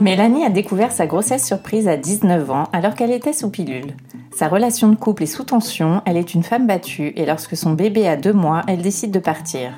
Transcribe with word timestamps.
Mélanie 0.00 0.44
a 0.44 0.50
découvert 0.50 0.92
sa 0.92 1.08
grossesse 1.08 1.44
surprise 1.44 1.88
à 1.88 1.96
19 1.96 2.48
ans 2.52 2.68
alors 2.72 2.94
qu'elle 2.94 3.10
était 3.10 3.32
sous 3.32 3.50
pilule. 3.50 3.96
Sa 4.30 4.46
relation 4.46 4.88
de 4.88 4.94
couple 4.94 5.24
est 5.24 5.26
sous 5.26 5.42
tension, 5.42 6.02
elle 6.06 6.16
est 6.16 6.34
une 6.34 6.44
femme 6.44 6.68
battue 6.68 7.12
et 7.16 7.26
lorsque 7.26 7.56
son 7.56 7.72
bébé 7.72 8.06
a 8.06 8.16
deux 8.16 8.32
mois, 8.32 8.62
elle 8.68 8.80
décide 8.80 9.10
de 9.10 9.18
partir. 9.18 9.72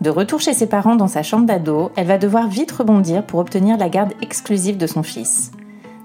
De 0.00 0.08
retour 0.08 0.40
chez 0.40 0.54
ses 0.54 0.68
parents 0.68 0.96
dans 0.96 1.06
sa 1.06 1.22
chambre 1.22 1.44
d'ado, 1.44 1.90
elle 1.96 2.06
va 2.06 2.16
devoir 2.16 2.48
vite 2.48 2.72
rebondir 2.72 3.26
pour 3.26 3.40
obtenir 3.40 3.76
la 3.76 3.90
garde 3.90 4.14
exclusive 4.22 4.78
de 4.78 4.86
son 4.86 5.02
fils. 5.02 5.50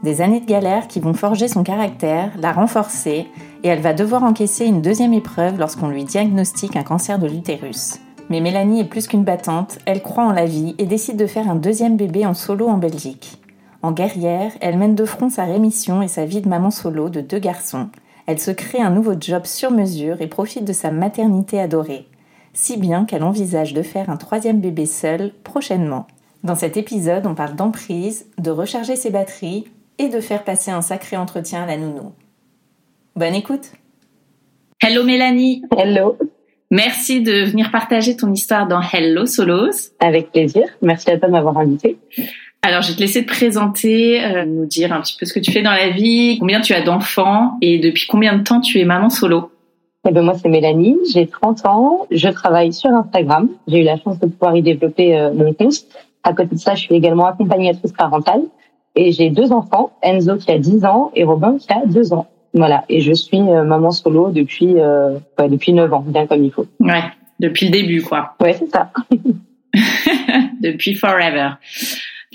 Des 0.04 0.20
années 0.20 0.42
de 0.42 0.46
galère 0.46 0.90
qui 0.90 1.00
vont 1.00 1.14
forger 1.14 1.48
son 1.48 1.64
caractère, 1.64 2.32
la 2.38 2.52
renforcer, 2.52 3.28
et 3.64 3.68
elle 3.70 3.80
va 3.80 3.94
devoir 3.94 4.24
encaisser 4.24 4.66
une 4.66 4.82
deuxième 4.82 5.14
épreuve 5.14 5.58
lorsqu'on 5.58 5.88
lui 5.88 6.04
diagnostique 6.04 6.76
un 6.76 6.84
cancer 6.84 7.18
de 7.18 7.28
l'utérus. 7.28 8.00
Mais 8.30 8.42
Mélanie 8.42 8.82
est 8.82 8.90
plus 8.90 9.08
qu'une 9.08 9.24
battante, 9.24 9.80
elle 9.86 10.02
croit 10.02 10.26
en 10.26 10.34
la 10.34 10.46
vie 10.46 10.76
et 10.80 10.86
décide 10.86 11.16
de 11.16 11.28
faire 11.28 11.50
un 11.50 11.56
deuxième 11.56 11.96
bébé 11.96 12.26
en 12.26 12.34
solo 12.34 12.68
en 12.68 12.78
Belgique. 12.78 13.40
En 13.84 13.92
guerrière, 13.92 14.54
elle 14.62 14.78
mène 14.78 14.96
de 14.96 15.04
front 15.04 15.30
sa 15.30 15.44
rémission 15.44 16.02
et 16.02 16.08
sa 16.08 16.26
vie 16.26 16.40
de 16.40 16.48
maman 16.48 16.72
solo 16.72 17.10
de 17.10 17.20
deux 17.20 17.40
garçons. 17.40 17.90
Elle 18.28 18.40
se 18.40 18.52
crée 18.52 18.80
un 18.80 18.90
nouveau 18.90 19.14
job 19.20 19.46
sur 19.46 19.72
mesure 19.72 20.22
et 20.22 20.28
profite 20.28 20.64
de 20.64 20.72
sa 20.72 20.90
maternité 20.90 21.60
adorée, 21.60 22.08
si 22.54 22.78
bien 22.78 23.04
qu'elle 23.04 23.24
envisage 23.24 23.74
de 23.74 23.82
faire 23.82 24.10
un 24.10 24.16
troisième 24.16 24.62
bébé 24.62 24.86
seul 24.86 25.34
prochainement. 25.44 26.08
Dans 26.46 26.56
cet 26.56 26.78
épisode, 26.78 27.28
on 27.28 27.36
parle 27.36 27.58
d'emprise, 27.58 28.26
de 28.38 28.52
recharger 28.52 28.96
ses 28.96 29.10
batteries 29.10 29.66
et 29.98 30.08
de 30.08 30.22
faire 30.22 30.46
passer 30.46 30.72
un 30.72 30.82
sacré 30.82 31.18
entretien 31.18 31.64
à 31.64 31.66
la 31.66 31.76
nounou. 31.76 32.14
Bonne 33.18 33.36
écoute 33.36 33.74
Hello 34.82 35.04
Mélanie 35.04 35.62
Hello 35.78 36.18
Merci 36.72 37.22
de 37.22 37.44
venir 37.44 37.70
partager 37.70 38.16
ton 38.16 38.32
histoire 38.32 38.66
dans 38.66 38.82
Hello 38.82 39.26
Solos. 39.26 39.92
Avec 40.00 40.32
plaisir. 40.32 40.64
Merci 40.82 41.12
à 41.12 41.20
toi 41.20 41.28
de 41.28 41.34
m'avoir 41.34 41.58
invité. 41.58 41.98
Alors, 42.66 42.82
je 42.82 42.90
vais 42.90 42.96
te 42.96 43.02
laisser 43.02 43.26
te 43.26 43.30
présenter, 43.30 44.24
euh, 44.24 44.46
nous 44.46 44.66
dire 44.66 44.94
un 44.94 45.02
petit 45.02 45.18
peu 45.20 45.26
ce 45.26 45.34
que 45.34 45.40
tu 45.40 45.52
fais 45.52 45.62
dans 45.62 45.72
la 45.72 45.90
vie, 45.90 46.38
combien 46.40 46.62
tu 46.62 46.74
as 46.74 46.82
d'enfants 46.82 47.58
et 47.62 47.78
depuis 47.78 48.08
combien 48.08 48.38
de 48.38 48.44
temps 48.44 48.62
tu 48.62 48.80
es 48.80 48.86
maman 48.86 49.10
solo. 49.10 49.52
Eh 50.08 50.12
ben 50.12 50.22
moi, 50.22 50.34
c'est 50.42 50.50
Mélanie, 50.50 50.98
j'ai 51.14 51.28
30 51.28 51.66
ans, 51.66 52.08
je 52.10 52.30
travaille 52.30 52.74
sur 52.74 52.90
Instagram. 52.90 53.50
J'ai 53.68 53.82
eu 53.82 53.84
la 53.84 53.98
chance 53.98 54.20
de 54.20 54.28
pouvoir 54.28 54.56
y 54.56 54.62
développer 54.62 55.18
euh, 55.18 55.34
mon 55.34 55.54
compte. 55.54 55.76
À 56.24 56.34
côté 56.34 56.56
de 56.56 56.60
ça, 56.60 56.74
je 56.76 56.82
suis 56.84 56.96
également 56.96 57.26
accompagnatrice 57.26 57.92
parentale 57.92 58.44
et 58.96 59.12
j'ai 59.12 59.30
deux 59.30 59.52
enfants, 59.52 59.92
Enzo 60.02 60.38
qui 60.38 60.52
a 60.52 60.58
10 60.58 60.86
ans 60.86 61.12
et 61.16 61.24
Robin 61.24 61.58
qui 61.58 61.72
a 61.72 61.86
2 61.86 62.14
ans. 62.14 62.28
Voilà, 62.54 62.86
et 62.88 63.02
je 63.02 63.14
suis 63.14 63.42
euh, 63.42 63.64
maman 63.64 63.92
solo 63.92 64.30
depuis 64.30 64.80
euh, 64.80 65.18
ouais, 65.40 65.50
depuis 65.50 65.74
9 65.74 65.94
ans, 65.94 66.04
bien 66.06 66.28
comme 66.28 66.44
il 66.44 66.52
faut. 66.52 66.68
Ouais, 66.80 67.04
depuis 67.40 67.66
le 67.66 67.72
début 67.72 68.02
quoi. 68.04 68.36
Ouais, 68.42 68.54
c'est 68.54 68.70
ça. 68.70 68.92
depuis 70.62 70.96
forever. 70.96 71.52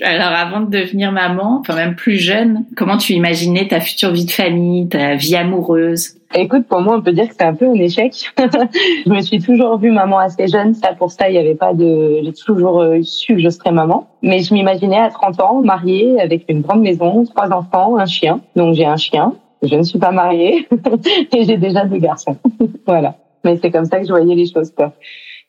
Alors, 0.01 0.27
avant 0.27 0.61
de 0.61 0.69
devenir 0.69 1.11
maman, 1.11 1.59
enfin 1.59 1.75
même 1.75 1.95
plus 1.95 2.17
jeune, 2.17 2.65
comment 2.75 2.97
tu 2.97 3.13
imaginais 3.13 3.67
ta 3.67 3.79
future 3.79 4.11
vie 4.11 4.25
de 4.25 4.31
famille, 4.31 4.87
ta 4.87 5.15
vie 5.15 5.35
amoureuse? 5.35 6.15
Écoute, 6.35 6.67
pour 6.67 6.81
moi, 6.81 6.97
on 6.97 7.01
peut 7.01 7.11
dire 7.11 7.27
que 7.27 7.33
c'est 7.37 7.45
un 7.45 7.55
peu 7.55 7.65
un 7.65 7.73
échec. 7.73 8.31
je 8.37 9.09
me 9.09 9.19
suis 9.21 9.39
toujours 9.39 9.79
vue 9.79 9.91
maman 9.91 10.19
assez 10.19 10.47
jeune. 10.47 10.75
Ça, 10.75 10.93
pour 10.93 11.11
ça, 11.11 11.27
il 11.27 11.33
n'y 11.33 11.39
avait 11.39 11.55
pas 11.55 11.73
de. 11.73 12.19
J'ai 12.23 12.33
toujours 12.33 12.81
euh, 12.81 13.01
su 13.01 13.35
que 13.35 13.41
je 13.41 13.49
serais 13.49 13.71
maman. 13.71 14.07
Mais 14.21 14.41
je 14.41 14.53
m'imaginais 14.53 14.99
à 14.99 15.09
30 15.09 15.41
ans, 15.41 15.61
mariée, 15.63 16.19
avec 16.21 16.45
une 16.47 16.61
grande 16.61 16.81
maison, 16.81 17.25
trois 17.25 17.51
enfants, 17.51 17.97
un 17.97 18.05
chien. 18.05 18.41
Donc 18.55 18.75
j'ai 18.75 18.85
un 18.85 18.97
chien. 18.97 19.33
Je 19.63 19.75
ne 19.75 19.83
suis 19.83 19.99
pas 19.99 20.11
mariée 20.11 20.67
et 21.33 21.43
j'ai 21.43 21.57
déjà 21.57 21.85
deux 21.85 21.97
garçons. 21.97 22.37
voilà. 22.85 23.15
Mais 23.43 23.57
c'est 23.57 23.71
comme 23.71 23.85
ça 23.85 23.99
que 23.99 24.05
je 24.05 24.11
voyais 24.11 24.35
les 24.35 24.45
choses. 24.45 24.71
Quoi. 24.71 24.93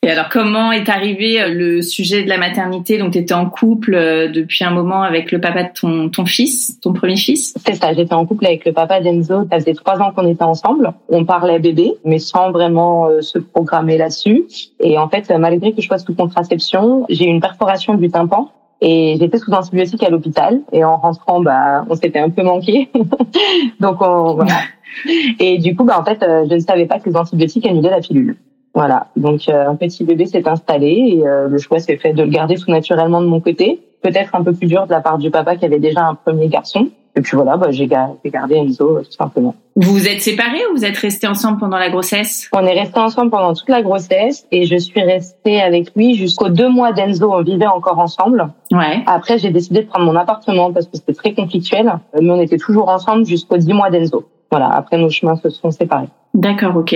Et 0.02 0.08
alors, 0.08 0.30
comment 0.30 0.72
est 0.72 0.88
arrivé 0.88 1.42
euh, 1.42 1.52
le 1.52 1.82
sujet 1.82 2.22
de 2.22 2.28
la 2.30 2.38
maternité? 2.38 2.96
Donc, 2.96 3.12
tu 3.12 3.18
étais 3.18 3.34
en 3.34 3.50
couple 3.50 3.94
euh, 3.94 4.28
depuis 4.28 4.64
un 4.64 4.70
moment 4.70 5.02
avec 5.02 5.30
le 5.30 5.38
papa 5.42 5.64
de 5.64 5.68
ton, 5.78 6.08
ton 6.08 6.24
fils, 6.24 6.80
ton 6.80 6.94
premier 6.94 7.16
fils? 7.16 7.54
C'est 7.66 7.74
ça, 7.74 7.92
j'étais 7.92 8.14
en 8.14 8.24
couple 8.24 8.46
avec 8.46 8.64
le 8.64 8.72
papa 8.72 9.02
d'Enzo. 9.02 9.46
Ça 9.50 9.58
faisait 9.58 9.74
trois 9.74 10.00
ans 10.00 10.10
qu'on 10.12 10.26
était 10.26 10.42
ensemble. 10.42 10.94
On 11.10 11.26
parlait 11.26 11.58
bébé, 11.58 11.92
mais 12.06 12.18
sans 12.18 12.50
vraiment 12.50 13.08
euh, 13.08 13.20
se 13.20 13.38
programmer 13.38 13.98
là-dessus. 13.98 14.44
Et 14.80 14.96
en 14.96 15.10
fait, 15.10 15.30
malgré 15.38 15.74
que 15.74 15.82
je 15.82 15.86
sois 15.86 15.98
sous 15.98 16.14
contraception, 16.14 17.04
j'ai 17.10 17.26
eu 17.26 17.28
une 17.28 17.42
perforation 17.42 17.92
du 17.92 18.08
tympan. 18.08 18.50
Et 18.80 19.18
j'étais 19.20 19.36
sous 19.36 19.52
antibiotiques 19.52 20.02
à 20.02 20.08
l'hôpital. 20.08 20.62
Et 20.72 20.82
en 20.82 20.96
rentrant, 20.96 21.42
bah, 21.42 21.84
on 21.90 21.94
s'était 21.94 22.20
un 22.20 22.30
peu 22.30 22.42
manqué. 22.42 22.88
Donc, 23.80 24.00
on, 24.00 24.32
voilà. 24.32 24.54
Et 25.38 25.58
du 25.58 25.76
coup, 25.76 25.84
bah, 25.84 26.00
en 26.00 26.04
fait, 26.06 26.20
je 26.22 26.54
ne 26.54 26.60
savais 26.60 26.86
pas 26.86 27.00
que 27.00 27.10
les 27.10 27.16
antibiotiques 27.16 27.66
annulaient 27.66 27.90
la 27.90 28.00
pilule. 28.00 28.38
Voilà, 28.74 29.08
donc 29.16 29.48
euh, 29.48 29.68
un 29.68 29.74
petit 29.74 30.04
bébé 30.04 30.26
s'est 30.26 30.48
installé 30.48 30.86
et 30.86 31.26
euh, 31.26 31.48
le 31.48 31.58
choix 31.58 31.80
s'est 31.80 31.96
fait 31.96 32.12
de 32.12 32.22
le 32.22 32.30
garder 32.30 32.54
tout 32.54 32.70
naturellement 32.70 33.20
de 33.20 33.26
mon 33.26 33.40
côté. 33.40 33.80
Peut-être 34.02 34.34
un 34.34 34.42
peu 34.42 34.52
plus 34.52 34.66
dur 34.66 34.86
de 34.86 34.92
la 34.92 35.00
part 35.00 35.18
du 35.18 35.30
papa 35.30 35.56
qui 35.56 35.64
avait 35.64 35.80
déjà 35.80 36.06
un 36.06 36.14
premier 36.14 36.48
garçon. 36.48 36.88
Et 37.16 37.22
puis 37.22 37.34
voilà, 37.34 37.56
bah, 37.56 37.72
j'ai 37.72 37.88
gardé 37.88 38.54
Enzo 38.54 38.98
euh, 38.98 39.02
tout 39.02 39.10
simplement. 39.10 39.56
Vous 39.74 39.92
vous 39.92 40.06
êtes 40.06 40.20
séparés 40.20 40.60
ou 40.70 40.76
vous 40.76 40.84
êtes 40.84 40.96
restés 40.96 41.26
ensemble 41.26 41.58
pendant 41.58 41.78
la 41.78 41.90
grossesse? 41.90 42.48
On 42.52 42.64
est 42.64 42.78
restés 42.78 43.00
ensemble 43.00 43.30
pendant 43.30 43.52
toute 43.52 43.68
la 43.68 43.82
grossesse 43.82 44.46
et 44.52 44.64
je 44.64 44.76
suis 44.76 45.02
restée 45.02 45.60
avec 45.60 45.94
lui 45.96 46.14
jusqu'aux 46.14 46.48
deux 46.48 46.68
mois 46.68 46.92
d'Enzo. 46.92 47.32
On 47.32 47.42
vivait 47.42 47.66
encore 47.66 47.98
ensemble. 47.98 48.48
Ouais. 48.70 49.02
Après, 49.06 49.38
j'ai 49.38 49.50
décidé 49.50 49.82
de 49.82 49.88
prendre 49.88 50.06
mon 50.06 50.14
appartement 50.14 50.72
parce 50.72 50.86
que 50.86 50.96
c'était 50.96 51.14
très 51.14 51.34
conflictuel, 51.34 51.92
mais 52.20 52.30
on 52.30 52.40
était 52.40 52.58
toujours 52.58 52.88
ensemble 52.88 53.26
jusqu'aux 53.26 53.58
dix 53.58 53.72
mois 53.72 53.90
d'Enzo. 53.90 54.28
Voilà. 54.52 54.68
Après, 54.68 54.96
nos 54.96 55.10
chemins 55.10 55.36
se 55.36 55.50
sont 55.50 55.72
séparés. 55.72 56.08
D'accord, 56.34 56.76
ok. 56.76 56.94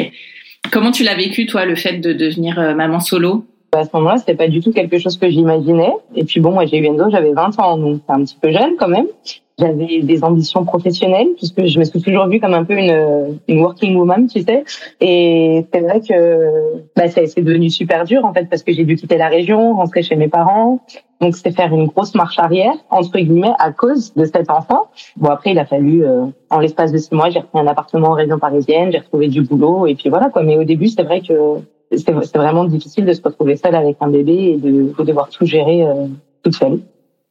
Comment 0.71 0.91
tu 0.91 1.05
l'as 1.05 1.15
vécu, 1.15 1.47
toi, 1.47 1.65
le 1.65 1.77
fait 1.77 1.99
de 1.99 2.13
devenir 2.13 2.59
euh, 2.59 2.75
maman 2.75 3.01
solo? 3.01 3.45
À 3.73 3.85
ce 3.85 3.91
moment-là, 3.95 4.19
c'était 4.19 4.35
pas 4.35 4.49
du 4.49 4.61
tout 4.61 4.73
quelque 4.73 4.99
chose 4.99 5.19
que 5.19 5.29
j'imaginais. 5.29 5.93
Et 6.15 6.25
puis 6.25 6.41
bon, 6.41 6.53
moi, 6.53 6.65
j'ai 6.67 6.79
eu 6.79 6.87
Enzo, 6.87 7.11
j'avais 7.11 7.33
20 7.33 7.59
ans, 7.59 7.77
donc 7.77 8.01
c'est 8.07 8.13
un 8.13 8.25
petit 8.25 8.37
peu 8.41 8.53
jeune 8.53 8.77
quand 8.79 8.89
même. 8.89 9.07
J'avais 9.57 10.01
des 10.03 10.25
ambitions 10.25 10.65
professionnelles 10.65 11.29
puisque 11.37 11.65
je 11.65 11.79
me 11.79 11.85
suis 11.85 12.03
toujours 12.03 12.27
vue 12.27 12.41
comme 12.41 12.55
un 12.55 12.65
peu 12.65 12.77
une, 12.77 13.39
une 13.47 13.61
working 13.61 13.95
woman, 13.95 14.27
tu 14.27 14.43
sais. 14.43 14.65
Et 15.01 15.65
c'est 15.73 15.81
vrai 15.81 16.01
que 16.01 16.83
bah, 16.97 17.09
c'est 17.09 17.41
devenu 17.41 17.71
super 17.71 18.05
dur 18.05 18.25
en 18.25 18.33
fait 18.33 18.49
parce 18.51 18.65
que 18.65 18.73
j'ai 18.73 18.85
dû 18.85 18.97
quitter 18.97 19.17
la 19.17 19.29
région, 19.29 19.75
rentrer 19.75 20.03
chez 20.03 20.17
mes 20.17 20.27
parents. 20.27 20.81
Donc 21.21 21.37
c'est 21.37 21.53
faire 21.53 21.73
une 21.73 21.87
grosse 21.87 22.17
marche 22.17 22.39
arrière 22.41 22.75
entre 22.91 23.17
guillemets 23.17 23.53
à 23.61 23.71
cause 23.71 24.13
de 24.15 24.25
cet 24.25 24.51
enfant. 24.51 24.89
Bon 25.17 25.31
après 25.31 25.53
il 25.53 25.59
a 25.61 25.65
fallu 25.65 26.05
euh, 26.05 26.27
en 26.51 26.59
l'espace 26.59 26.91
de 26.91 26.99
six 26.99 27.15
mois 27.15 27.31
j'ai 27.31 27.39
repris 27.39 27.61
un 27.61 27.69
appartement 27.69 28.09
en 28.09 28.15
région 28.15 28.41
parisienne, 28.41 28.91
j'ai 28.91 28.99
retrouvé 28.99 29.29
du 29.29 29.43
boulot 29.43 29.87
et 29.87 29.95
puis 29.95 30.09
voilà 30.11 30.31
quoi. 30.31 30.43
Mais 30.43 30.59
au 30.59 30.65
début 30.65 30.89
c'est 30.89 31.05
vrai 31.05 31.21
que 31.21 31.61
c'est 31.97 32.37
vraiment 32.37 32.65
difficile 32.65 33.05
de 33.05 33.13
se 33.13 33.23
retrouver 33.23 33.57
seule 33.57 33.77
avec 33.77 33.99
un 34.01 34.09
bébé 34.09 34.33
et 34.33 34.57
de, 34.57 34.93
de 34.99 35.05
devoir 35.05 35.29
tout 35.29 35.47
gérer 35.47 35.85
euh, 35.85 36.09
toute 36.43 36.57
seule. 36.57 36.81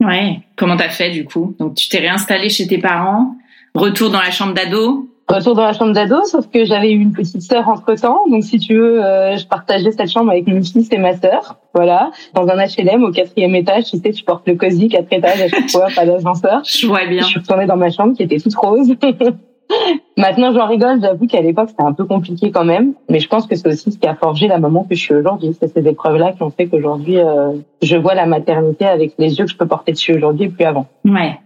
Ouais. 0.04 0.40
Comment 0.56 0.76
t'as 0.76 0.90
fait 0.90 1.12
du 1.12 1.26
coup? 1.26 1.56
Donc 1.60 1.76
tu 1.76 1.90
t'es 1.90 2.00
réinstallée 2.00 2.50
chez 2.50 2.68
tes 2.68 2.78
parents, 2.78 3.36
retour 3.74 4.10
dans 4.10 4.20
la 4.20 4.32
chambre 4.32 4.54
d'ado. 4.54 5.10
Retour 5.30 5.56
dans 5.56 5.64
la 5.64 5.72
chambre 5.74 5.94
d'ado, 5.94 6.24
sauf 6.26 6.48
que 6.50 6.66
j'avais 6.66 6.92
eu 6.92 7.00
une 7.00 7.14
petite 7.14 7.42
sœur 7.42 7.70
entre 7.70 7.96
temps, 7.96 8.20
donc 8.30 8.44
si 8.44 8.60
tu 8.60 8.76
veux, 8.76 9.04
euh, 9.04 9.38
je 9.38 9.48
partageais 9.48 9.92
cette 9.92 10.10
chambre 10.10 10.32
avec 10.32 10.48
mon 10.48 10.62
fils 10.62 10.90
et 10.92 10.98
ma 10.98 11.16
sœur. 11.16 11.58
Voilà, 11.74 12.12
dans 12.34 12.46
un 12.48 12.58
HLM 12.58 13.04
au 13.04 13.12
quatrième 13.12 13.56
étage, 13.56 13.86
tu 13.86 13.98
sais, 13.98 14.12
tu 14.12 14.24
portes 14.24 14.46
le 14.48 14.56
cosy 14.56 14.90
quatre 14.90 15.12
étages 15.12 15.42
à 15.42 15.48
chaque 15.48 15.70
fois, 15.72 15.88
pas 15.96 16.06
d'ascenseur. 16.06 16.62
Je 16.66 16.86
vois 16.86 17.06
bien. 17.06 17.22
Je 17.22 17.28
suis 17.28 17.40
retournée 17.40 17.66
dans 17.66 17.78
ma 17.78 17.90
chambre 17.90 18.16
qui 18.16 18.24
était 18.24 18.38
toute 18.38 18.54
rose. 18.56 18.94
Maintenant, 20.18 20.54
j'en 20.54 20.68
rigole. 20.68 21.02
J'avoue 21.02 21.28
qu'à 21.28 21.42
l'époque, 21.42 21.70
c'était 21.70 21.84
un 21.84 21.94
peu 21.94 22.06
compliqué 22.06 22.52
quand 22.52 22.66
même. 22.66 22.94
Mais 23.10 23.20
je 23.20 23.28
pense 23.28 23.48
que 23.48 23.56
c'est 23.56 23.68
aussi 23.68 23.92
ce 23.92 23.98
qui 23.98 24.08
a 24.08 24.16
forgé 24.16 24.48
la 24.48 24.60
maman 24.60 24.84
que 24.84 24.96
je 24.96 25.02
suis 25.02 25.14
aujourd'hui. 25.14 25.56
C'est 25.60 25.68
ces 25.68 25.88
épreuves-là 25.88 26.34
qui 26.34 26.44
ont 26.44 26.52
fait 26.52 26.68
qu'aujourd'hui, 26.68 27.18
euh, 27.18 27.54
je 27.82 27.98
vois 27.98 28.14
la 28.14 28.26
maternité 28.26 28.86
avec 28.86 29.14
les 29.18 29.38
yeux 29.38 29.46
que 29.46 29.52
je 29.52 29.58
peux 29.58 29.68
porter 29.68 29.92
dessus 29.92 30.14
aujourd'hui 30.14 30.46
et 30.46 30.50
plus 30.50 30.66
avant. 30.66 30.88
Ouais. 31.06 31.40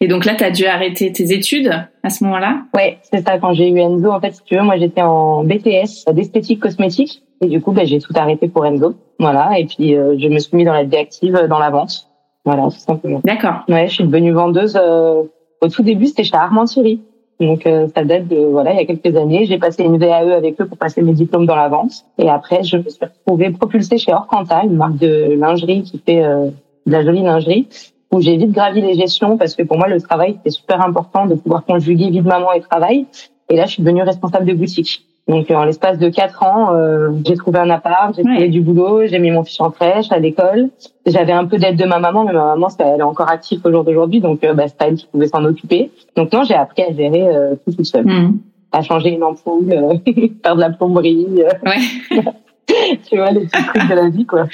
Et 0.00 0.08
donc 0.08 0.24
là, 0.24 0.34
tu 0.34 0.44
as 0.44 0.50
dû 0.50 0.66
arrêter 0.66 1.12
tes 1.12 1.32
études 1.32 1.72
à 2.02 2.10
ce 2.10 2.24
moment-là? 2.24 2.62
Ouais, 2.74 2.98
c'est 3.02 3.26
ça. 3.26 3.38
Quand 3.38 3.54
j'ai 3.54 3.70
eu 3.70 3.78
Enzo, 3.78 4.10
en 4.10 4.20
fait, 4.20 4.32
si 4.32 4.42
tu 4.44 4.56
veux, 4.56 4.62
moi, 4.62 4.76
j'étais 4.76 5.02
en 5.02 5.44
BTS 5.44 6.12
d'esthétique 6.12 6.60
cosmétique. 6.60 7.22
Et 7.40 7.46
du 7.46 7.60
coup, 7.60 7.72
ben, 7.72 7.86
j'ai 7.86 8.00
tout 8.00 8.12
arrêté 8.16 8.48
pour 8.48 8.66
Enzo. 8.66 8.94
Voilà. 9.18 9.58
Et 9.58 9.66
puis, 9.66 9.94
euh, 9.94 10.16
je 10.18 10.28
me 10.28 10.38
suis 10.38 10.56
mis 10.56 10.64
dans 10.64 10.72
la 10.72 10.84
vie 10.84 10.96
active, 10.96 11.46
dans 11.48 11.58
la 11.58 11.70
vente. 11.70 12.08
Voilà, 12.44 12.64
tout 12.64 12.70
simplement. 12.72 13.20
D'accord. 13.24 13.64
Ouais, 13.68 13.88
je 13.88 13.94
suis 13.94 14.04
devenue 14.04 14.32
vendeuse. 14.32 14.78
Euh, 14.80 15.22
au 15.60 15.68
tout 15.68 15.82
début, 15.82 16.06
c'était 16.06 16.24
chez 16.24 16.36
Armand 16.36 16.64
Thierry. 16.64 17.00
Donc 17.46 17.66
euh, 17.66 17.88
ça 17.94 18.04
date 18.04 18.28
de 18.28 18.36
voilà 18.36 18.72
il 18.72 18.76
y 18.76 18.80
a 18.80 18.86
quelques 18.86 19.16
années. 19.16 19.44
J'ai 19.46 19.58
passé 19.58 19.82
une 19.84 19.98
VAE 19.98 20.34
avec 20.34 20.60
eux 20.60 20.66
pour 20.66 20.78
passer 20.78 21.02
mes 21.02 21.12
diplômes 21.12 21.46
dans 21.46 21.56
la 21.56 21.68
vente. 21.68 22.04
Et 22.18 22.28
après 22.28 22.62
je 22.62 22.78
me 22.78 22.88
suis 22.88 23.04
retrouvée 23.04 23.50
propulsée 23.50 23.98
chez 23.98 24.12
Orcanta, 24.12 24.62
une 24.64 24.76
marque 24.76 24.98
de 24.98 25.34
lingerie 25.38 25.82
qui 25.82 25.98
fait 25.98 26.22
euh, 26.22 26.50
de 26.86 26.92
la 26.92 27.04
jolie 27.04 27.22
lingerie, 27.22 27.68
où 28.12 28.20
j'ai 28.20 28.36
vite 28.36 28.52
gravi 28.52 28.80
les 28.80 28.94
gestions 28.94 29.36
parce 29.36 29.54
que 29.54 29.62
pour 29.62 29.78
moi 29.78 29.88
le 29.88 30.00
travail 30.00 30.34
c'était 30.38 30.50
super 30.50 30.80
important 30.80 31.26
de 31.26 31.34
pouvoir 31.34 31.64
conjuguer 31.64 32.10
vie 32.10 32.22
de 32.22 32.28
maman 32.28 32.52
et 32.52 32.60
travail. 32.60 33.06
Et 33.48 33.56
là 33.56 33.66
je 33.66 33.72
suis 33.72 33.82
devenue 33.82 34.02
responsable 34.02 34.46
de 34.46 34.54
boutique. 34.54 35.06
Donc 35.26 35.50
en 35.50 35.64
l'espace 35.64 35.98
de 35.98 36.10
quatre 36.10 36.42
ans, 36.42 36.74
euh, 36.74 37.10
j'ai 37.26 37.34
trouvé 37.34 37.58
un 37.58 37.70
appart, 37.70 38.14
j'ai 38.14 38.22
trouvé 38.22 38.48
du 38.48 38.60
boulot, 38.60 39.06
j'ai 39.06 39.18
mis 39.18 39.30
mon 39.30 39.42
fils 39.42 39.58
en 39.60 39.70
crèche, 39.70 40.12
à 40.12 40.18
l'école. 40.18 40.68
J'avais 41.06 41.32
un 41.32 41.46
peu 41.46 41.56
d'aide 41.56 41.76
de 41.76 41.86
ma 41.86 41.98
maman, 41.98 42.24
mais 42.24 42.34
ma 42.34 42.54
maman 42.54 42.68
elle 42.78 43.00
est 43.00 43.02
encore 43.02 43.30
active 43.30 43.60
au 43.64 43.70
jour 43.70 43.84
d'aujourd'hui, 43.84 44.20
donc 44.20 44.44
euh, 44.44 44.52
bah, 44.52 44.64
c'est 44.66 44.76
pas 44.76 44.88
elle 44.88 44.96
qui 44.96 45.06
pouvait 45.06 45.28
s'en 45.28 45.44
occuper. 45.44 45.90
Donc 46.14 46.32
non, 46.32 46.44
j'ai 46.44 46.54
appris 46.54 46.82
à 46.82 46.92
gérer 46.92 47.26
euh, 47.26 47.54
tout 47.64 47.72
toute 47.72 47.86
seule, 47.86 48.04
mmh. 48.04 48.38
à 48.72 48.82
changer 48.82 49.10
une 49.10 49.24
ampoule, 49.24 49.70
faire 50.42 50.56
de 50.56 50.60
la 50.60 50.70
plomberie. 50.70 51.26
Ouais. 51.64 52.20
tu 53.08 53.16
vois 53.16 53.30
les 53.30 53.46
petits 53.46 53.64
trucs 53.66 53.88
de 53.88 53.94
la 53.94 54.08
vie 54.08 54.26
quoi 54.26 54.46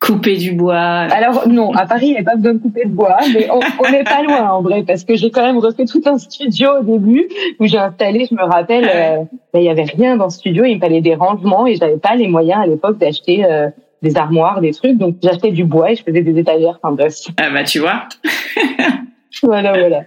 couper 0.00 0.36
du 0.36 0.52
bois 0.52 0.78
Alors 0.78 1.48
non, 1.48 1.72
à 1.72 1.86
Paris, 1.86 2.06
il 2.06 2.12
n'y 2.12 2.18
a 2.18 2.22
pas 2.22 2.36
besoin 2.36 2.54
de 2.54 2.58
couper 2.58 2.84
de 2.84 2.90
bois, 2.90 3.18
mais 3.34 3.48
on 3.50 3.90
n'est 3.90 4.04
pas 4.04 4.22
loin 4.22 4.50
en 4.50 4.62
vrai, 4.62 4.84
parce 4.84 5.04
que 5.04 5.16
j'ai 5.16 5.30
quand 5.30 5.42
même 5.42 5.58
refait 5.58 5.86
tout 5.86 6.02
un 6.06 6.18
studio 6.18 6.70
au 6.80 6.84
début 6.84 7.28
où 7.58 7.66
j'ai 7.66 7.78
installé, 7.78 8.26
je 8.30 8.34
me 8.34 8.42
rappelle, 8.42 8.88
euh, 8.94 9.24
ben, 9.52 9.60
il 9.60 9.64
y 9.64 9.68
avait 9.68 9.82
rien 9.82 10.16
dans 10.16 10.26
le 10.26 10.30
studio, 10.30 10.64
il 10.64 10.76
me 10.76 10.80
fallait 10.80 11.00
des 11.00 11.14
rangements 11.14 11.66
et 11.66 11.74
j'avais 11.74 11.98
pas 11.98 12.14
les 12.14 12.28
moyens 12.28 12.62
à 12.62 12.66
l'époque 12.66 12.98
d'acheter 12.98 13.44
euh, 13.44 13.68
des 14.02 14.16
armoires, 14.16 14.60
des 14.60 14.72
trucs, 14.72 14.96
donc 14.96 15.16
j'achetais 15.22 15.50
du 15.50 15.64
bois 15.64 15.90
et 15.90 15.96
je 15.96 16.04
faisais 16.04 16.22
des 16.22 16.38
étagères. 16.38 16.78
Enfin 16.82 16.94
bref. 16.94 17.14
Ah 17.36 17.50
bah 17.50 17.64
tu 17.64 17.80
vois. 17.80 18.04
voilà, 19.42 19.72
voilà. 19.72 20.02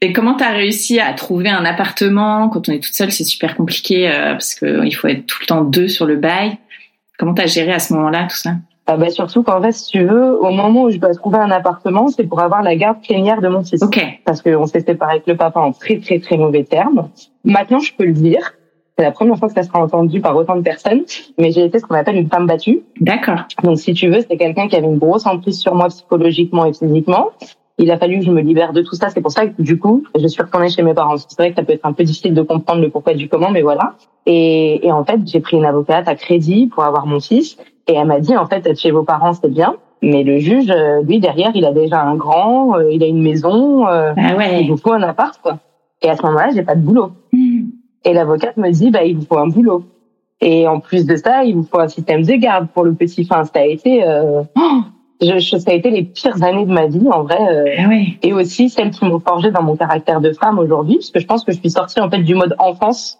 Et 0.00 0.12
comment 0.12 0.34
tu 0.34 0.44
as 0.44 0.50
réussi 0.50 1.00
à 1.00 1.12
trouver 1.14 1.48
un 1.48 1.64
appartement 1.64 2.48
quand 2.50 2.68
on 2.68 2.72
est 2.72 2.82
toute 2.82 2.94
seule? 2.94 3.10
C'est 3.10 3.24
super 3.24 3.56
compliqué 3.56 4.08
euh, 4.08 4.32
parce 4.32 4.54
qu'il 4.54 4.94
faut 4.94 5.08
être 5.08 5.26
tout 5.26 5.38
le 5.40 5.46
temps 5.46 5.64
deux 5.64 5.88
sur 5.88 6.06
le 6.06 6.16
bail. 6.16 6.58
Comment 7.18 7.34
tu 7.34 7.42
as 7.42 7.46
géré 7.46 7.72
à 7.72 7.78
ce 7.78 7.94
moment-là 7.94 8.28
tout 8.30 8.36
ça? 8.36 8.52
Ah 8.90 8.96
bah 8.96 9.10
surtout 9.10 9.42
qu'en 9.42 9.60
fait, 9.60 9.72
si 9.72 9.90
tu 9.90 10.04
veux, 10.06 10.42
au 10.42 10.50
moment 10.50 10.84
où 10.84 10.90
je 10.90 10.96
dois 10.96 11.14
trouver 11.14 11.36
un 11.36 11.50
appartement, 11.50 12.08
c'est 12.08 12.24
pour 12.24 12.40
avoir 12.40 12.62
la 12.62 12.74
garde 12.74 13.02
plénière 13.02 13.42
de 13.42 13.48
mon 13.48 13.62
fils. 13.62 13.82
Ok. 13.82 14.00
Parce 14.24 14.40
qu'on 14.40 14.64
s'est 14.64 14.80
séparé 14.80 15.12
avec 15.12 15.26
le 15.26 15.36
papa 15.36 15.60
en 15.60 15.72
très 15.72 15.98
très 16.00 16.18
très 16.20 16.38
mauvais 16.38 16.64
termes. 16.64 17.10
Maintenant, 17.44 17.80
je 17.80 17.92
peux 17.94 18.06
le 18.06 18.14
dire. 18.14 18.54
C'est 18.96 19.04
la 19.04 19.12
première 19.12 19.36
fois 19.36 19.48
que 19.48 19.54
ça 19.54 19.62
sera 19.62 19.78
entendu 19.78 20.22
par 20.22 20.34
autant 20.34 20.56
de 20.56 20.62
personnes, 20.62 21.02
mais 21.38 21.52
j'ai 21.52 21.66
été 21.66 21.78
ce 21.78 21.84
qu'on 21.84 21.96
appelle 21.96 22.16
une 22.16 22.30
femme 22.30 22.46
battue. 22.46 22.80
D'accord. 22.98 23.40
Donc 23.62 23.78
si 23.78 23.92
tu 23.92 24.08
veux, 24.08 24.24
c'est 24.28 24.38
quelqu'un 24.38 24.68
qui 24.68 24.76
avait 24.76 24.86
une 24.86 24.98
grosse 24.98 25.26
emprise 25.26 25.60
sur 25.60 25.74
moi 25.74 25.88
psychologiquement 25.88 26.64
et 26.64 26.72
physiquement. 26.72 27.28
Il 27.76 27.90
a 27.90 27.98
fallu 27.98 28.20
que 28.20 28.24
je 28.24 28.30
me 28.30 28.40
libère 28.40 28.72
de 28.72 28.80
tout 28.80 28.94
ça. 28.94 29.10
C'est 29.10 29.20
pour 29.20 29.32
ça 29.32 29.46
que 29.46 29.60
du 29.60 29.78
coup, 29.78 30.02
je 30.18 30.26
suis 30.26 30.42
retournée 30.42 30.70
chez 30.70 30.82
mes 30.82 30.94
parents. 30.94 31.16
C'est 31.18 31.38
vrai 31.38 31.50
que 31.50 31.56
ça 31.56 31.62
peut 31.62 31.74
être 31.74 31.84
un 31.84 31.92
peu 31.92 32.04
difficile 32.04 32.32
de 32.32 32.42
comprendre 32.42 32.80
le 32.80 32.88
pourquoi 32.88 33.12
du 33.12 33.28
comment, 33.28 33.50
mais 33.50 33.62
voilà. 33.62 33.96
Et, 34.24 34.84
et 34.84 34.90
en 34.90 35.04
fait, 35.04 35.20
j'ai 35.26 35.40
pris 35.40 35.58
une 35.58 35.66
avocate 35.66 36.08
à 36.08 36.14
crédit 36.14 36.66
pour 36.66 36.84
avoir 36.84 37.06
mon 37.06 37.20
fils. 37.20 37.58
Et 37.88 37.94
elle 37.94 38.06
m'a 38.06 38.20
dit, 38.20 38.36
en 38.36 38.46
fait, 38.46 38.66
être 38.66 38.78
chez 38.78 38.90
vos 38.90 39.02
parents, 39.02 39.32
c'est 39.32 39.50
bien. 39.50 39.76
Mais 40.02 40.22
le 40.22 40.38
juge, 40.38 40.70
euh, 40.70 41.02
lui, 41.02 41.18
derrière, 41.18 41.50
il 41.54 41.64
a 41.64 41.72
déjà 41.72 42.02
un 42.02 42.14
grand, 42.14 42.76
euh, 42.76 42.92
il 42.92 43.02
a 43.02 43.06
une 43.06 43.22
maison, 43.22 43.86
euh, 43.88 44.12
ah 44.16 44.36
ouais. 44.36 44.62
il 44.62 44.70
vous 44.70 44.76
faut 44.76 44.92
un 44.92 45.02
appart, 45.02 45.40
quoi. 45.42 45.58
Et 46.02 46.08
à 46.08 46.16
ce 46.16 46.22
moment-là, 46.22 46.50
j'ai 46.54 46.62
pas 46.62 46.76
de 46.76 46.82
boulot. 46.82 47.10
Hmm. 47.32 47.64
Et 48.04 48.12
l'avocate 48.12 48.56
me 48.56 48.70
dit, 48.70 48.90
bah, 48.90 49.04
il 49.04 49.16
vous 49.16 49.24
faut 49.24 49.38
un 49.38 49.48
boulot. 49.48 49.82
Et 50.40 50.68
en 50.68 50.78
plus 50.78 51.04
de 51.04 51.16
ça, 51.16 51.42
il 51.42 51.56
vous 51.56 51.64
faut 51.64 51.80
un 51.80 51.88
système 51.88 52.22
de 52.22 52.32
garde 52.34 52.68
pour 52.68 52.84
le 52.84 52.94
petit. 52.94 53.26
Enfin, 53.28 53.44
ça 53.44 53.58
a 53.58 53.64
été, 53.64 54.06
euh, 54.06 54.42
oh 54.56 54.82
je, 55.20 55.58
ça 55.58 55.70
a 55.70 55.74
été 55.74 55.90
les 55.90 56.04
pires 56.04 56.42
années 56.44 56.64
de 56.64 56.72
ma 56.72 56.86
vie, 56.86 57.08
en 57.10 57.24
vrai. 57.24 57.40
Euh, 57.40 57.74
ah 57.78 57.88
ouais. 57.88 58.18
Et 58.22 58.32
aussi 58.32 58.70
celles 58.70 58.90
qui 58.90 59.04
m'ont 59.04 59.18
forgé 59.18 59.50
dans 59.50 59.62
mon 59.62 59.76
caractère 59.76 60.20
de 60.20 60.32
femme 60.32 60.58
aujourd'hui, 60.58 60.96
parce 60.96 61.10
que 61.10 61.20
je 61.20 61.26
pense 61.26 61.44
que 61.44 61.52
je 61.52 61.58
suis 61.58 61.70
sortie 61.70 62.00
en 62.00 62.08
fait 62.08 62.22
du 62.22 62.34
mode 62.34 62.54
enfance 62.58 63.18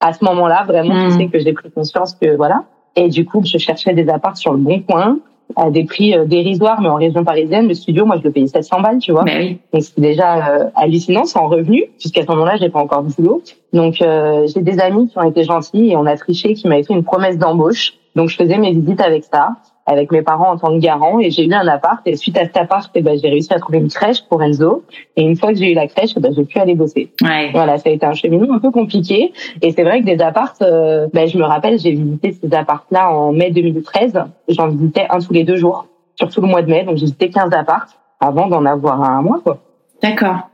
à 0.00 0.12
ce 0.12 0.24
moment-là. 0.24 0.64
Vraiment, 0.66 1.08
tu 1.08 1.16
sais 1.16 1.28
que 1.28 1.38
j'ai 1.38 1.52
pris 1.52 1.70
conscience 1.70 2.14
que 2.14 2.36
voilà. 2.36 2.64
Et 2.96 3.08
du 3.08 3.24
coup, 3.24 3.42
je 3.44 3.58
cherchais 3.58 3.94
des 3.94 4.08
apparts 4.08 4.36
sur 4.36 4.52
le 4.52 4.58
bon 4.58 4.80
coin 4.80 5.18
à 5.56 5.70
des 5.70 5.84
prix 5.84 6.14
euh, 6.14 6.24
dérisoires, 6.24 6.80
mais 6.80 6.88
en 6.88 6.96
région 6.96 7.24
parisienne, 7.24 7.68
le 7.68 7.74
studio, 7.74 8.06
moi, 8.06 8.16
je 8.18 8.24
le 8.24 8.30
payais 8.30 8.46
700 8.46 8.80
balles, 8.80 8.98
tu 8.98 9.12
vois. 9.12 9.24
Bah 9.24 9.32
oui. 9.38 9.58
Donc 9.72 9.82
c'est 9.82 10.00
déjà 10.00 10.48
euh, 10.48 10.70
hallucinant, 10.76 11.24
sans 11.24 11.48
revenu, 11.48 11.84
puisqu'à 11.98 12.22
ce 12.22 12.26
moment-là, 12.28 12.56
j'ai 12.56 12.68
pas 12.68 12.78
encore 12.78 13.02
de 13.02 13.12
boulot. 13.12 13.42
Donc 13.72 14.00
euh, 14.00 14.46
j'ai 14.52 14.60
des 14.60 14.78
amis 14.78 15.08
qui 15.08 15.18
ont 15.18 15.28
été 15.28 15.44
gentils 15.44 15.90
et 15.90 15.96
on 15.96 16.06
a 16.06 16.16
triché, 16.16 16.54
qui 16.54 16.68
m'avaient 16.68 16.84
fait 16.84 16.94
une 16.94 17.04
promesse 17.04 17.38
d'embauche. 17.38 17.94
Donc 18.16 18.28
je 18.28 18.36
faisais 18.36 18.58
mes 18.58 18.72
visites 18.72 19.00
avec 19.00 19.24
ça, 19.24 19.56
avec 19.90 20.12
mes 20.12 20.22
parents 20.22 20.52
en 20.52 20.56
tant 20.56 20.68
que 20.68 20.78
garant, 20.78 21.18
et 21.18 21.30
j'ai 21.30 21.44
eu 21.44 21.52
un 21.52 21.66
appart. 21.66 22.00
Et 22.06 22.14
suite 22.14 22.38
à 22.38 22.44
cet 22.44 22.56
appart, 22.56 22.88
eh 22.94 23.02
ben, 23.02 23.18
j'ai 23.20 23.28
réussi 23.28 23.52
à 23.52 23.58
trouver 23.58 23.78
une 23.78 23.88
crèche 23.88 24.22
pour 24.28 24.40
Enzo. 24.40 24.84
Et 25.16 25.22
une 25.22 25.36
fois 25.36 25.50
que 25.50 25.58
j'ai 25.58 25.72
eu 25.72 25.74
la 25.74 25.88
crèche, 25.88 26.12
eh 26.16 26.20
ben, 26.20 26.32
j'ai 26.32 26.44
pu 26.44 26.58
aller 26.58 26.76
bosser. 26.76 27.10
Ouais. 27.22 27.50
Voilà, 27.52 27.76
ça 27.78 27.90
a 27.90 27.92
été 27.92 28.06
un 28.06 28.14
cheminement 28.14 28.54
un 28.54 28.60
peu 28.60 28.70
compliqué. 28.70 29.32
Et 29.62 29.72
c'est 29.72 29.82
vrai 29.82 30.00
que 30.00 30.06
des 30.06 30.22
apparts, 30.22 30.54
euh, 30.62 31.08
ben, 31.12 31.26
je 31.26 31.36
me 31.36 31.42
rappelle, 31.42 31.78
j'ai 31.80 31.90
visité 31.90 32.32
ces 32.32 32.54
apparts-là 32.54 33.10
en 33.10 33.32
mai 33.32 33.50
2013. 33.50 34.12
J'en 34.48 34.68
visitais 34.68 35.06
un 35.10 35.18
tous 35.18 35.32
les 35.32 35.42
deux 35.42 35.56
jours, 35.56 35.86
surtout 36.14 36.40
le 36.40 36.46
mois 36.46 36.62
de 36.62 36.70
mai. 36.70 36.84
Donc 36.84 36.96
j'ai 36.96 37.06
visité 37.06 37.28
15 37.28 37.52
apparts 37.52 37.88
avant 38.20 38.46
d'en 38.46 38.64
avoir 38.66 39.02
un 39.02 39.22
mois, 39.22 39.40
quoi. 39.42 39.58
D'accord. 40.00 40.50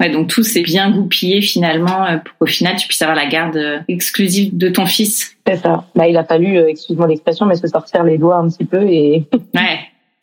Ouais, 0.00 0.10
donc 0.10 0.28
tout 0.28 0.42
s'est 0.42 0.62
bien 0.62 0.90
goupillé 0.90 1.40
finalement 1.40 2.04
euh, 2.04 2.18
pour 2.18 2.36
qu'au 2.38 2.46
final 2.46 2.76
tu 2.76 2.86
puisses 2.88 3.02
avoir 3.02 3.16
la 3.16 3.26
garde 3.26 3.56
euh, 3.56 3.78
exclusive 3.88 4.56
de 4.56 4.68
ton 4.68 4.86
fils. 4.86 5.36
C'est 5.46 5.56
ça. 5.56 5.84
Bah, 5.94 6.08
il 6.08 6.16
a 6.16 6.24
fallu, 6.24 6.56
euh, 6.58 6.68
excuse-moi 6.68 7.06
l'expression, 7.06 7.46
mais 7.46 7.56
se 7.56 7.66
sortir 7.66 8.04
les 8.04 8.18
doigts 8.18 8.36
un 8.36 8.48
petit 8.48 8.64
peu 8.64 8.82
et 8.82 9.24
Ouais. 9.54 9.78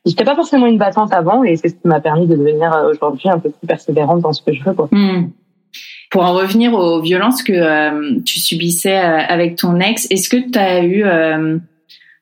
j'étais 0.05 0.23
pas 0.25 0.35
forcément 0.35 0.65
une 0.65 0.77
battante 0.77 1.13
avant 1.13 1.43
et 1.43 1.55
c'est 1.55 1.69
ce 1.69 1.75
qui 1.75 1.87
m'a 1.87 1.99
permis 2.01 2.27
de 2.27 2.35
devenir 2.35 2.71
aujourd'hui 2.91 3.29
un 3.29 3.39
peu 3.39 3.49
plus 3.49 3.67
persévérante 3.67 4.21
dans 4.21 4.33
ce 4.33 4.41
que 4.41 4.53
je 4.53 4.63
veux, 4.63 4.73
quoi. 4.73 4.89
Hmm. 4.91 5.29
Pour 6.11 6.23
en 6.23 6.33
revenir 6.33 6.73
aux 6.73 7.01
violences 7.01 7.43
que 7.43 7.53
euh, 7.53 8.19
tu 8.25 8.39
subissais 8.39 8.95
avec 8.95 9.57
ton 9.57 9.79
ex, 9.79 10.07
est-ce 10.09 10.27
que 10.27 10.37
tu 10.37 10.57
as 10.57 10.83
eu 10.83 11.03
euh, 11.05 11.59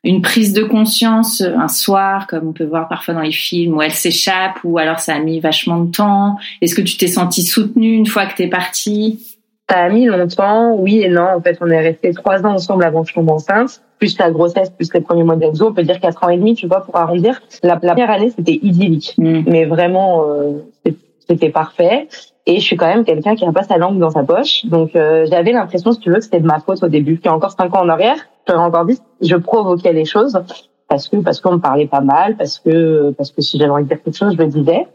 une 0.04 0.22
prise 0.22 0.54
de 0.54 0.64
conscience 0.64 1.42
euh, 1.42 1.56
un 1.58 1.68
soir, 1.68 2.28
comme 2.28 2.48
on 2.48 2.54
peut 2.54 2.66
voir 2.66 2.88
parfois 2.88 3.14
dans 3.14 3.22
les 3.22 3.32
films, 3.32 3.76
où 3.76 3.82
elle 3.82 3.92
s'échappe, 3.92 4.60
ou 4.64 4.78
alors 4.78 5.00
ça 5.00 5.16
a 5.16 5.20
mis 5.20 5.40
vachement 5.40 5.80
de 5.80 5.92
temps 5.92 6.38
Est-ce 6.62 6.76
que 6.76 6.82
tu 6.82 6.98
t'es 6.98 7.08
sentie 7.08 7.44
soutenue 7.44 7.94
une 7.94 8.06
fois 8.06 8.26
que 8.26 8.36
t'es 8.36 8.48
partie? 8.48 9.38
Ça 9.70 9.80
a 9.80 9.90
mis 9.90 10.06
longtemps, 10.06 10.76
oui 10.76 11.02
et 11.02 11.10
non. 11.10 11.28
En 11.36 11.42
fait, 11.42 11.58
on 11.60 11.68
est 11.68 11.82
restés 11.82 12.14
trois 12.14 12.46
ans 12.46 12.54
ensemble 12.54 12.86
avant 12.86 13.04
que 13.04 13.10
je 13.10 13.14
tombe 13.16 13.30
enceinte. 13.30 13.82
Plus 14.00 14.18
la 14.18 14.32
grossesse, 14.32 14.70
plus 14.70 14.94
les 14.94 15.02
premiers 15.02 15.24
mois 15.24 15.36
d'Enzo, 15.36 15.68
on 15.68 15.74
peut 15.74 15.84
dire 15.84 16.00
quatre 16.00 16.24
ans 16.24 16.30
et 16.30 16.38
demi, 16.38 16.56
tu 16.56 16.68
vois, 16.68 16.82
pour 16.82 16.96
arrondir. 16.96 17.42
La, 17.64 17.78
la 17.82 17.94
première 17.94 18.12
année, 18.12 18.30
c'était 18.30 18.60
idyllique. 18.62 19.16
Hmm. 19.18 19.42
mais 19.46 19.66
vraiment 19.66 20.24
euh, 20.30 20.92
c'était 21.30 21.50
parfait 21.50 22.08
et 22.46 22.60
je 22.60 22.66
suis 22.66 22.78
quand 22.78 22.88
même 22.88 23.04
quelqu'un 23.04 23.36
qui 23.36 23.46
n'a 23.46 23.52
pas 23.52 23.64
sa 23.64 23.78
langue 23.78 24.00
dans 24.00 24.12
sa 24.12 24.24
poche 24.24 24.66
donc 24.66 24.96
euh, 24.96 25.26
j'avais 25.30 25.52
l'impression 25.52 25.92
si 25.92 26.00
tu 26.00 26.10
veux 26.10 26.18
que 26.18 26.24
c'était 26.24 26.40
de 26.40 26.46
ma 26.46 26.60
faute 26.60 26.82
au 26.84 26.88
début 26.88 27.18
puis 27.18 27.30
encore 27.30 27.52
cinq 27.52 27.76
ans 27.76 27.82
en 27.82 27.90
arrière 27.90 28.18
encore 28.56 28.86
dit 28.86 29.00
je 29.22 29.36
provoquais 29.36 29.94
les 29.94 30.06
choses 30.06 30.40
parce 30.90 31.08
que 31.10 31.18
parce 31.18 31.42
qu'on 31.42 31.54
me 31.54 31.60
parlait 31.60 31.88
pas 31.88 32.02
mal 32.02 32.38
parce 32.38 32.60
que 32.60 33.12
parce 33.18 33.32
que 33.32 33.42
si 33.42 33.58
j'avais 33.58 33.72
envie 33.72 33.84
de 33.84 33.90
dire 33.90 34.02
quelque 34.04 34.16
chose 34.16 34.34
je 34.34 34.38
le 34.38 34.48
disais 34.48 34.88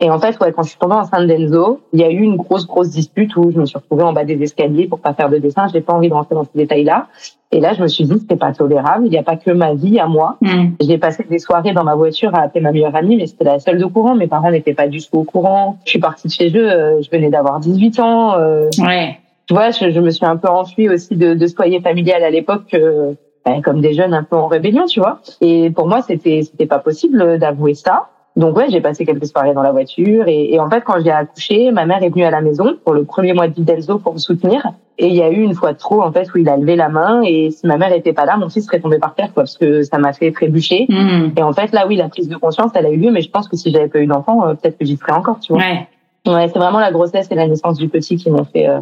et 0.00 0.10
en 0.10 0.18
fait 0.18 0.38
ouais 0.40 0.52
quand 0.52 0.62
je 0.62 0.70
suis 0.70 0.78
tombée 0.78 0.94
enceinte 0.94 1.26
d'Enzo 1.26 1.80
il 1.92 2.00
y 2.00 2.04
a 2.04 2.10
eu 2.10 2.20
une 2.20 2.36
grosse 2.36 2.66
grosse 2.66 2.90
dispute 2.90 3.34
où 3.36 3.50
je 3.50 3.58
me 3.58 3.64
suis 3.66 3.78
retrouvée 3.78 4.02
en 4.04 4.12
bas 4.12 4.24
des 4.24 4.40
escaliers 4.42 4.86
pour 4.88 5.00
pas 5.00 5.14
faire 5.14 5.28
de 5.30 5.38
dessin 5.38 5.68
j'ai 5.72 5.80
pas 5.80 5.94
envie 5.94 6.08
de 6.08 6.14
rentrer 6.14 6.34
dans 6.34 6.44
ces 6.44 6.50
détails 6.54 6.84
là 6.84 7.06
et 7.52 7.60
là 7.60 7.72
je 7.74 7.82
me 7.82 7.86
suis 7.88 8.04
dit 8.04 8.18
c'était 8.18 8.36
pas 8.36 8.52
tolérable 8.52 9.06
il 9.06 9.10
n'y 9.10 9.18
a 9.18 9.22
pas 9.22 9.36
que 9.36 9.50
ma 9.50 9.74
vie 9.74 9.98
à 9.98 10.06
moi 10.06 10.36
Hmm. 10.42 10.72
j'ai 10.80 10.98
passé 10.98 11.24
des 11.28 11.38
soirées 11.38 11.72
dans 11.72 11.84
ma 11.84 11.94
voiture 11.94 12.34
à 12.34 12.40
appeler 12.42 12.60
ma 12.60 12.70
meilleure 12.72 12.94
amie, 12.94 13.16
mais 13.16 13.26
c'était 13.26 13.44
la 13.44 13.58
seule 13.58 13.78
de 13.78 13.84
courant. 13.86 14.14
Mes 14.14 14.26
parents 14.26 14.50
n'étaient 14.50 14.74
pas 14.74 14.86
du 14.86 14.98
tout 15.00 15.16
au 15.18 15.24
courant. 15.24 15.78
Je 15.84 15.90
suis 15.90 15.98
partie 15.98 16.28
de 16.28 16.32
chez 16.32 16.50
eux, 16.56 16.70
euh, 16.70 17.00
je 17.02 17.08
venais 17.10 17.30
d'avoir 17.30 17.58
18 17.60 17.98
ans. 18.00 18.34
euh, 18.34 18.68
Ouais. 18.78 19.18
Tu 19.46 19.54
vois, 19.54 19.70
je, 19.70 19.90
je 19.90 20.00
me 20.00 20.10
suis 20.10 20.26
un 20.26 20.36
peu 20.36 20.48
enfuie 20.48 20.88
aussi 20.88 21.16
de, 21.16 21.34
de 21.34 21.46
ce 21.46 21.54
foyer 21.54 21.80
familial 21.80 22.22
à 22.24 22.30
l'époque, 22.30 22.74
euh, 22.74 23.14
ben, 23.44 23.62
comme 23.62 23.80
des 23.80 23.94
jeunes 23.94 24.12
un 24.12 24.24
peu 24.24 24.36
en 24.36 24.48
rébellion, 24.48 24.86
tu 24.86 25.00
vois. 25.00 25.20
Et 25.40 25.70
pour 25.70 25.86
moi, 25.86 26.02
c'était 26.02 26.42
c'était 26.42 26.66
pas 26.66 26.80
possible 26.80 27.38
d'avouer 27.38 27.74
ça. 27.74 28.08
Donc 28.34 28.54
ouais, 28.56 28.66
j'ai 28.68 28.82
passé 28.82 29.06
quelques 29.06 29.26
soirées 29.26 29.54
dans 29.54 29.62
la 29.62 29.72
voiture 29.72 30.28
et, 30.28 30.52
et 30.52 30.60
en 30.60 30.68
fait 30.68 30.82
quand 30.82 31.02
j'ai 31.02 31.10
accouché, 31.10 31.70
ma 31.70 31.86
mère 31.86 32.02
est 32.02 32.10
venue 32.10 32.24
à 32.24 32.30
la 32.30 32.42
maison 32.42 32.76
pour 32.84 32.92
le 32.92 33.04
premier 33.04 33.32
mois 33.32 33.48
de 33.48 33.54
vie 33.54 33.62
d'Elzo 33.62 33.98
pour 33.98 34.12
me 34.12 34.18
soutenir 34.18 34.72
et 34.98 35.06
il 35.06 35.14
y 35.14 35.22
a 35.22 35.30
eu 35.30 35.40
une 35.40 35.54
fois 35.54 35.72
de 35.72 35.78
trop 35.78 36.02
en 36.02 36.12
fait 36.12 36.28
où 36.34 36.36
il 36.36 36.48
a 36.50 36.58
levé 36.58 36.76
la 36.76 36.90
main 36.90 37.22
et 37.22 37.50
si 37.50 37.66
ma 37.66 37.78
mère 37.78 37.94
était 37.94 38.12
pas 38.12 38.26
là, 38.26 38.36
mon 38.36 38.50
fils 38.50 38.66
serait 38.66 38.80
tombé 38.80 38.98
par 38.98 39.14
terre 39.14 39.32
quoi 39.32 39.44
parce 39.44 39.56
que 39.56 39.82
ça 39.84 39.96
m'a 39.96 40.12
fait 40.12 40.32
trébucher. 40.32 40.84
Mhm. 40.90 41.32
Et 41.38 41.42
en 41.42 41.54
fait 41.54 41.72
là 41.72 41.86
oui, 41.86 41.96
la 41.96 42.10
prise 42.10 42.28
de 42.28 42.36
conscience 42.36 42.72
elle 42.74 42.84
a 42.84 42.90
eu 42.90 42.98
lieu, 42.98 43.10
mais 43.10 43.22
je 43.22 43.30
pense 43.30 43.48
que 43.48 43.56
si 43.56 43.72
j'avais 43.72 43.88
pas 43.88 44.00
eu 44.00 44.06
d'enfant, 44.06 44.46
euh, 44.46 44.52
peut-être 44.52 44.76
que 44.76 44.84
j'y 44.84 44.98
serais 44.98 45.12
encore, 45.12 45.40
tu 45.40 45.54
vois. 45.54 45.62
Ouais. 45.62 45.88
Ouais, 46.26 46.48
c'est 46.52 46.58
vraiment 46.58 46.80
la 46.80 46.92
grossesse 46.92 47.28
et 47.30 47.36
la 47.36 47.46
naissance 47.46 47.78
du 47.78 47.88
petit 47.88 48.16
qui 48.16 48.30
m'ont 48.30 48.44
fait 48.44 48.68
euh, 48.68 48.80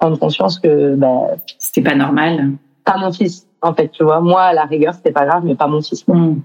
prendre 0.00 0.18
conscience 0.18 0.58
que 0.58 0.94
bah 0.96 1.28
C'était 1.58 1.82
pas 1.88 1.94
normal. 1.94 2.52
pas 2.84 2.96
mon 2.98 3.12
fils 3.12 3.46
en 3.62 3.74
fait, 3.74 3.88
tu 3.92 4.02
vois. 4.02 4.20
Moi 4.20 4.40
à 4.40 4.52
la 4.54 4.64
rigueur 4.64 4.94
c'était 4.94 5.12
pas 5.12 5.26
grave, 5.26 5.42
mais 5.44 5.54
pas 5.54 5.66
mon 5.68 5.82
fils. 5.82 6.06
Mhm. 6.08 6.40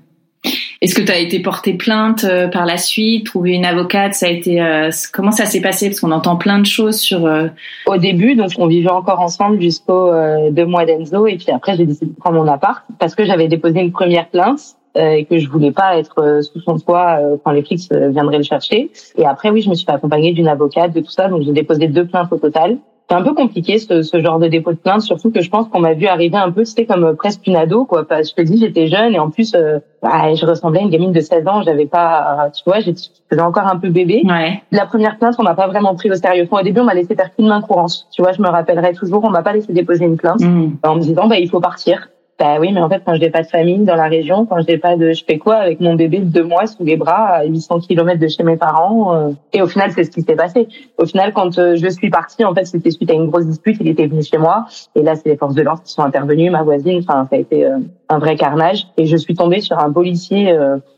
Est-ce 0.82 0.94
que 0.94 1.02
tu 1.02 1.12
as 1.12 1.18
été 1.18 1.40
porté 1.40 1.74
plainte 1.74 2.24
euh, 2.26 2.48
par 2.48 2.66
la 2.68 2.78
suite, 2.78 3.26
trouvé 3.26 3.54
une 3.54 3.66
avocate? 3.66 4.14
Ça 4.14 4.28
a 4.28 4.30
été 4.30 4.62
euh, 4.62 4.92
comment 5.12 5.32
ça 5.32 5.46
s'est 5.46 5.62
passé? 5.62 5.88
Parce 5.90 6.00
qu'on 6.02 6.12
entend 6.12 6.36
plein 6.36 6.60
de 6.60 6.66
choses 6.68 7.00
sur. 7.00 7.26
euh, 7.26 7.48
Au 7.88 7.98
début, 7.98 8.36
donc 8.36 8.52
on 8.60 8.68
vivait 8.68 8.92
encore 8.92 9.22
ensemble 9.22 9.60
jusqu'aux 9.60 10.12
euh, 10.12 10.52
deux 10.52 10.66
mois 10.66 10.86
d'Enzo 10.86 11.26
et 11.26 11.38
puis 11.38 11.50
après 11.52 11.76
j'ai 11.78 11.86
décidé 11.86 12.12
de 12.12 12.16
prendre 12.16 12.36
mon 12.36 12.48
appart 12.52 12.84
parce 13.00 13.16
que 13.16 13.26
j'avais 13.26 13.48
déposé 13.48 13.80
une 13.80 13.92
première 13.92 14.28
plainte 14.30 14.60
euh, 14.98 15.12
et 15.14 15.26
que 15.26 15.40
je 15.40 15.50
voulais 15.50 15.72
pas 15.72 15.98
être 15.98 16.20
euh, 16.22 16.42
sous 16.42 16.60
son 16.62 16.78
toit 16.78 17.18
euh, 17.20 17.38
quand 17.44 17.52
les 17.52 17.64
flics 17.64 17.90
viendraient 17.92 18.38
le 18.38 18.44
chercher. 18.44 18.92
Et 19.18 19.26
après 19.26 19.50
oui, 19.50 19.62
je 19.62 19.70
me 19.70 19.74
suis 19.76 19.86
fait 19.86 19.94
accompagner 19.94 20.34
d'une 20.34 20.48
avocate 20.50 20.94
de 20.94 21.00
tout 21.00 21.10
ça, 21.12 21.28
donc 21.30 21.42
j'ai 21.42 21.54
déposé 21.54 21.88
deux 21.88 22.06
plaintes 22.06 22.32
au 22.32 22.38
total. 22.38 22.78
C'est 23.08 23.16
un 23.16 23.22
peu 23.22 23.34
compliqué 23.36 23.78
ce, 23.78 24.02
ce 24.02 24.20
genre 24.20 24.40
de 24.40 24.48
dépôt 24.48 24.72
de 24.72 24.78
plainte, 24.78 25.02
surtout 25.02 25.30
que 25.32 25.40
je 25.42 25.50
pense 25.50 25.68
qu'on 25.68 25.80
m'a 25.80 25.94
vu 25.94 26.08
arriver 26.08 26.38
un 26.38 26.52
peu, 26.52 26.66
c'était 26.66 26.86
comme 26.88 27.04
euh, 27.04 27.14
presque 27.14 27.46
une 27.46 27.56
ado 27.56 27.86
quoi. 27.86 28.08
Parce 28.08 28.34
que 28.34 28.42
je 28.42 28.48
te 28.48 28.52
dis, 28.54 28.58
j'étais 28.60 28.88
jeune 28.88 29.14
et 29.14 29.20
en 29.20 29.30
plus, 29.30 29.54
euh, 29.54 29.78
bah, 30.02 30.34
je 30.34 30.44
ressemblais 30.46 30.80
à 30.80 30.84
une 30.84 30.90
gamine 30.90 31.12
de 31.12 31.20
16 31.20 31.48
ans. 31.48 31.62
J'avais 31.62 31.86
pas, 31.86 32.50
tu 32.56 32.64
vois, 32.66 32.80
j'étais 32.80 33.02
encore 33.40 33.68
un 33.68 33.78
peu 33.78 33.90
bébé. 33.90 34.22
Ouais. 34.26 34.62
La 34.72 34.88
première 34.88 35.18
plainte, 35.20 35.36
on 35.38 35.44
m'a 35.44 35.54
pas 35.54 35.68
vraiment 35.68 35.94
pris 35.94 36.10
au 36.10 36.16
sérieux. 36.16 36.48
Enfin, 36.50 36.62
au 36.62 36.64
début, 36.64 36.80
on 36.80 36.86
m'a 36.86 36.96
laissé 36.96 37.14
faire 37.16 37.34
qu'une 37.36 37.48
main 37.48 37.62
courante. 37.62 38.08
Tu 38.12 38.24
vois, 38.24 38.32
je 38.32 38.42
me 38.42 38.48
rappellerai 38.50 38.94
toujours, 38.94 39.24
on 39.24 39.30
m'a 39.30 39.44
pas 39.44 39.54
laissé 39.54 39.72
déposer 39.72 40.06
une 40.06 40.18
plainte 40.18 40.40
Mhm. 40.42 40.78
en 40.84 40.96
me 40.96 41.02
disant, 41.02 41.28
bah, 41.28 41.38
il 41.38 41.48
faut 41.50 41.60
partir. 41.60 42.10
Bah 42.38 42.58
oui, 42.60 42.74
mais 42.74 42.82
en 42.82 42.90
fait, 42.90 43.02
quand 43.06 43.16
je 43.16 43.22
n'ai 43.22 43.30
pas 43.30 43.44
de 43.44 43.48
famille 43.48 43.80
dans 43.86 43.96
la 43.96 44.10
région, 44.10 44.46
quand 44.46 44.60
je 44.60 44.68
n'ai 44.68 44.78
pas 44.78 44.98
de, 44.98 45.14
je 45.14 45.24
fais 45.24 45.38
quoi 45.38 45.56
avec 45.56 45.80
mon 45.80 45.96
bébé 45.96 46.20
de 46.20 46.26
deux 46.26 46.44
mois 46.44 46.68
sous 46.68 46.84
les 46.84 46.98
bras 46.98 47.28
à 47.28 47.46
800 47.46 47.80
kilomètres 47.80 48.20
de 48.20 48.28
chez 48.28 48.44
mes 48.44 48.58
parents 48.58 49.16
euh, 49.16 49.30
Et 49.54 49.62
au 49.62 49.68
final, 49.68 49.92
c'est 49.94 50.04
ce 50.04 50.12
qui 50.12 50.22
s'est 50.22 50.36
passé. 50.36 50.68
Au 50.98 51.06
final, 51.06 51.32
quand 51.32 51.58
euh, 51.58 51.78
je 51.78 51.88
suis 51.88 52.10
partie, 52.10 52.44
en 52.44 52.54
fait, 52.54 52.66
c'était 52.66 52.92
suite 52.92 53.10
à 53.10 53.14
une 53.14 53.30
grosse 53.30 53.46
dispute. 53.46 53.78
Il 53.80 53.88
était 53.88 54.08
venu 54.08 54.22
chez 54.22 54.38
moi, 54.38 54.66
et 54.96 55.02
là, 55.02 55.16
c'est 55.16 55.30
les 55.30 55.38
forces 55.38 55.56
de 55.56 55.62
l'ordre 55.62 55.82
qui 55.84 55.94
sont 55.94 56.02
intervenues, 56.02 56.50
ma 56.50 56.64
voisine. 56.64 57.00
Enfin, 57.00 57.26
ça 57.30 57.38
a 57.38 57.40
été 57.40 57.66
euh, 57.66 57.78
un 58.10 58.20
vrai 58.20 58.36
carnage. 58.36 58.86
Et 58.98 59.06
je 59.06 59.16
suis 59.16 59.34
tombée 59.34 59.62
sur 59.62 59.80
un 59.80 59.92
policier. 59.92 60.56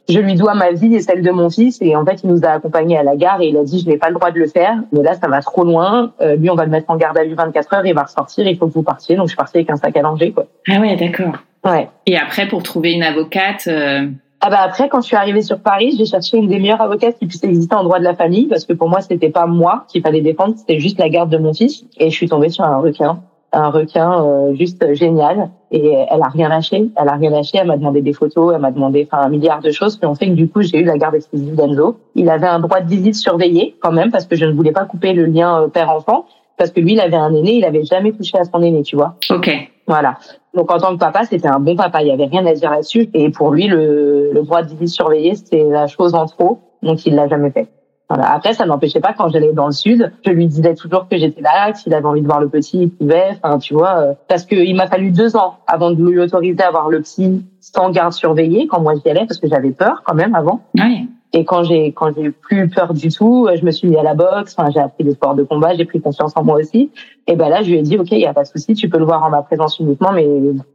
je 0.10 0.20
lui 0.20 0.36
dois 0.36 0.56
ma 0.56 0.72
vie 0.72 0.96
et 0.96 1.02
celle 1.02 1.22
de 1.22 1.32
mon 1.32 1.50
fils. 1.50 1.78
Et 1.82 1.96
en 1.96 2.04
fait, 2.04 2.24
il 2.24 2.32
nous 2.32 2.44
a 2.46 2.50
accompagnés 2.50 2.98
à 2.98 3.04
la 3.04 3.16
gare 3.16 3.42
et 3.42 3.48
il 3.48 3.58
a 3.58 3.64
dit, 3.64 3.80
je 3.80 3.88
n'ai 3.88 3.98
pas 3.98 4.10
le 4.10 4.16
droit 4.16 4.32
de 4.32 4.40
le 4.40 4.48
faire. 4.48 4.76
Mais 4.92 5.04
là, 5.04 5.14
ça 5.14 5.28
va 5.28 5.42
trop 5.42 5.64
loin. 5.64 6.12
Lui, 6.38 6.50
on 6.50 6.56
va 6.56 6.66
le 6.66 6.72
mettre 6.72 6.90
en 6.90 6.98
garde 6.98 7.18
à 7.18 7.24
vue 7.24 7.36
24 7.36 7.74
heures. 7.76 7.86
Il 7.86 7.94
va 7.94 8.04
ressortir. 8.04 8.46
Il 8.46 8.58
faut 8.58 8.68
que 8.68 8.74
vous 8.74 8.84
partiez. 8.84 9.16
Donc, 9.16 9.28
je 9.28 9.30
suis 9.30 9.38
partie 9.38 9.58
avec 9.58 9.70
un 9.70 9.78
sac 9.78 9.96
à 9.96 10.02
langer, 10.02 10.32
quoi. 10.32 10.48
Ah 10.68 10.82
ouais, 10.82 10.98
d'accord. 10.98 11.27
Ouais. 11.68 11.90
Et 12.06 12.18
après, 12.18 12.48
pour 12.48 12.64
trouver 12.64 12.94
une 12.94 13.04
avocate, 13.04 13.66
euh, 13.68 14.08
Ah 14.40 14.50
bah 14.50 14.60
après, 14.62 14.88
quand 14.88 15.02
je 15.02 15.08
suis 15.08 15.16
arrivée 15.18 15.42
sur 15.42 15.60
Paris, 15.60 15.96
j'ai 15.98 16.06
cherché 16.06 16.38
une 16.38 16.48
des 16.48 16.60
meilleures 16.60 16.82
avocates 16.82 17.18
qui 17.20 17.28
puisse 17.28 17.44
exister 17.44 17.76
en 17.76 17.84
droit 17.84 18.00
de 18.00 18.04
la 18.04 18.16
famille, 18.16 18.46
parce 18.48 18.66
que 18.66 18.74
pour 18.74 18.88
moi, 18.88 19.02
c'était 19.02 19.30
pas 19.30 19.48
moi 19.48 19.86
qu'il 19.90 20.02
fallait 20.02 20.22
défendre, 20.22 20.56
c'était 20.58 20.80
juste 20.80 20.98
la 21.00 21.10
garde 21.10 21.30
de 21.30 21.38
mon 21.38 21.54
fils. 21.54 21.84
Et 21.98 22.10
je 22.10 22.16
suis 22.16 22.30
tombée 22.30 22.50
sur 22.50 22.64
un 22.64 22.78
requin, 22.78 23.20
un 23.52 23.70
requin 23.70 24.24
euh, 24.24 24.56
juste 24.56 24.94
génial. 24.94 25.50
Et 25.72 25.90
elle 26.10 26.22
a 26.22 26.30
rien 26.30 26.48
lâché, 26.48 26.90
elle 26.96 27.10
a 27.10 27.16
rien 27.16 27.32
lâché. 27.32 27.58
Elle 27.60 27.68
m'a 27.68 27.76
demandé 27.76 28.02
des 28.02 28.14
photos, 28.14 28.54
elle 28.56 28.62
m'a 28.62 28.72
demandé 28.72 29.06
enfin 29.12 29.24
un 29.24 29.30
milliard 29.30 29.60
de 29.60 29.72
choses 29.72 29.98
qui 30.00 30.06
ont 30.06 30.16
fait 30.16 30.28
que 30.28 30.36
du 30.36 30.48
coup, 30.48 30.62
j'ai 30.62 30.80
eu 30.80 30.86
la 30.86 30.98
garde 30.98 31.16
exclusive 31.16 31.56
d'Enzo. 31.56 31.98
Il 32.16 32.30
avait 32.30 32.48
un 32.48 32.60
droit 32.60 32.80
de 32.80 32.90
visite 32.90 33.16
surveillé 33.16 33.76
quand 33.82 33.92
même, 33.92 34.12
parce 34.12 34.26
que 34.26 34.38
je 34.38 34.46
ne 34.46 34.54
voulais 34.54 34.72
pas 34.72 34.86
couper 34.86 35.12
le 35.12 35.26
lien 35.26 35.64
euh, 35.64 35.68
père-enfant, 35.68 36.26
parce 36.58 36.72
que 36.72 36.80
lui, 36.80 36.94
il 36.94 37.02
avait 37.02 37.18
un 37.18 37.36
aîné, 37.36 37.56
il 37.56 37.66
avait 37.66 37.84
jamais 37.84 38.14
touché 38.14 38.38
à 38.38 38.46
son 38.46 38.62
aîné, 38.64 38.84
tu 38.84 38.96
vois. 38.96 39.16
ok. 39.30 39.70
Voilà. 39.88 40.18
Donc 40.54 40.72
en 40.72 40.78
tant 40.78 40.94
que 40.94 41.00
papa, 41.00 41.24
c'était 41.24 41.48
un 41.48 41.60
bon 41.60 41.76
papa. 41.76 42.02
Il 42.02 42.08
y 42.08 42.12
avait 42.12 42.26
rien 42.26 42.46
à 42.46 42.54
dire 42.54 42.72
là-dessus. 42.72 43.10
Et 43.14 43.30
pour 43.30 43.52
lui, 43.52 43.68
le, 43.68 44.32
le 44.34 44.44
droit 44.44 44.62
de 44.62 44.70
visite 44.70 44.90
surveillée, 44.90 45.36
c'était 45.36 45.64
la 45.64 45.88
chose 45.88 46.14
en 46.14 46.26
trop. 46.26 46.60
Donc 46.84 47.06
il 47.06 47.16
l'a 47.16 47.28
jamais 47.28 47.52
fait. 47.52 47.70
Voilà. 48.10 48.32
Après, 48.32 48.54
ça 48.54 48.66
n'empêchait 48.66 49.02
pas 49.02 49.14
quand 49.14 49.30
j'allais 49.30 49.52
dans 49.52 49.66
le 49.66 49.74
sud, 49.74 50.14
je 50.26 50.32
lui 50.32 50.48
disais 50.48 50.76
toujours 50.76 51.10
que 51.10 51.18
j'étais 51.18 51.42
là, 51.42 51.74
s'il 51.74 51.94
avait 51.94 52.06
envie 52.06 52.22
de 52.22 52.26
voir 52.26 52.40
le 52.40 52.48
petit, 52.48 52.84
il 52.84 52.90
pouvait. 52.90 53.38
Enfin, 53.44 53.58
tu 53.58 53.74
vois, 53.74 53.98
euh, 53.98 54.14
parce 54.30 54.46
que 54.46 54.56
il 54.56 54.76
m'a 54.76 54.88
fallu 54.88 55.12
deux 55.12 55.36
ans 55.36 55.58
avant 55.68 55.92
de 55.92 56.02
lui 56.02 56.20
autoriser 56.20 56.62
à 56.64 56.72
voir 56.72 56.90
le 56.90 57.02
petit 57.02 57.46
sans 57.60 57.90
garde 57.90 58.14
surveillée 58.14 58.68
quand 58.68 58.80
moi 58.80 58.94
j'y 58.96 59.10
allais, 59.10 59.26
parce 59.26 59.40
que 59.40 59.50
j'avais 59.50 59.72
peur 59.72 60.04
quand 60.06 60.16
même 60.16 60.36
avant. 60.36 60.62
Ouais. 60.78 61.04
Et 61.38 61.46
quand 61.46 61.64
j'ai 61.64 61.92
quand 61.92 62.10
j'ai 62.18 62.32
plus 62.32 62.68
peur 62.68 62.94
du 62.96 63.10
tout, 63.10 63.48
je 63.56 63.64
me 63.64 63.70
suis 63.70 63.88
mis 63.88 63.96
à 63.96 64.02
la 64.02 64.16
boxe. 64.16 64.56
Enfin, 64.58 64.72
j'ai 64.74 64.80
appris 64.80 65.04
des 65.04 65.12
sports 65.12 65.36
de 65.36 65.44
combat, 65.44 65.76
j'ai 65.76 65.86
pris 65.86 66.02
confiance 66.02 66.34
en 66.36 66.44
moi 66.44 66.56
aussi. 66.60 66.90
Et 67.28 67.36
ben 67.36 67.48
là, 67.48 67.62
je 67.62 67.70
lui 67.70 67.78
ai 67.78 67.82
dit, 67.84 67.96
ok, 67.98 68.08
il 68.12 68.20
y 68.20 68.26
a 68.26 68.34
pas 68.34 68.42
de 68.44 68.48
souci, 68.48 68.74
tu 68.74 68.90
peux 68.90 68.98
le 68.98 69.06
voir 69.06 69.24
en 69.24 69.30
ma 69.30 69.44
présence 69.44 69.78
uniquement, 69.80 70.12
mais 70.14 70.26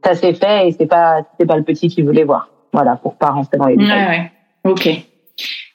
ça 0.05 0.15
s'est 0.15 0.33
fait 0.33 0.69
et 0.69 0.71
c'est 0.71 0.85
pas 0.85 1.23
c'est 1.37 1.45
pas 1.45 1.57
le 1.57 1.63
petit 1.63 1.89
qui 1.89 2.01
voulait 2.01 2.23
voir. 2.23 2.47
Voilà, 2.71 2.95
pour 2.95 3.15
pas 3.15 3.31
rentrer 3.31 3.57
dans 3.57 3.65
les 3.67 3.75
Ouais, 3.75 3.83
détails. 3.83 4.07
ouais. 4.07 4.71
Ok. 4.71 4.87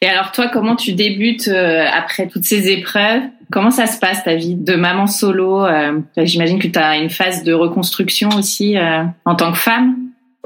Et 0.00 0.06
alors 0.06 0.30
toi, 0.32 0.46
comment 0.52 0.76
tu 0.76 0.92
débutes 0.92 1.48
euh, 1.48 1.84
après 1.94 2.28
toutes 2.28 2.44
ces 2.44 2.70
épreuves? 2.70 3.22
Comment 3.52 3.70
ça 3.70 3.86
se 3.86 3.98
passe 3.98 4.22
ta 4.24 4.36
vie 4.36 4.54
de 4.54 4.74
maman 4.76 5.06
solo? 5.06 5.64
Euh, 5.66 6.00
J'imagine 6.16 6.58
que 6.60 6.68
tu 6.68 6.78
as 6.78 6.96
une 6.96 7.10
phase 7.10 7.42
de 7.44 7.52
reconstruction 7.52 8.28
aussi 8.38 8.78
euh, 8.78 9.02
en 9.24 9.34
tant 9.34 9.50
que 9.52 9.58
femme. 9.58 9.96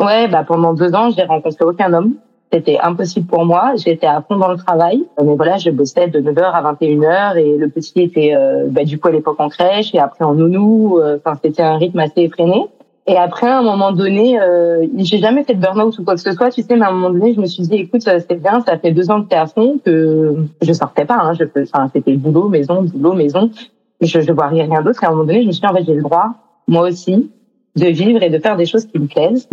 Ouais, 0.01 0.27
bah 0.29 0.43
pendant 0.47 0.73
deux 0.75 0.95
ans, 0.95 1.11
j'ai 1.17 1.23
rencontré 1.25 1.65
aucun 1.65 1.93
homme. 1.93 2.15
C'était 2.53 2.79
impossible 2.79 3.27
pour 3.27 3.47
moi. 3.47 3.73
J'étais 3.77 4.07
à 4.07 4.21
fond 4.21 4.37
dans 4.37 4.51
le 4.51 4.59
travail. 4.59 5.05
Mais 5.25 5.37
voilà, 5.37 5.57
je 5.57 5.71
bossais 5.71 6.09
de 6.09 6.21
9h 6.21 6.43
à 6.43 6.73
21h 6.73 7.39
et 7.39 7.57
le 7.57 7.69
petit 7.69 8.03
était 8.03 8.35
euh, 8.37 8.67
bah, 8.69 8.85
du 8.85 8.99
coup 8.99 9.09
à 9.09 9.13
l'époque 9.13 9.41
en 9.41 9.49
crèche 9.49 9.95
et 9.95 9.99
après 9.99 10.25
en 10.25 10.35
nounou. 10.35 10.99
Euh, 10.99 11.19
Enfin, 11.25 11.39
c'était 11.43 11.63
un 11.63 11.79
rythme 11.79 12.01
assez 12.01 12.23
effréné. 12.23 12.67
Et 13.07 13.17
après, 13.17 13.49
à 13.49 13.59
un 13.59 13.63
moment 13.63 13.91
donné, 13.93 14.41
euh, 14.41 14.87
j'ai 14.99 15.19
jamais 15.19 15.43
fait 15.43 15.55
de 15.55 15.61
burn-out 15.61 15.99
ou 15.99 16.05
quoi 16.05 16.15
que 16.15 16.21
ce 16.21 16.33
soit, 16.33 16.51
tu 16.51 16.63
sais, 16.63 16.77
mais 16.77 16.85
à 16.85 16.91
un 16.91 16.93
moment 16.93 17.11
donné, 17.11 17.35
je 17.35 17.41
me 17.41 17.47
suis 17.47 17.65
dit, 17.65 17.75
écoute, 17.75 18.03
c'est 18.03 18.41
bien, 18.41 18.61
ça 18.61 18.79
fait 18.79 18.93
deux 18.93 19.11
ans 19.11 19.23
que 19.23 19.29
t'es 19.29 19.37
à 19.37 19.47
fond, 19.47 19.81
que 19.85 20.37
je 20.61 20.73
sortais 20.73 21.05
pas, 21.05 21.19
hein, 21.21 21.33
je, 21.35 21.45
enfin, 21.63 21.91
c'était 21.93 22.13
boulot, 22.13 22.49
maison, 22.49 22.83
boulot, 22.83 23.15
maison. 23.15 23.51
Je, 24.01 24.21
je 24.21 24.33
vois 24.33 24.47
rien, 24.47 24.69
d'autre. 24.83 25.03
Et 25.03 25.07
à 25.07 25.09
un 25.09 25.13
moment 25.13 25.25
donné, 25.25 25.43
je 25.43 25.49
me 25.49 25.53
suis 25.53 25.61
dit, 25.61 25.67
en 25.67 25.75
fait, 25.75 25.85
j'ai 25.85 25.95
le 25.95 26.03
droit, 26.03 26.35
moi 26.69 26.89
aussi, 26.89 27.29
de 27.75 27.87
vivre 27.87 28.23
et 28.23 28.31
de 28.31 28.39
faire 28.39 28.57
des 28.57 28.67
choses 28.67 28.87
qui 28.87 29.01
me 29.01 29.07
plaisent. 29.07 29.49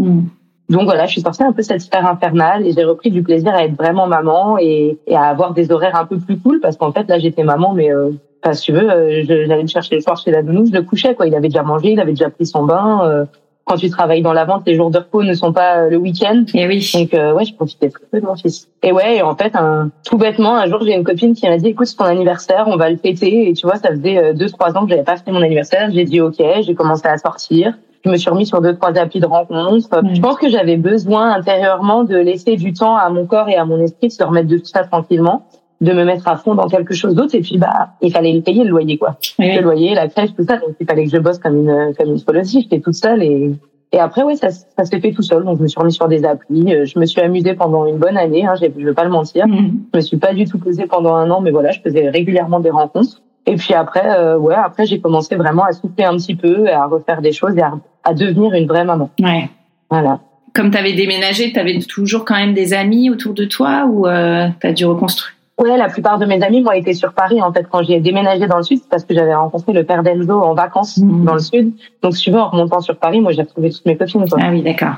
Donc 0.69 0.83
voilà, 0.83 1.05
je 1.05 1.13
suis 1.13 1.21
sortie 1.21 1.43
un 1.43 1.51
peu 1.51 1.61
de 1.61 1.67
cette 1.67 1.81
sphère 1.81 2.05
infernale 2.05 2.65
et 2.65 2.71
j'ai 2.71 2.83
repris 2.83 3.09
du 3.09 3.23
plaisir 3.23 3.53
à 3.53 3.63
être 3.63 3.75
vraiment 3.75 4.07
maman 4.07 4.57
et, 4.59 4.99
et 5.07 5.15
à 5.15 5.23
avoir 5.23 5.53
des 5.53 5.71
horaires 5.71 5.95
un 5.95 6.05
peu 6.05 6.19
plus 6.19 6.39
cool 6.39 6.59
parce 6.59 6.77
qu'en 6.77 6.91
fait 6.91 7.07
là 7.07 7.17
j'étais 7.17 7.43
maman 7.43 7.73
mais 7.73 7.91
euh, 7.91 8.11
enfin, 8.43 8.53
si 8.53 8.65
tu 8.65 8.71
veux, 8.73 8.89
euh, 8.89 9.23
j'allais 9.25 9.61
le 9.61 9.67
chercher 9.67 9.95
le 9.95 10.01
soir 10.01 10.17
chez 10.17 10.31
la 10.31 10.43
nounou, 10.43 10.67
je 10.67 10.71
le 10.71 10.83
couchais 10.83 11.15
quoi. 11.15 11.25
Il 11.27 11.33
avait 11.33 11.49
déjà 11.49 11.63
mangé, 11.63 11.91
il 11.91 11.99
avait 11.99 12.11
déjà 12.11 12.29
pris 12.29 12.45
son 12.45 12.63
bain. 12.65 13.01
euh, 13.03 13.25
quand 13.69 13.75
tu 13.75 13.89
travailles 13.91 14.23
dans 14.23 14.33
la 14.33 14.45
vente, 14.45 14.63
les 14.65 14.73
jours 14.73 14.89
de 14.89 14.97
repos 14.97 15.21
ne 15.21 15.33
sont 15.33 15.53
pas 15.53 15.77
euh, 15.77 15.89
le 15.91 15.97
week-end. 15.97 16.43
Et 16.55 16.65
oui. 16.65 16.89
Donc 16.91 17.13
euh, 17.13 17.33
ouais, 17.33 17.45
je 17.45 17.53
profitais 17.53 17.89
très 17.89 18.03
peu 18.11 18.19
de 18.19 18.25
mon 18.25 18.35
fils. 18.35 18.67
Et 18.81 18.91
ouais, 18.91 19.17
et 19.17 19.21
en 19.21 19.35
fait, 19.35 19.55
un, 19.55 19.91
tout 20.03 20.17
bêtement, 20.17 20.55
un 20.55 20.65
jour 20.65 20.81
j'ai 20.83 20.95
une 20.95 21.03
copine 21.03 21.35
qui 21.35 21.47
m'a 21.47 21.57
dit, 21.57 21.67
écoute, 21.67 21.85
c'est 21.85 21.95
ton 21.95 22.05
anniversaire, 22.05 22.63
on 22.67 22.77
va 22.77 22.89
le 22.89 22.97
fêter. 22.97 23.47
Et 23.49 23.53
tu 23.53 23.67
vois, 23.67 23.75
ça 23.75 23.89
faisait 23.89 24.17
euh, 24.17 24.33
deux 24.33 24.49
trois 24.49 24.75
ans 24.75 24.85
que 24.85 24.89
j'avais 24.89 25.03
pas 25.03 25.17
fait 25.17 25.31
mon 25.31 25.43
anniversaire. 25.43 25.91
J'ai 25.93 26.03
dit 26.03 26.19
ok, 26.19 26.41
j'ai 26.61 26.73
commencé 26.73 27.07
à 27.07 27.17
sortir. 27.19 27.75
Je 28.05 28.09
me 28.09 28.17
suis 28.17 28.29
remis 28.29 28.45
sur 28.45 28.61
deux 28.61 28.75
trois 28.75 28.97
applis 28.97 29.19
de 29.19 29.25
rencontres. 29.25 30.03
Mm. 30.03 30.15
Je 30.15 30.21
pense 30.21 30.37
que 30.37 30.49
j'avais 30.49 30.77
besoin 30.77 31.31
intérieurement 31.31 32.03
de 32.03 32.15
laisser 32.15 32.55
du 32.55 32.73
temps 32.73 32.95
à 32.95 33.09
mon 33.09 33.25
corps 33.25 33.49
et 33.49 33.55
à 33.55 33.65
mon 33.65 33.79
esprit 33.81 34.07
de 34.07 34.13
se 34.13 34.23
remettre 34.23 34.47
de 34.47 34.57
tout 34.57 34.65
ça 34.65 34.83
tranquillement, 34.83 35.45
de 35.81 35.91
me 35.93 36.03
mettre 36.05 36.27
à 36.27 36.37
fond 36.37 36.55
dans 36.55 36.67
quelque 36.67 36.93
chose 36.93 37.15
d'autre. 37.15 37.35
Et 37.35 37.41
puis 37.41 37.57
bah, 37.57 37.89
il 38.01 38.11
fallait 38.11 38.33
le 38.33 38.41
payer 38.41 38.63
le 38.63 38.69
loyer 38.69 38.97
quoi 38.97 39.17
Oui, 39.37 39.53
le 39.53 39.61
loyer, 39.61 39.95
la 39.95 40.07
crèche, 40.07 40.33
tout 40.35 40.45
ça. 40.45 40.57
Donc 40.57 40.75
il 40.79 40.85
fallait 40.85 41.05
que 41.05 41.11
je 41.11 41.17
bosse 41.17 41.39
comme 41.39 41.55
une 41.57 41.93
comme 41.97 42.09
une 42.09 42.37
aussi. 42.37 42.61
J'étais 42.61 42.79
toute 42.79 42.95
seule 42.95 43.21
et 43.23 43.51
et 43.91 43.97
après 43.97 44.21
ouais 44.21 44.35
ça 44.35 44.49
ça 44.51 44.85
s'est 44.85 44.99
fait 44.99 45.11
tout 45.11 45.23
seul. 45.23 45.43
Donc 45.43 45.57
je 45.57 45.63
me 45.63 45.67
suis 45.67 45.79
remis 45.79 45.93
sur 45.93 46.07
des 46.07 46.23
applis. 46.23 46.73
Euh, 46.73 46.85
Je 46.85 46.97
me 46.99 47.05
suis 47.05 47.21
amusée 47.21 47.53
pendant 47.53 47.85
une 47.85 47.97
bonne 47.97 48.17
année. 48.17 48.45
Hein, 48.45 48.53
je 48.55 48.67
vais 48.67 48.93
pas 48.93 49.03
le 49.03 49.09
mentir. 49.09 49.47
Mhm. 49.47 49.79
Je 49.93 49.97
me 49.97 50.01
suis 50.01 50.17
pas 50.17 50.33
du 50.33 50.45
tout 50.45 50.57
posée 50.57 50.85
pendant 50.85 51.15
un 51.15 51.29
an, 51.31 51.41
mais 51.41 51.51
voilà, 51.51 51.71
je 51.71 51.81
faisais 51.81 52.09
régulièrement 52.09 52.59
des 52.61 52.69
rencontres. 52.69 53.21
Et 53.49 53.55
puis 53.55 53.73
après, 53.73 54.05
euh, 54.05 54.37
ouais, 54.37 54.55
après 54.55 54.85
j'ai 54.85 54.99
commencé 54.99 55.35
vraiment 55.35 55.63
à 55.63 55.71
souffler 55.73 56.05
un 56.05 56.15
petit 56.15 56.35
peu, 56.35 56.67
et 56.67 56.71
à 56.71 56.85
refaire 56.85 57.21
des 57.21 57.31
choses 57.31 57.57
et 57.57 57.61
à, 57.61 57.73
à 58.03 58.13
devenir 58.13 58.53
une 58.53 58.67
vraie 58.67 58.85
maman. 58.85 59.09
Ouais. 59.19 59.49
Voilà. 59.89 60.19
Comme 60.53 60.71
tu 60.71 60.77
avais 60.77 60.93
déménagé, 60.93 61.51
tu 61.51 61.59
avais 61.59 61.79
toujours 61.79 62.25
quand 62.25 62.35
même 62.35 62.53
des 62.53 62.73
amis 62.73 63.09
autour 63.09 63.33
de 63.33 63.45
toi 63.45 63.85
ou 63.89 64.07
euh, 64.07 64.47
tu 64.61 64.67
as 64.67 64.73
dû 64.73 64.85
reconstruire? 64.85 65.33
Ouais, 65.61 65.77
la 65.77 65.89
plupart 65.89 66.17
de 66.19 66.25
mes 66.25 66.41
amis 66.41 66.61
m'ont 66.61 66.71
été 66.71 66.93
sur 66.93 67.11
Paris 67.13 67.41
en 67.41 67.51
fait 67.51 67.65
quand 67.69 67.83
j'ai 67.83 67.99
déménagé 67.99 68.47
dans 68.47 68.57
le 68.57 68.63
sud, 68.63 68.79
c'est 68.81 68.89
parce 68.89 69.03
que 69.03 69.13
j'avais 69.13 69.35
rencontré 69.35 69.73
le 69.73 69.83
père 69.83 70.03
d'Enzo 70.03 70.33
en 70.41 70.53
vacances 70.53 70.97
Mhm. 70.97 71.25
dans 71.25 71.33
le 71.33 71.39
sud. 71.39 71.73
Donc 72.01 72.15
suivant 72.15 72.43
en 72.45 72.49
remontant 72.49 72.81
sur 72.81 72.95
Paris, 72.97 73.19
moi 73.19 73.31
j'ai 73.33 73.41
retrouvé 73.41 73.69
toutes 73.71 73.85
mes 73.85 73.97
copines. 73.97 74.27
Quoi. 74.29 74.39
Ah 74.41 74.49
oui, 74.51 74.61
d'accord. 74.61 74.95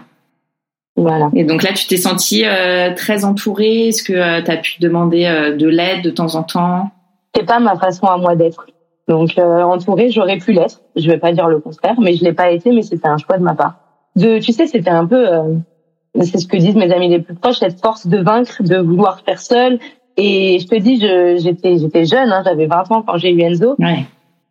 Voilà. 0.96 1.30
Et 1.34 1.46
donc 1.46 1.64
là, 1.64 1.72
tu 1.74 1.88
t'es 1.88 1.98
sentie 1.98 2.44
euh, 2.46 2.94
très 2.94 3.24
entourée. 3.26 3.88
Est-ce 3.88 4.04
que 4.04 4.42
tu 4.42 4.52
as 4.52 4.58
pu 4.58 4.74
demander 4.82 5.26
euh, 5.26 5.56
de 5.56 5.68
l'aide 5.68 6.04
de 6.04 6.12
temps 6.12 6.36
en 6.36 6.44
temps? 6.44 6.92
C'est 7.36 7.46
pas 7.46 7.60
ma 7.60 7.76
façon 7.78 8.08
à 8.08 8.18
moi 8.18 8.36
d'être. 8.36 8.66
Donc 9.08 9.38
euh, 9.38 9.62
entourée, 9.64 10.10
j'aurais 10.10 10.38
pu 10.38 10.52
l'être. 10.54 10.82
Je 10.96 11.08
vais 11.10 11.18
pas 11.18 11.32
dire 11.34 11.48
le 11.48 11.60
contraire, 11.60 11.96
mais 12.00 12.14
je 12.16 12.24
l'ai 12.24 12.34
pas 12.34 12.52
été, 12.52 12.72
mais 12.72 12.82
c'était 12.82 13.08
un 13.08 13.18
choix 13.18 13.38
de 13.38 13.44
ma 13.44 13.56
part. 13.56 13.76
De, 14.16 14.40
tu 14.40 14.52
sais, 14.52 14.68
c'était 14.68 14.90
un 14.90 15.06
peu, 15.06 15.28
euh, 15.30 15.56
c'est 16.22 16.38
ce 16.38 16.48
que 16.48 16.58
disent 16.58 16.76
mes 16.76 16.92
amis 16.92 17.10
les 17.10 17.20
plus 17.20 17.36
proches, 17.36 17.60
cette 17.60 17.80
force 17.82 18.08
de 18.08 18.18
vaincre, 18.18 18.62
de 18.64 18.78
vouloir 18.78 19.22
faire 19.22 19.40
seul. 19.42 19.80
Et 20.18 20.60
je 20.60 20.68
te 20.68 20.76
dis, 20.76 20.98
j'étais 21.42 21.78
j'étais 21.78 22.06
jeune, 22.06 22.32
hein, 22.32 22.42
j'avais 22.46 22.68
20 22.68 22.92
ans 22.92 23.02
quand 23.02 23.18
j'ai 23.18 23.32
eu 23.32 23.42
Enzo, 23.42 23.76
Ouais. 23.80 24.06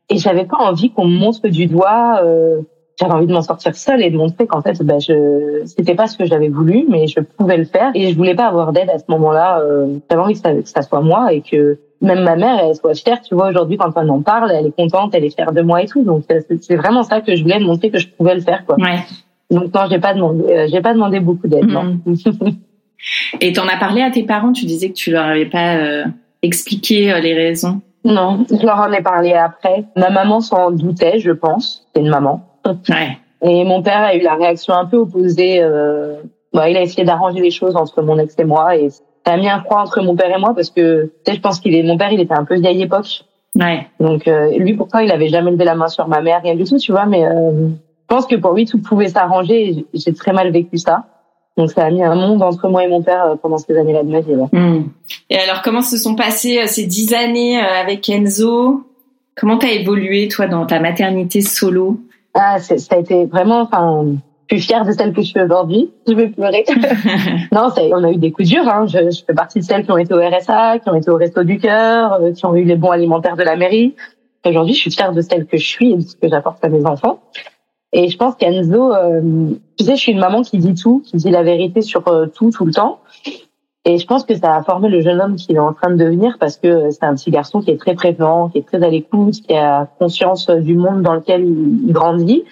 et 0.08 0.16
j'avais 0.16 0.46
pas 0.46 0.56
envie 0.58 0.90
qu'on 0.90 1.04
me 1.06 1.18
montre 1.18 1.48
du 1.48 1.66
doigt. 1.66 2.20
Euh, 2.24 2.62
j'avais 3.00 3.12
envie 3.12 3.26
de 3.26 3.32
m'en 3.32 3.42
sortir 3.42 3.74
seule 3.74 4.02
et 4.02 4.10
de 4.10 4.16
montrer 4.16 4.46
qu'en 4.46 4.60
fait, 4.60 4.82
bah, 4.82 4.98
je 4.98 5.62
c'était 5.64 5.94
pas 5.94 6.06
ce 6.06 6.18
que 6.18 6.26
j'avais 6.26 6.48
voulu, 6.48 6.84
mais 6.88 7.06
je 7.06 7.20
pouvais 7.20 7.56
le 7.56 7.64
faire. 7.64 7.90
Et 7.94 8.10
je 8.10 8.16
voulais 8.16 8.34
pas 8.34 8.46
avoir 8.46 8.72
d'aide 8.72 8.90
à 8.90 8.98
ce 8.98 9.04
moment-là. 9.08 9.60
Euh, 9.60 9.98
j'avais 10.10 10.22
envie 10.22 10.34
que 10.34 10.40
ça, 10.40 10.52
que 10.52 10.68
ça 10.68 10.82
soit 10.82 11.00
moi 11.00 11.32
et 11.32 11.40
que 11.40 11.78
même 12.02 12.22
ma 12.22 12.36
mère, 12.36 12.60
elle 12.62 12.74
soit 12.74 12.94
fière. 12.94 13.20
Tu 13.22 13.34
vois, 13.34 13.48
aujourd'hui, 13.48 13.78
quand 13.78 13.92
on 13.96 14.08
en 14.08 14.22
parle, 14.22 14.52
elle 14.52 14.66
est 14.66 14.76
contente, 14.76 15.14
elle 15.14 15.24
est 15.24 15.34
fière 15.34 15.52
de 15.52 15.62
moi 15.62 15.82
et 15.82 15.86
tout. 15.86 16.02
Donc 16.02 16.24
c'est 16.60 16.76
vraiment 16.76 17.02
ça 17.02 17.20
que 17.20 17.34
je 17.34 17.42
voulais 17.42 17.58
montrer 17.58 17.90
que 17.90 17.98
je 17.98 18.08
pouvais 18.08 18.34
le 18.34 18.40
faire, 18.40 18.66
quoi. 18.66 18.76
Ouais. 18.76 19.00
Donc 19.50 19.74
non, 19.74 19.82
j'ai 19.90 19.98
pas 19.98 20.14
demandé, 20.14 20.44
euh, 20.44 20.68
j'ai 20.70 20.80
pas 20.80 20.92
demandé 20.92 21.20
beaucoup 21.20 21.48
d'aide, 21.48 21.66
non. 21.66 21.98
Et 23.40 23.52
t'en 23.52 23.66
as 23.66 23.78
parlé 23.78 24.02
à 24.02 24.10
tes 24.10 24.24
parents, 24.24 24.52
tu 24.52 24.66
disais 24.66 24.90
que 24.90 24.94
tu 24.94 25.10
leur 25.10 25.24
avais 25.24 25.46
pas 25.46 25.76
euh, 25.76 26.04
expliqué 26.42 27.12
euh, 27.12 27.20
les 27.20 27.34
raisons? 27.34 27.80
non, 28.04 28.46
je 28.50 28.64
leur 28.64 28.78
en 28.78 28.92
ai 28.92 29.02
parlé 29.02 29.32
après. 29.32 29.84
Ma 29.96 30.10
maman 30.10 30.40
s'en 30.40 30.70
doutait, 30.70 31.18
je 31.18 31.32
pense. 31.32 31.86
C'est 31.94 32.00
une 32.00 32.08
maman. 32.08 32.49
Ouais. 32.66 33.18
Et 33.42 33.64
mon 33.64 33.82
père 33.82 34.00
a 34.00 34.14
eu 34.14 34.20
la 34.20 34.34
réaction 34.34 34.74
un 34.74 34.84
peu 34.84 34.98
opposée. 34.98 35.60
Euh, 35.62 36.16
bah, 36.52 36.68
il 36.68 36.76
a 36.76 36.82
essayé 36.82 37.04
d'arranger 37.04 37.40
les 37.40 37.50
choses 37.50 37.76
entre 37.76 38.02
mon 38.02 38.18
ex 38.18 38.34
et 38.38 38.44
moi, 38.44 38.76
et 38.76 38.90
ça 38.90 39.32
a 39.32 39.36
mis 39.36 39.48
un 39.48 39.60
froid 39.60 39.78
entre 39.78 40.02
mon 40.02 40.16
père 40.16 40.34
et 40.34 40.40
moi 40.40 40.52
parce 40.54 40.70
que 40.70 41.12
tu 41.24 41.30
sais, 41.30 41.36
je 41.36 41.40
pense 41.40 41.60
qu'il 41.60 41.74
est, 41.74 41.82
mon 41.82 41.96
père, 41.96 42.12
il 42.12 42.20
était 42.20 42.34
un 42.34 42.44
peu 42.44 42.56
vieille 42.56 42.82
époque. 42.82 43.24
Ouais. 43.58 43.86
Donc 43.98 44.28
euh, 44.28 44.56
lui, 44.58 44.74
pourtant, 44.74 44.98
il 44.98 45.10
avait 45.10 45.28
jamais 45.28 45.50
levé 45.50 45.64
la 45.64 45.74
main 45.74 45.88
sur 45.88 46.08
ma 46.08 46.20
mère, 46.20 46.42
rien 46.42 46.54
du 46.54 46.64
tout, 46.64 46.78
tu 46.78 46.92
vois. 46.92 47.06
Mais 47.06 47.24
euh, 47.24 47.68
je 47.68 48.06
pense 48.06 48.26
que 48.26 48.36
pour 48.36 48.52
lui, 48.52 48.64
tout 48.64 48.80
pouvait 48.80 49.08
s'arranger. 49.08 49.86
J'ai 49.94 50.12
très 50.12 50.32
mal 50.32 50.50
vécu 50.50 50.78
ça. 50.78 51.04
Donc 51.56 51.70
ça 51.70 51.84
a 51.84 51.90
mis 51.90 52.02
un 52.02 52.14
monde 52.14 52.42
entre 52.42 52.68
moi 52.68 52.84
et 52.84 52.88
mon 52.88 53.02
père 53.02 53.24
euh, 53.26 53.34
pendant 53.36 53.58
ces 53.58 53.76
années-là 53.76 54.02
de 54.02 54.10
ma 54.10 54.20
vie. 54.20 54.34
ouais. 54.34 54.48
Hmm. 54.58 54.88
Et 55.28 55.38
alors, 55.38 55.62
comment 55.62 55.82
se 55.82 55.96
sont 55.98 56.14
passées 56.14 56.58
euh, 56.58 56.66
ces 56.66 56.86
dix 56.86 57.12
années 57.12 57.60
euh, 57.60 57.80
avec 57.80 58.08
Enzo? 58.08 58.86
Comment 59.36 59.58
t'as 59.58 59.68
évolué, 59.68 60.28
toi, 60.28 60.46
dans 60.46 60.66
ta 60.66 60.80
maternité 60.80 61.40
solo? 61.40 61.98
Ah, 62.34 62.58
c'est- 62.60 62.78
ça 62.78 62.96
a 62.96 62.98
été 62.98 63.26
vraiment, 63.26 63.60
enfin, 63.62 64.04
je 64.50 64.56
suis 64.56 64.66
fière 64.66 64.84
de 64.84 64.92
celle 64.92 65.12
que 65.12 65.22
je 65.22 65.26
suis 65.28 65.40
aujourd'hui. 65.40 65.92
Je 66.08 66.14
vais 66.14 66.28
pleurer. 66.28 66.64
non, 67.52 67.68
on 67.92 68.04
a 68.04 68.10
eu 68.10 68.16
des 68.16 68.32
coups 68.32 68.48
durs. 68.48 68.68
Hein. 68.68 68.86
Je, 68.86 69.10
je 69.10 69.24
fais 69.24 69.34
partie 69.34 69.60
de 69.60 69.64
celles 69.64 69.84
qui 69.84 69.92
ont 69.92 69.98
été 69.98 70.14
au 70.14 70.18
RSA, 70.20 70.78
qui 70.80 70.88
ont 70.88 70.94
été 70.94 71.10
au 71.10 71.16
Resto 71.16 71.44
du 71.44 71.58
Cœur, 71.58 72.14
euh, 72.14 72.32
qui 72.32 72.44
ont 72.46 72.54
eu 72.54 72.64
les 72.64 72.76
bons 72.76 72.90
alimentaires 72.90 73.36
de 73.36 73.42
la 73.42 73.56
mairie. 73.56 73.94
Aujourd'hui, 74.44 74.74
je 74.74 74.80
suis 74.80 74.90
fière 74.90 75.12
de 75.12 75.20
celle 75.20 75.46
que 75.46 75.56
je 75.58 75.66
suis 75.66 75.92
et 75.92 75.96
de 75.96 76.00
ce 76.00 76.16
que 76.16 76.28
j'apporte 76.28 76.64
à 76.64 76.68
mes 76.68 76.84
enfants. 76.86 77.20
Et 77.92 78.08
je 78.08 78.16
pense 78.16 78.36
qu'Enzo, 78.36 78.94
euh, 78.94 79.20
tu 79.76 79.84
sais, 79.84 79.96
je 79.96 80.00
suis 80.00 80.12
une 80.12 80.20
maman 80.20 80.42
qui 80.42 80.58
dit 80.58 80.74
tout, 80.74 81.02
qui 81.04 81.16
dit 81.16 81.30
la 81.30 81.42
vérité 81.42 81.82
sur 81.82 82.06
euh, 82.08 82.26
tout, 82.26 82.50
tout 82.50 82.64
le 82.64 82.72
temps. 82.72 83.00
Et 83.86 83.96
je 83.96 84.06
pense 84.06 84.24
que 84.24 84.34
ça 84.34 84.56
a 84.56 84.62
formé 84.62 84.88
le 84.88 85.00
jeune 85.00 85.20
homme 85.20 85.36
qu'il 85.36 85.56
est 85.56 85.60
en 85.60 85.72
train 85.72 85.90
de 85.90 85.96
devenir 85.96 86.36
parce 86.38 86.58
que 86.58 86.90
c'est 86.90 87.04
un 87.04 87.14
petit 87.14 87.30
garçon 87.30 87.62
qui 87.62 87.70
est 87.70 87.78
très 87.78 87.94
prévenant, 87.94 88.50
qui 88.50 88.58
est 88.58 88.66
très 88.66 88.82
à 88.82 88.90
l'écoute, 88.90 89.34
qui 89.40 89.54
a 89.54 89.88
conscience 89.98 90.50
euh, 90.50 90.60
du 90.60 90.76
monde 90.76 91.02
dans 91.02 91.14
lequel 91.14 91.44
il, 91.44 91.92
grandit. 91.92 92.44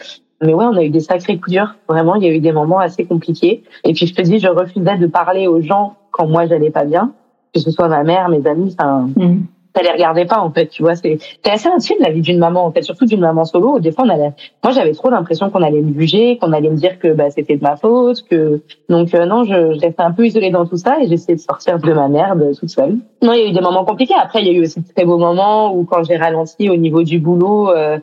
Mais 0.43 0.55
ouais, 0.55 0.65
on 0.65 0.77
a 0.77 0.83
eu 0.83 0.91
des 0.91 1.01
sacrés 1.01 1.37
coups 1.37 1.51
durs. 1.51 1.77
Vraiment, 1.87 2.15
il 2.15 2.25
y 2.25 2.29
a 2.29 2.33
eu 2.33 2.41
des 2.41 2.53
moments 2.53 2.79
assez 2.79 3.05
compliqués. 3.05 3.63
Et 3.85 3.93
puis 3.93 4.07
je 4.07 4.15
te 4.15 4.23
dis, 4.23 4.39
je 4.39 4.49
refusais 4.49 4.97
de 4.97 5.07
parler 5.07 5.49
aux 5.49 5.61
gens 5.61 5.97
quand 6.13 6.27
moi 6.27 6.47
j'allais 6.47 6.71
pas 6.71 6.85
bien, 6.85 7.13
que 7.55 7.61
ce 7.61 7.71
soit 7.71 7.89
ma 7.89 8.05
mère, 8.05 8.29
mes 8.31 8.47
amis. 8.47 8.75
Enfin, 8.79 9.09
Hmm. 9.17 9.43
Ça 9.75 9.83
les 9.83 9.91
regardait 9.91 10.25
pas 10.25 10.39
en 10.41 10.51
fait. 10.51 10.67
Tu 10.69 10.83
vois, 10.83 10.97
c'est 10.97 11.19
assez 11.49 11.69
intime 11.69 11.97
la 12.01 12.11
vie 12.11 12.21
d'une 12.21 12.39
maman 12.39 12.65
en 12.67 12.73
fait, 12.73 12.83
surtout 12.83 13.07
d'une 13.07 13.21
maman 13.21 13.45
solo. 13.45 13.79
Des 13.79 13.93
fois, 13.93 14.05
on 14.07 14.09
allait, 14.09 14.33
moi 14.63 14.73
j'avais 14.73 14.93
trop 14.93 15.11
l'impression 15.11 15.51
qu'on 15.51 15.63
allait 15.63 15.83
me 15.83 15.99
juger, 15.99 16.39
qu'on 16.39 16.53
allait 16.53 16.71
me 16.71 16.77
dire 16.77 16.99
que 16.99 17.13
bah 17.13 17.31
c'était 17.31 17.57
de 17.57 17.63
ma 17.63 17.77
faute, 17.77 18.23
que 18.29 18.63
donc 18.89 19.15
euh, 19.15 19.25
non, 19.27 19.45
je, 19.45 19.75
je 19.75 19.81
restais 19.81 20.03
un 20.03 20.13
peu 20.13 20.27
isolée 20.27 20.51
dans 20.51 20.67
tout 20.67 20.77
ça 20.77 20.99
et 21.01 21.09
j'essayais 21.09 21.37
de 21.37 21.41
sortir 21.41 21.79
de 21.79 21.93
ma 21.93 22.09
merde 22.09 22.53
toute 22.59 22.71
seule. 22.71 22.97
Non, 23.23 23.33
il 23.33 23.41
y 23.41 23.47
a 23.47 23.49
eu 23.49 23.53
des 23.53 23.61
moments 23.61 23.85
compliqués. 23.85 24.15
Après, 24.21 24.41
il 24.41 24.47
y 24.47 24.51
a 24.51 24.53
eu 24.53 24.63
aussi 24.63 24.81
de 24.81 24.87
très 24.95 25.05
beaux 25.05 25.19
moments 25.19 25.75
où 25.75 25.85
quand 25.85 26.03
j'ai 26.05 26.17
ralenti 26.17 26.71
au 26.71 26.77
niveau 26.77 27.03
du 27.03 27.19
boulot. 27.19 27.71
euh, 27.71 27.99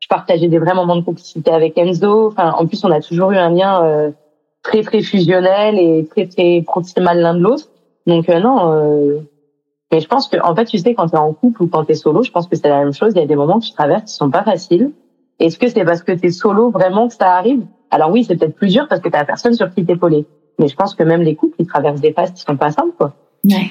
je 0.00 0.06
partageais 0.06 0.48
des 0.48 0.58
vrais 0.58 0.74
moments 0.74 0.96
de 0.96 1.02
complicité 1.02 1.50
avec 1.50 1.76
Enzo. 1.76 2.28
Enfin, 2.28 2.54
en 2.56 2.66
plus, 2.66 2.84
on 2.84 2.90
a 2.90 3.00
toujours 3.00 3.32
eu 3.32 3.36
un 3.36 3.50
lien 3.50 3.84
euh, 3.84 4.10
très 4.62 4.82
très 4.82 5.02
fusionnel 5.02 5.78
et 5.78 6.06
très 6.06 6.26
très 6.26 6.62
proximal 6.64 7.18
l'un 7.20 7.34
de 7.34 7.40
l'autre. 7.40 7.64
Donc 8.06 8.28
euh, 8.28 8.40
non, 8.40 9.20
mais 9.90 10.00
je 10.00 10.08
pense 10.08 10.28
que 10.28 10.36
en 10.42 10.54
fait, 10.54 10.66
tu 10.66 10.78
sais, 10.78 10.94
quand 10.94 11.08
t'es 11.08 11.16
en 11.16 11.32
couple 11.32 11.62
ou 11.62 11.66
quand 11.66 11.84
t'es 11.84 11.94
solo, 11.94 12.22
je 12.22 12.30
pense 12.30 12.46
que 12.46 12.56
c'est 12.56 12.68
la 12.68 12.80
même 12.80 12.92
chose. 12.92 13.12
Il 13.14 13.20
y 13.20 13.22
a 13.22 13.26
des 13.26 13.36
moments 13.36 13.58
que 13.58 13.64
tu 13.64 13.72
traverses 13.72 14.04
qui 14.04 14.14
sont 14.14 14.30
pas 14.30 14.42
faciles. 14.44 14.92
Est-ce 15.38 15.58
que 15.58 15.68
c'est 15.68 15.84
parce 15.84 16.02
que 16.02 16.12
t'es 16.12 16.30
solo 16.30 16.70
vraiment 16.70 17.08
que 17.08 17.14
ça 17.14 17.34
arrive? 17.34 17.62
Alors 17.90 18.10
oui, 18.10 18.24
c'est 18.24 18.36
peut-être 18.36 18.56
plus 18.56 18.72
dur 18.72 18.86
parce 18.88 19.00
que 19.00 19.08
t'as 19.08 19.24
personne 19.24 19.54
sur 19.54 19.72
qui 19.72 19.84
t'épauler. 19.84 20.26
Mais 20.58 20.68
je 20.68 20.76
pense 20.76 20.94
que 20.94 21.04
même 21.04 21.22
les 21.22 21.36
couples, 21.36 21.54
ils 21.58 21.66
traversent 21.66 22.00
des 22.00 22.12
phases 22.12 22.32
qui 22.32 22.42
sont 22.42 22.56
pas 22.56 22.70
simples, 22.70 22.94
quoi. 22.98 23.14
Ouais. 23.44 23.70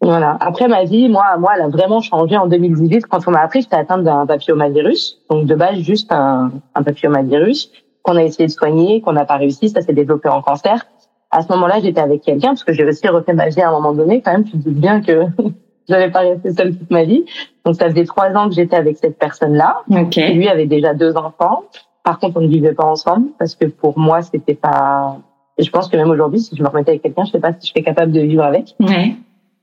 Voilà. 0.00 0.36
Après 0.40 0.66
ma 0.66 0.82
vie, 0.84 1.08
moi, 1.08 1.36
moi, 1.38 1.52
elle 1.54 1.62
a 1.62 1.68
vraiment 1.68 2.00
changé 2.00 2.36
en 2.36 2.48
2018 2.48 3.06
quand 3.06 3.28
on 3.28 3.30
m'a 3.30 3.40
appris 3.40 3.60
que 3.60 3.66
j'étais 3.66 3.76
atteinte 3.76 4.02
d'un 4.02 4.26
papillomavirus. 4.26 5.22
Donc 5.30 5.46
de 5.46 5.54
base, 5.54 5.78
juste 5.78 6.10
un, 6.10 6.50
un 6.74 6.82
papillomavirus 6.82 7.70
qu'on 8.02 8.16
a 8.16 8.24
essayé 8.24 8.46
de 8.46 8.52
soigner, 8.52 9.00
qu'on 9.00 9.12
n'a 9.12 9.26
pas 9.26 9.36
réussi. 9.36 9.68
Ça 9.68 9.80
s'est 9.80 9.92
développé 9.92 10.28
en 10.28 10.42
cancer. 10.42 10.86
À 11.32 11.42
ce 11.42 11.50
moment-là, 11.52 11.80
j'étais 11.80 12.00
avec 12.00 12.22
quelqu'un 12.22 12.48
parce 12.48 12.62
que 12.62 12.72
j'ai 12.72 12.84
aussi 12.84 13.08
refait 13.08 13.32
ma 13.32 13.48
vie 13.48 13.60
à 13.60 13.70
un 13.70 13.72
moment 13.72 13.92
donné. 13.92 14.20
Quand 14.20 14.32
même, 14.32 14.44
tu 14.44 14.52
te 14.52 14.68
dis 14.68 14.70
bien 14.70 15.00
que 15.00 15.26
je 15.88 15.92
n'allais 15.92 16.10
pas 16.10 16.20
rester 16.20 16.52
seule 16.52 16.76
toute 16.76 16.90
ma 16.90 17.04
vie. 17.04 17.24
Donc 17.64 17.74
ça 17.76 17.88
faisait 17.90 18.04
trois 18.04 18.30
ans 18.36 18.48
que 18.48 18.54
j'étais 18.54 18.76
avec 18.76 18.98
cette 18.98 19.18
personne-là. 19.18 19.80
Ok. 19.90 20.18
Et 20.18 20.34
lui 20.34 20.48
avait 20.48 20.66
déjà 20.66 20.94
deux 20.94 21.16
enfants. 21.16 21.64
Par 22.04 22.18
contre, 22.18 22.36
on 22.36 22.42
ne 22.42 22.48
vivait 22.48 22.74
pas 22.74 22.84
ensemble 22.84 23.28
parce 23.38 23.54
que 23.54 23.66
pour 23.66 23.98
moi, 23.98 24.22
c'était 24.22 24.54
pas. 24.54 25.18
Et 25.58 25.62
je 25.62 25.70
pense 25.70 25.88
que 25.88 25.96
même 25.96 26.10
aujourd'hui, 26.10 26.40
si 26.40 26.54
je 26.54 26.62
me 26.62 26.68
remettais 26.68 26.90
avec 26.92 27.02
quelqu'un, 27.02 27.24
je 27.24 27.32
sais 27.32 27.40
pas 27.40 27.52
si 27.52 27.66
je 27.66 27.72
serais 27.72 27.82
capable 27.82 28.12
de 28.12 28.20
vivre 28.20 28.42
avec. 28.42 28.74
Ouais. 28.80 29.16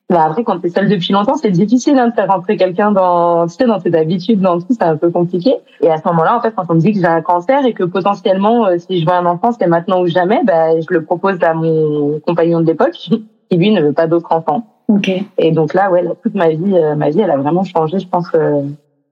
Bah 0.10 0.24
après, 0.24 0.44
quand 0.44 0.60
t'es 0.60 0.70
seule 0.70 0.90
depuis 0.90 1.14
longtemps, 1.14 1.36
c'est 1.36 1.52
difficile 1.52 2.00
hein, 2.00 2.08
de 2.08 2.14
faire 2.14 2.28
rentrer 2.28 2.58
quelqu'un 2.58 2.92
dans, 2.92 3.46
tu 3.46 3.54
sais, 3.54 3.66
dans 3.66 3.80
tes 3.80 3.96
habitudes, 3.96 4.42
dans 4.42 4.60
tout, 4.60 4.66
c'est 4.72 4.82
un 4.82 4.98
peu 4.98 5.12
compliqué. 5.12 5.58
Et 5.82 5.90
à 5.90 5.98
ce 5.98 6.08
moment-là, 6.08 6.36
en 6.36 6.42
fait, 6.42 6.52
quand 6.56 6.66
on 6.68 6.74
me 6.74 6.80
dit 6.80 6.94
que 6.94 7.00
j'ai 7.00 7.06
un 7.06 7.22
cancer 7.22 7.64
et 7.64 7.74
que 7.74 7.84
potentiellement, 7.84 8.66
euh, 8.66 8.78
si 8.80 9.00
je 9.00 9.06
veux 9.06 9.14
un 9.14 9.28
enfant, 9.28 9.52
c'est 9.52 9.68
maintenant 9.68 10.02
ou 10.02 10.08
jamais, 10.08 10.42
bah, 10.44 10.80
je 10.80 10.88
le 10.90 11.04
propose 11.04 11.38
à 11.44 11.54
mon 11.54 12.20
compagnon 12.26 12.60
de 12.62 12.66
l'époque, 12.66 12.94
qui 12.94 13.28
lui 13.52 13.72
ne 13.72 13.84
veut 13.84 13.94
pas 13.94 14.08
d'autres 14.08 14.32
enfants. 14.32 14.66
Ok. 14.88 15.12
Et 15.38 15.52
donc 15.52 15.76
là, 15.76 15.92
ouais, 15.92 16.02
là, 16.02 16.14
toute 16.24 16.34
ma 16.34 16.50
vie, 16.50 16.74
euh, 16.74 16.96
ma 16.96 17.12
vie, 17.12 17.22
elle 17.22 17.30
a 17.30 17.38
vraiment 17.38 17.64
changé. 17.64 18.00
Je 18.00 18.08
pense 18.08 18.32
que, 18.32 18.64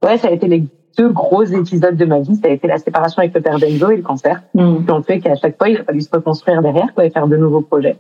ouais, 0.04 0.18
ça 0.18 0.30
a 0.30 0.32
été 0.32 0.48
les 0.48 0.64
deux 0.98 1.10
gros 1.10 1.44
épisodes 1.44 1.96
de 1.96 2.06
ma 2.06 2.22
vie. 2.22 2.36
Ça 2.38 2.48
a 2.48 2.52
été 2.52 2.68
la 2.68 2.80
séparation 2.80 3.20
avec 3.20 3.36
le 3.36 3.42
père 3.42 3.60
d'Enzo 3.60 3.92
et 3.92 3.98
le 3.98 4.02
cancer. 4.02 4.42
Hmm. 4.56 4.84
Qui 4.84 4.92
ont 4.92 5.04
fait 5.04 5.20
qu'à 5.20 5.36
chaque 5.36 5.60
fois, 5.60 5.70
il 5.70 5.78
a 5.78 5.84
fallu 5.84 6.02
se 6.02 6.10
reconstruire 6.12 6.64
derrière, 6.64 6.92
quoi, 6.96 7.06
et 7.06 7.12
faire 7.12 7.28
de 7.28 7.38
nouveaux 7.38 7.62
projets. 7.62 7.98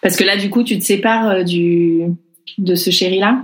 Parce 0.00 0.16
que 0.16 0.24
là, 0.24 0.38
du 0.38 0.48
coup, 0.48 0.62
tu 0.62 0.78
te 0.78 0.84
sépares 0.84 1.28
euh, 1.28 1.42
du 1.42 2.10
de 2.58 2.74
ce 2.74 2.90
chéri-là. 2.90 3.38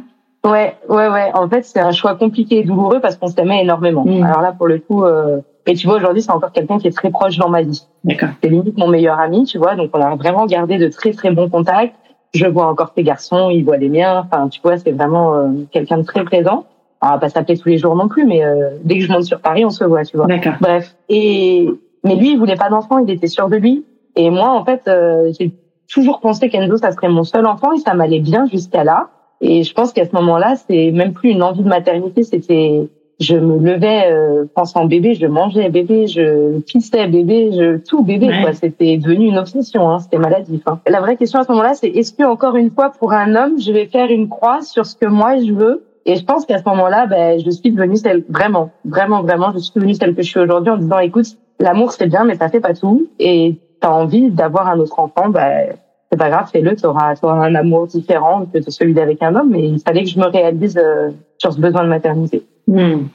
Ouais, 0.45 0.77
ouais, 0.88 1.09
ouais. 1.09 1.31
En 1.35 1.49
fait, 1.49 1.64
c'est 1.64 1.81
un 1.81 1.93
choix 1.93 2.14
compliqué 2.17 2.59
et 2.59 2.64
douloureux 2.64 3.01
parce 3.01 3.17
qu'on 3.17 3.29
s'aimait 3.29 3.62
énormément. 3.62 4.05
Mm. 4.05 4.23
Alors 4.23 4.43
là, 4.43 4.53
pour 4.53 4.67
le 4.67 4.79
coup, 4.79 5.05
euh... 5.05 5.40
et 5.67 5.75
tu 5.75 5.87
vois, 5.87 5.97
aujourd'hui, 5.97 6.23
c'est 6.23 6.33
encore 6.33 6.53
quelqu'un 6.53 6.79
qui 6.79 6.87
est 6.87 6.97
très 6.97 7.11
proche 7.11 7.38
dans 7.38 7.49
ma 7.49 7.62
vie. 7.62 7.87
D'accord. 8.05 8.29
C'est 8.43 8.51
limite 8.51 8.77
mon 8.77 8.88
meilleur 8.88 9.19
ami, 9.19 9.45
tu 9.45 9.59
vois. 9.59 9.75
Donc, 9.75 9.90
on 9.95 10.01
a 10.01 10.14
vraiment 10.17 10.47
gardé 10.47 10.77
de 10.77 10.88
très, 10.88 11.12
très 11.12 11.31
bons 11.31 11.49
contacts. 11.49 11.95
Je 12.35 12.47
vois 12.47 12.67
encore 12.67 12.93
tes 12.93 13.05
garçons, 13.05 13.49
il 13.49 13.64
voit 13.64 13.77
les 13.77 13.88
miens. 13.88 14.27
Enfin, 14.27 14.49
tu 14.49 14.61
vois, 14.62 14.77
c'est 14.77 14.93
vraiment 14.93 15.35
euh, 15.35 15.49
quelqu'un 15.71 15.99
de 15.99 16.03
très 16.03 16.25
présent. 16.25 16.67
On 17.01 17.09
va 17.09 17.19
pas 17.19 17.29
s'appeler 17.29 17.57
tous 17.57 17.69
les 17.69 17.79
jours 17.79 17.97
non 17.97 18.09
plus, 18.09 18.27
mais 18.27 18.45
euh, 18.45 18.71
dès 18.83 18.97
que 18.99 19.05
je 19.05 19.12
monte 19.12 19.25
sur 19.25 19.40
Paris, 19.40 19.64
on 19.64 19.71
se 19.71 19.85
voit, 19.85 20.05
tu 20.05 20.17
vois. 20.17 20.27
D'accord. 20.27 20.55
Bref. 20.61 20.95
Et 21.09 21.69
mais 22.05 22.17
lui, 22.17 22.33
il 22.33 22.38
voulait 22.38 22.57
pas 22.57 22.69
d'enfant, 22.69 22.99
il 22.99 23.11
était 23.11 23.27
sûr 23.27 23.49
de 23.49 23.57
lui. 23.57 23.85
Et 24.14 24.31
moi, 24.31 24.51
en 24.51 24.64
fait, 24.64 24.83
euh, 24.87 25.33
j'ai 25.38 25.53
toujours 25.88 26.20
pensé 26.20 26.49
qu'Enzo, 26.49 26.77
ça 26.77 26.92
serait 26.92 27.09
mon 27.09 27.25
seul 27.25 27.47
enfant 27.47 27.73
et 27.73 27.79
ça 27.79 27.94
m'allait 27.94 28.20
bien 28.20 28.47
jusqu'à 28.47 28.85
là. 28.85 29.09
Et 29.40 29.62
je 29.62 29.75
pense 29.75 29.92
qu'à 29.92 30.07
ce 30.07 30.14
moment-là, 30.14 30.55
c'est 30.57 30.90
même 30.90 31.12
plus 31.12 31.31
une 31.31 31.42
envie 31.42 31.62
de 31.62 31.68
maternité, 31.68 32.23
c'était 32.23 32.88
je 33.20 33.37
me 33.37 33.59
levais 33.59 34.11
euh, 34.11 34.44
pensant 34.55 34.87
bébé, 34.87 35.14
je 35.14 35.27
mangeais 35.27 35.68
bébé, 35.68 36.09
je 36.09 36.59
pissais 36.61 37.07
bébé, 37.07 37.51
je 37.53 37.77
tout 37.79 38.03
bébé 38.03 38.27
Ouais. 38.27 38.42
quoi. 38.42 38.53
C'était 38.55 38.97
devenu 38.97 39.27
une 39.27 39.38
obsession, 39.38 39.88
hein, 39.88 40.01
c'était 40.01 40.18
maladif. 40.18 40.62
Hein. 40.66 40.81
La 40.88 41.01
vraie 41.01 41.16
question 41.16 41.38
à 41.38 41.44
ce 41.44 41.51
moment-là, 41.53 41.75
c'est 41.75 41.88
est-ce 41.88 42.12
que 42.12 42.25
encore 42.25 42.57
une 42.57 42.70
fois 42.70 42.90
pour 42.90 43.12
un 43.12 43.37
homme, 43.37 43.61
je 43.61 43.70
vais 43.73 43.87
faire 43.87 44.11
une 44.11 44.29
croix 44.29 44.62
sur 44.62 44.85
ce 44.87 44.97
que 44.97 45.07
moi 45.07 45.37
je 45.38 45.53
veux? 45.53 45.85
Et 46.07 46.16
je 46.16 46.25
pense 46.25 46.44
qu'à 46.44 46.59
ce 46.59 46.64
moment-là, 46.68 47.07
ben 47.07 47.38
je 47.38 47.51
suis 47.51 47.70
devenue 47.70 47.97
celle 47.97 48.25
vraiment, 48.29 48.70
vraiment, 48.85 49.23
vraiment, 49.23 49.53
je 49.53 49.59
suis 49.61 49.73
devenue 49.77 49.94
celle 49.94 50.14
que 50.14 50.23
je 50.23 50.29
suis 50.29 50.40
aujourd'hui 50.40 50.70
en 50.73 50.77
disant 50.77 50.99
écoute, 50.99 51.27
l'amour 51.61 51.92
c'est 51.92 52.07
bien, 52.09 52.25
mais 52.25 52.35
ça 52.35 52.49
fait 52.49 52.61
pas 52.61 52.75
tout. 52.75 53.07
Et 53.20 53.59
t'as 53.85 53.90
envie 53.90 54.31
d'avoir 54.31 54.66
un 54.68 54.79
autre 54.79 54.99
enfant, 54.99 55.29
ben 55.29 55.66
c'est 56.11 56.16
pas 56.16 56.31
grave, 56.31 56.49
fais-le, 56.51 56.75
tu 56.75 56.87
auras, 56.87 57.14
un 57.23 57.55
amour 57.55 57.87
différent 57.87 58.47
que 58.47 58.70
celui 58.70 58.94
d'avec 58.94 59.23
un 59.23 59.35
homme, 59.35 59.51
mais 59.51 59.68
il 59.68 59.79
fallait 59.79 60.05
que 60.05 60.09
je 60.09 60.18
me 60.18 60.25
réalise 60.25 60.79
euh, 60.79 61.11
sur 61.37 61.53
ce 61.53 61.61
besoin 61.61 61.85
de 61.85 61.88
maternité. 61.88 62.42
Hmm. 62.66 63.09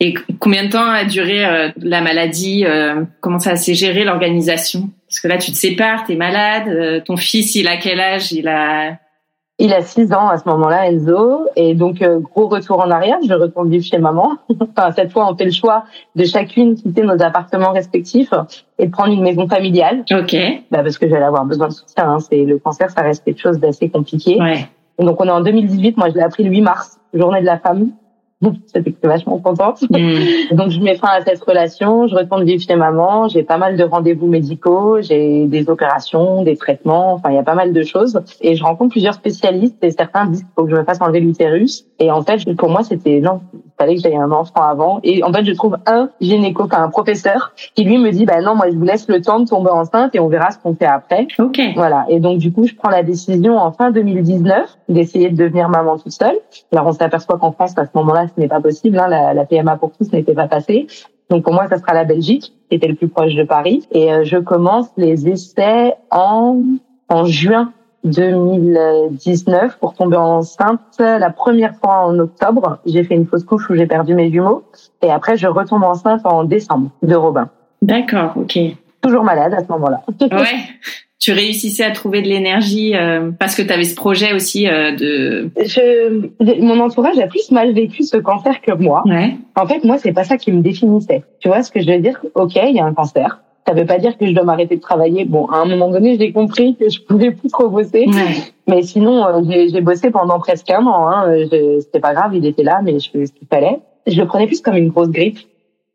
Et 0.00 0.14
combien 0.40 0.64
de 0.64 0.70
temps 0.70 0.90
a 0.90 1.04
duré 1.04 1.44
euh, 1.44 1.68
la 1.76 2.00
maladie 2.00 2.64
euh, 2.66 3.04
Comment 3.20 3.38
ça 3.38 3.54
s'est 3.54 3.74
géré 3.74 4.02
l'organisation? 4.02 4.90
Parce 5.06 5.20
que 5.20 5.28
là, 5.28 5.38
tu 5.38 5.52
te 5.52 5.56
sépares, 5.56 6.02
t'es 6.04 6.16
malade. 6.16 6.66
euh, 6.66 7.00
ton 7.00 7.16
fils, 7.16 7.54
il 7.54 7.68
a 7.68 7.76
quel 7.76 8.00
âge? 8.00 8.32
Il 8.32 8.48
a 8.48 8.98
Il 9.64 9.72
a 9.72 9.80
6 9.80 10.12
ans 10.12 10.28
à 10.28 10.38
ce 10.38 10.48
moment-là, 10.48 10.90
Enzo. 10.90 11.46
Et 11.54 11.76
donc, 11.76 12.02
euh, 12.02 12.18
gros 12.18 12.48
retour 12.48 12.80
en 12.80 12.90
arrière. 12.90 13.18
Je 13.24 13.32
retourne 13.32 13.70
vivre 13.70 13.84
chez 13.84 13.98
maman. 13.98 14.32
enfin, 14.76 14.90
cette 14.90 15.12
fois, 15.12 15.30
on 15.30 15.36
fait 15.36 15.44
le 15.44 15.52
choix 15.52 15.84
de 16.16 16.24
chacune 16.24 16.74
quitter 16.74 17.02
nos 17.02 17.22
appartements 17.22 17.70
respectifs 17.70 18.34
et 18.80 18.86
de 18.86 18.90
prendre 18.90 19.12
une 19.12 19.22
maison 19.22 19.46
familiale. 19.46 20.04
Ok. 20.10 20.34
Bah, 20.72 20.82
parce 20.82 20.98
que 20.98 21.08
j'allais 21.08 21.26
avoir 21.26 21.44
besoin 21.44 21.68
de 21.68 21.72
soutien. 21.74 22.10
Hein. 22.10 22.18
C'est 22.18 22.42
le 22.42 22.58
cancer, 22.58 22.90
ça 22.90 23.02
reste 23.02 23.24
quelque 23.24 23.40
chose 23.40 23.60
d'assez 23.60 23.88
compliqué. 23.88 24.36
Ouais. 24.40 24.66
donc, 24.98 25.20
on 25.20 25.26
est 25.26 25.30
en 25.30 25.42
2018. 25.42 25.96
Moi, 25.96 26.08
je 26.10 26.14
l'ai 26.14 26.22
appris 26.22 26.42
le 26.42 26.50
8 26.50 26.60
mars, 26.62 26.98
journée 27.14 27.40
de 27.40 27.46
la 27.46 27.60
femme. 27.60 27.90
C'était 28.66 28.94
vachement 29.02 29.38
contente. 29.38 29.82
Mm. 29.90 30.52
Donc 30.56 30.70
je 30.70 30.80
mets 30.80 30.96
fin 30.96 31.08
à 31.08 31.20
cette 31.20 31.42
relation, 31.42 32.06
je 32.06 32.14
retourne 32.14 32.44
vivre 32.44 32.62
chez 32.62 32.76
maman, 32.76 33.28
j'ai 33.28 33.42
pas 33.42 33.58
mal 33.58 33.76
de 33.76 33.84
rendez-vous 33.84 34.26
médicaux, 34.26 35.00
j'ai 35.00 35.46
des 35.46 35.68
opérations, 35.68 36.42
des 36.42 36.56
traitements, 36.56 37.14
enfin 37.14 37.30
il 37.30 37.36
y 37.36 37.38
a 37.38 37.42
pas 37.42 37.54
mal 37.54 37.72
de 37.72 37.82
choses 37.82 38.20
et 38.40 38.56
je 38.56 38.62
rencontre 38.62 38.90
plusieurs 38.90 39.14
spécialistes 39.14 39.82
et 39.82 39.90
certains 39.90 40.26
disent 40.26 40.40
qu'il 40.40 40.52
faut 40.56 40.64
que 40.64 40.70
je 40.70 40.76
me 40.76 40.84
fasse 40.84 41.00
enlever 41.00 41.20
l'utérus 41.20 41.86
et 41.98 42.10
en 42.10 42.22
fait 42.22 42.44
pour 42.56 42.68
moi 42.68 42.82
c'était 42.82 43.20
non, 43.20 43.40
fallait 43.82 43.96
que 43.96 44.02
j'aie 44.02 44.16
un 44.16 44.30
enfant 44.30 44.62
avant 44.62 45.00
et 45.02 45.22
en 45.24 45.32
fait 45.32 45.44
je 45.44 45.52
trouve 45.52 45.76
un 45.86 46.10
gynéco, 46.20 46.64
enfin 46.64 46.82
un 46.82 46.88
professeur 46.88 47.52
qui 47.74 47.84
lui 47.84 47.98
me 47.98 48.10
dit 48.10 48.24
bah 48.24 48.40
non 48.40 48.54
moi 48.54 48.66
je 48.70 48.76
vous 48.76 48.84
laisse 48.84 49.08
le 49.08 49.20
temps 49.20 49.40
de 49.40 49.48
tomber 49.48 49.70
enceinte 49.70 50.14
et 50.14 50.20
on 50.20 50.28
verra 50.28 50.50
ce 50.50 50.58
qu'on 50.58 50.74
fait 50.74 50.86
après. 50.86 51.26
Ok. 51.38 51.60
Voilà 51.74 52.06
et 52.08 52.20
donc 52.20 52.38
du 52.38 52.52
coup 52.52 52.66
je 52.66 52.74
prends 52.74 52.90
la 52.90 53.02
décision 53.02 53.58
en 53.58 53.72
fin 53.72 53.90
2019 53.90 54.78
d'essayer 54.88 55.30
de 55.30 55.36
devenir 55.36 55.68
maman 55.68 55.98
toute 55.98 56.12
seule. 56.12 56.36
Alors 56.72 56.86
on 56.86 56.92
s'aperçoit 56.92 57.38
qu'en 57.38 57.52
France 57.52 57.72
à 57.76 57.84
ce 57.84 57.90
moment-là 57.94 58.26
ce 58.34 58.40
n'est 58.40 58.48
pas 58.48 58.60
possible, 58.60 58.98
hein, 58.98 59.08
la, 59.08 59.34
la 59.34 59.44
PMA 59.44 59.76
pour 59.76 59.92
tous 59.92 60.12
n'était 60.12 60.34
pas 60.34 60.46
passée. 60.46 60.86
Donc 61.30 61.44
pour 61.44 61.54
moi, 61.54 61.66
ça 61.66 61.78
sera 61.78 61.94
la 61.94 62.04
Belgique, 62.04 62.52
qui 62.68 62.76
était 62.76 62.88
le 62.88 62.94
plus 62.94 63.08
proche 63.08 63.34
de 63.34 63.44
Paris. 63.44 63.88
Et 63.90 64.12
euh, 64.12 64.22
je 64.22 64.36
commence 64.36 64.88
les 64.98 65.28
essais 65.28 65.94
en, 66.10 66.60
en 67.08 67.24
juin 67.24 67.72
2019 68.04 69.78
pour 69.78 69.94
tomber 69.94 70.16
enceinte 70.16 70.80
la 70.98 71.30
première 71.30 71.76
fois 71.76 72.06
en 72.06 72.18
octobre. 72.18 72.78
J'ai 72.86 73.04
fait 73.04 73.14
une 73.14 73.26
fausse 73.26 73.44
couche 73.44 73.68
où 73.70 73.74
j'ai 73.74 73.86
perdu 73.86 74.14
mes 74.14 74.30
jumeaux. 74.30 74.64
Et 75.02 75.10
après, 75.10 75.36
je 75.36 75.46
retombe 75.46 75.84
enceinte 75.84 76.22
en 76.24 76.44
décembre 76.44 76.90
de 77.02 77.14
Robin. 77.14 77.48
D'accord, 77.80 78.32
ok. 78.36 78.58
Toujours 79.00 79.24
malade 79.24 79.54
à 79.54 79.62
ce 79.62 79.68
moment-là. 79.68 80.02
Ouais. 80.20 80.58
Tu 81.18 81.30
réussissais 81.30 81.84
à 81.84 81.92
trouver 81.92 82.20
de 82.20 82.26
l'énergie 82.26 82.96
euh, 82.96 83.30
parce 83.38 83.54
que 83.54 83.62
tu 83.62 83.72
avais 83.72 83.84
ce 83.84 83.94
projet 83.94 84.32
aussi 84.32 84.66
euh, 84.66 84.90
de. 84.90 85.50
Je, 85.56 86.60
mon 86.60 86.80
entourage 86.80 87.16
a 87.20 87.28
plus 87.28 87.52
mal 87.52 87.72
vécu 87.72 88.02
ce 88.02 88.16
cancer 88.16 88.60
que 88.60 88.72
moi. 88.72 89.04
Ouais. 89.06 89.36
En 89.54 89.64
fait, 89.68 89.84
moi, 89.84 89.98
c'est 89.98 90.12
pas 90.12 90.24
ça 90.24 90.36
qui 90.36 90.50
me 90.50 90.62
définissait. 90.62 91.22
Tu 91.38 91.46
vois 91.46 91.62
ce 91.62 91.70
que 91.70 91.80
je 91.80 91.88
veux 91.88 92.00
dire? 92.00 92.20
Ok, 92.34 92.56
il 92.56 92.74
y 92.74 92.80
a 92.80 92.84
un 92.84 92.92
cancer. 92.92 93.40
Ça 93.66 93.74
veut 93.74 93.86
pas 93.86 93.98
dire 93.98 94.18
que 94.18 94.26
je 94.26 94.32
dois 94.32 94.42
m'arrêter 94.42 94.76
de 94.76 94.80
travailler. 94.80 95.24
Bon, 95.24 95.46
à 95.46 95.58
un 95.58 95.64
moment 95.64 95.88
donné, 95.88 96.18
j'ai 96.18 96.32
compris 96.32 96.76
que 96.76 96.88
je 96.88 97.00
pouvais 97.00 97.30
plus 97.30 97.48
trop 97.48 97.68
bosser. 97.68 98.06
Ouais. 98.08 98.52
Mais 98.66 98.82
sinon, 98.82 99.24
euh, 99.24 99.42
j'ai 99.48 99.80
bossé 99.80 100.10
pendant 100.10 100.38
presque 100.40 100.68
un 100.70 100.84
an. 100.86 101.06
Hein. 101.08 101.28
Euh, 101.28 101.80
C'était 101.80 102.00
pas 102.00 102.12
grave, 102.12 102.34
il 102.34 102.44
était 102.44 102.64
là, 102.64 102.80
mais 102.82 102.98
je 102.98 103.10
faisais 103.10 103.26
ce 103.26 103.32
qu'il 103.32 103.46
fallait. 103.46 103.78
Je 104.06 104.20
le 104.20 104.26
prenais 104.26 104.46
plus 104.46 104.60
comme 104.60 104.76
une 104.76 104.88
grosse 104.88 105.10
grippe. 105.10 105.38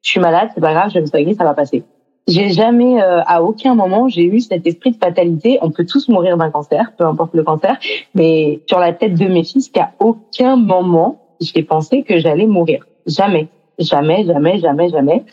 Je 0.01 0.11
suis 0.11 0.19
malade, 0.19 0.49
c'est 0.55 0.61
pas 0.61 0.73
grave, 0.73 0.91
je 0.93 0.99
me 0.99 1.05
soigner, 1.05 1.33
ça 1.33 1.43
va 1.43 1.53
passer. 1.53 1.83
J'ai 2.27 2.49
jamais, 2.49 3.01
euh, 3.01 3.21
à 3.25 3.41
aucun 3.41 3.73
moment, 3.73 4.07
j'ai 4.07 4.23
eu 4.23 4.39
cet 4.41 4.67
esprit 4.67 4.91
de 4.91 4.97
fatalité. 4.97 5.59
On 5.61 5.71
peut 5.71 5.85
tous 5.85 6.09
mourir 6.09 6.37
d'un 6.37 6.49
cancer, 6.49 6.91
peu 6.97 7.05
importe 7.05 7.33
le 7.33 7.43
cancer. 7.43 7.77
Mais 8.15 8.61
sur 8.67 8.79
la 8.79 8.93
tête 8.93 9.15
de 9.15 9.27
mes 9.27 9.43
fils, 9.43 9.69
qu'à 9.69 9.91
aucun 9.99 10.57
moment, 10.57 11.21
j'ai 11.39 11.63
pensé 11.63 12.03
que 12.03 12.19
j'allais 12.19 12.45
mourir. 12.45 12.85
Jamais, 13.05 13.47
jamais, 13.79 14.25
jamais, 14.25 14.59
jamais, 14.59 14.89
jamais. 14.89 15.23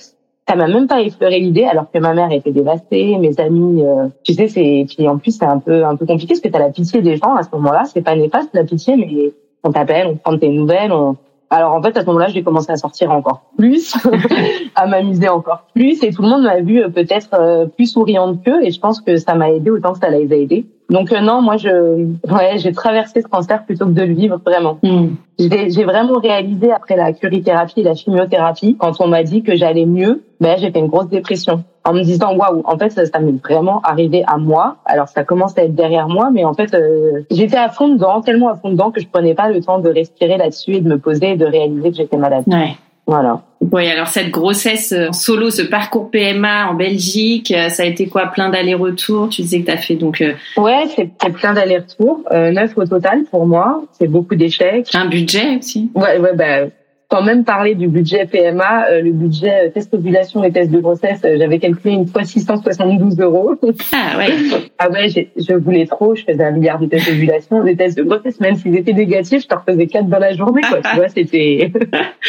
Ça 0.47 0.57
m'a 0.57 0.69
même 0.69 0.87
pas 0.87 1.01
effleuré 1.01 1.39
l'idée, 1.41 1.65
alors 1.65 1.91
que 1.91 1.99
ma 1.99 2.13
mère 2.13 2.31
était 2.31 2.53
dévastée, 2.53 3.17
mes 3.17 3.41
amis, 3.41 3.83
euh, 3.83 4.09
tu 4.25 4.35
sais, 4.35 4.47
c'est 4.49 4.85
puis 4.87 5.09
en 5.09 5.17
plus 5.17 5.39
c'est 5.39 5.47
un 5.47 5.59
peu 5.59 5.87
un 5.87 5.97
peu 5.97 6.05
compliqué 6.05 6.35
parce 6.35 6.41
que 6.41 6.49
t'as 6.49 6.59
la 6.59 6.69
pitié 6.69 7.01
des 7.01 7.17
gens 7.17 7.35
à 7.35 7.43
ce 7.43 7.49
moment-là. 7.53 7.85
C'est 7.87 8.03
pas 8.03 8.15
néfaste 8.15 8.51
la 8.53 8.65
pitié, 8.65 8.97
mais 8.97 9.33
on 9.63 9.73
t'appelle, 9.73 10.07
on 10.07 10.17
prend 10.17 10.37
tes 10.37 10.51
nouvelles. 10.51 10.93
On... 10.93 11.17
Alors 11.49 11.73
en 11.73 11.83
fait 11.83 11.97
à 11.97 12.03
ce 12.03 12.07
moment-là, 12.07 12.29
j'ai 12.29 12.43
commencé 12.43 12.71
à 12.71 12.77
sortir 12.77 13.11
encore 13.11 13.45
plus, 13.57 13.97
à 14.75 14.87
m'amuser 14.87 15.31
encore 15.31 15.67
plus, 15.75 16.03
et 16.03 16.13
tout 16.13 16.21
le 16.21 16.29
monde 16.29 16.43
m'a 16.43 16.61
vu 16.61 16.83
euh, 16.83 16.89
peut-être 16.91 17.31
euh, 17.33 17.67
plus 17.67 17.87
souriante 17.87 18.45
qu'eux, 18.45 18.63
et 18.63 18.71
je 18.71 18.81
pense 18.81 19.01
que 19.01 19.17
ça 19.17 19.35
m'a 19.35 19.51
aidé 19.51 19.71
autant 19.71 19.95
que 19.95 20.01
ça 20.01 20.11
les 20.11 20.31
a 20.31 20.37
aidés. 20.37 20.67
Donc 20.91 21.13
euh, 21.13 21.21
non, 21.21 21.41
moi 21.41 21.57
je, 21.57 21.69
ouais, 21.69 22.59
j'ai 22.59 22.73
traversé 22.73 23.23
ce 23.23 23.27
cancer 23.27 23.65
plutôt 23.65 23.87
que 23.87 23.93
de 23.93 24.03
le 24.03 24.15
vivre 24.15 24.39
vraiment. 24.45 24.79
Mm. 24.83 25.07
J'ai 25.39 25.71
j'ai 25.71 25.85
vraiment 25.85 26.19
réalisé 26.19 26.71
après 26.73 26.97
la 26.97 27.13
curithérapie 27.13 27.81
et 27.81 27.83
la 27.85 27.95
chimiothérapie, 27.95 28.77
quand 28.79 29.01
on 29.01 29.09
m'a 29.09 29.23
dit 29.23 29.43
que 29.43 29.57
j'allais 29.57 29.87
mieux, 29.87 30.23
ben 30.41 30.57
j'ai 30.59 30.71
fait 30.71 30.79
une 30.79 30.89
grosse 30.89 31.09
dépression 31.09 31.65
en 31.85 31.95
me 31.95 32.03
disant 32.03 32.37
waouh, 32.37 32.63
en 32.67 32.79
fait 32.79 32.91
ça, 32.91 33.07
ça 33.07 33.19
m'est 33.19 33.43
vraiment 33.43 33.81
arrivé 33.83 34.25
à 34.27 34.37
moi. 34.37 34.77
Alors 34.85 35.09
ça 35.09 35.25
commence 35.25 35.57
à 35.57 35.65
être 35.65 35.75
derrière 35.75 36.09
moi, 36.09 36.31
mais 36.31 36.45
en 36.45 36.53
fait 36.53 36.75
euh, 36.75 37.23
j'étais 37.31 37.57
à 37.57 37.71
fond 37.71 37.89
dedans, 37.89 38.21
tellement 38.21 38.51
à 38.51 38.57
fond 38.57 38.71
dedans 38.71 38.91
que 38.91 39.01
je 39.01 39.09
prenais 39.09 39.35
pas 39.35 39.49
le 39.49 39.63
temps 39.63 39.79
de 39.79 39.89
respirer 39.89 40.37
là-dessus 40.37 40.75
et 40.75 40.81
de 40.81 40.89
me 40.89 40.99
poser 40.99 41.31
et 41.31 41.37
de 41.37 41.47
réaliser 41.47 41.91
que 41.91 41.97
j'étais 41.97 42.19
malade. 42.19 42.45
Ouais. 42.47 42.77
Voilà. 43.07 43.43
Oui, 43.73 43.89
alors 43.89 44.09
cette 44.09 44.31
grossesse 44.31 44.93
euh, 44.93 45.09
en 45.09 45.13
solo, 45.13 45.51
ce 45.51 45.63
parcours 45.63 46.11
PMA 46.11 46.69
en 46.71 46.75
Belgique, 46.75 47.51
euh, 47.51 47.69
ça 47.69 47.83
a 47.83 47.87
été 47.87 48.09
quoi? 48.09 48.27
Plein 48.27 48.49
d'allers-retours 48.51 49.29
Tu 49.31 49.43
disais 49.43 49.61
que 49.61 49.67
tu 49.67 49.71
as 49.73 49.77
fait 49.79 49.97
donc 49.97 50.21
euh, 50.21 50.33
Ouais, 50.57 50.85
c'est 50.97 51.33
plein 51.33 51.55
d'allers-retours, 51.55 52.21
euh, 52.33 52.51
neuf 52.51 52.77
au 52.77 52.85
total 52.85 53.25
pour 53.31 53.47
moi. 53.47 53.83
C'est 53.99 54.09
beaucoup 54.09 54.35
d'échecs. 54.35 54.91
un 54.95 55.07
budget 55.07 55.59
aussi. 55.59 55.91
Ouais, 55.95 56.19
ouais, 56.19 56.35
bah, 56.35 56.67
quand 57.15 57.23
même 57.23 57.45
parler 57.45 57.77
du 57.77 57.87
budget 57.87 58.27
PMA, 58.27 58.87
euh, 58.91 59.01
le 59.01 59.13
budget 59.13 59.67
euh, 59.67 59.71
test 59.71 59.95
ovulation 59.95 60.43
et 60.43 60.51
test 60.51 60.73
de 60.73 60.81
grossesse, 60.81 61.21
euh, 61.25 61.37
j'avais 61.39 61.61
calculé 61.61 61.95
une 61.95 62.09
fois 62.09 62.25
672 62.25 63.21
euros. 63.21 63.55
Ah 63.93 64.19
ouais. 64.19 64.31
ah 64.81 64.91
ouais, 64.91 65.09
je 65.09 65.55
voulais 65.55 65.87
trop, 65.87 66.17
je 66.17 66.25
faisais 66.25 66.43
un 66.43 66.51
milliard 66.51 66.81
de 66.81 66.87
tests 66.87 67.09
d'ovulation, 67.09 67.63
des 67.63 67.77
tests 67.77 67.97
de 67.97 68.03
grossesse, 68.03 68.41
même 68.41 68.57
s'ils 68.57 68.75
étaient 68.75 68.93
négatifs, 68.93 69.43
je 69.43 69.47
t'en 69.47 69.61
refaisais 69.61 69.87
quatre 69.87 70.09
dans 70.09 70.19
la 70.19 70.33
journée, 70.33 70.63
quoi. 70.63 70.81
tu 70.81 70.97
vois, 70.97 71.07
c'était, 71.07 71.71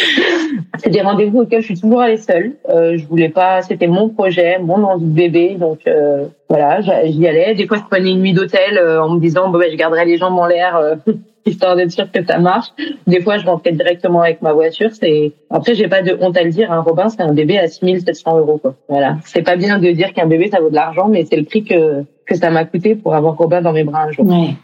c'est 0.77 0.91
des 0.91 1.01
rendez-vous 1.01 1.39
auxquels 1.39 1.61
je 1.61 1.65
suis 1.65 1.81
toujours 1.81 2.01
allée 2.01 2.17
seule. 2.17 2.51
Euh, 2.69 2.95
je 2.95 3.07
voulais 3.07 3.29
pas, 3.29 3.63
c'était 3.63 3.87
mon 3.87 4.09
projet, 4.09 4.59
mon 4.59 4.83
envie 4.83 5.05
de 5.05 5.15
bébé, 5.15 5.55
donc 5.59 5.79
euh, 5.87 6.25
voilà, 6.47 6.81
j'y 7.05 7.27
allais. 7.27 7.55
Des 7.55 7.65
fois, 7.65 7.77
je 7.77 7.83
prenais 7.89 8.11
une 8.11 8.19
nuit 8.19 8.33
d'hôtel 8.33 8.77
euh, 8.77 9.01
en 9.01 9.15
me 9.15 9.19
disant 9.19 9.49
ben, 9.49 9.63
je 9.71 9.77
garderai 9.77 10.05
les 10.05 10.19
jambes 10.19 10.37
en 10.37 10.45
l'air. 10.45 10.79
Histoire 11.45 11.75
d'être 11.75 11.91
sûr 11.91 12.11
que 12.11 12.23
ça 12.25 12.39
marche. 12.39 12.69
Des 13.07 13.21
fois, 13.21 13.37
je 13.37 13.45
rentrais 13.45 13.71
directement 13.71 14.21
avec 14.21 14.41
ma 14.41 14.53
voiture. 14.53 14.89
C'est 14.93 15.31
après, 15.49 15.75
j'ai 15.75 15.87
pas 15.87 16.01
de 16.01 16.17
honte 16.19 16.35
à 16.37 16.43
le 16.43 16.49
dire. 16.49 16.71
Hein, 16.71 16.81
Robin, 16.81 17.09
c'est 17.09 17.21
un 17.21 17.33
bébé 17.33 17.57
à 17.57 17.67
6700 17.67 18.39
euros. 18.39 18.57
Quoi. 18.57 18.75
Voilà. 18.89 19.17
C'est 19.25 19.43
pas 19.43 19.55
bien 19.55 19.77
de 19.79 19.91
dire 19.91 20.13
qu'un 20.13 20.25
bébé 20.27 20.49
ça 20.51 20.59
vaut 20.59 20.69
de 20.69 20.75
l'argent, 20.75 21.07
mais 21.07 21.25
c'est 21.25 21.37
le 21.37 21.43
prix 21.43 21.63
que 21.63 22.03
que 22.25 22.35
ça 22.35 22.49
m'a 22.49 22.65
coûté 22.65 22.95
pour 22.95 23.13
avoir 23.13 23.37
Robin 23.37 23.61
dans 23.61 23.73
mes 23.73 23.83
bras 23.83 24.03
un 24.03 24.11
jour. 24.11 24.25
Ouais. 24.25 24.55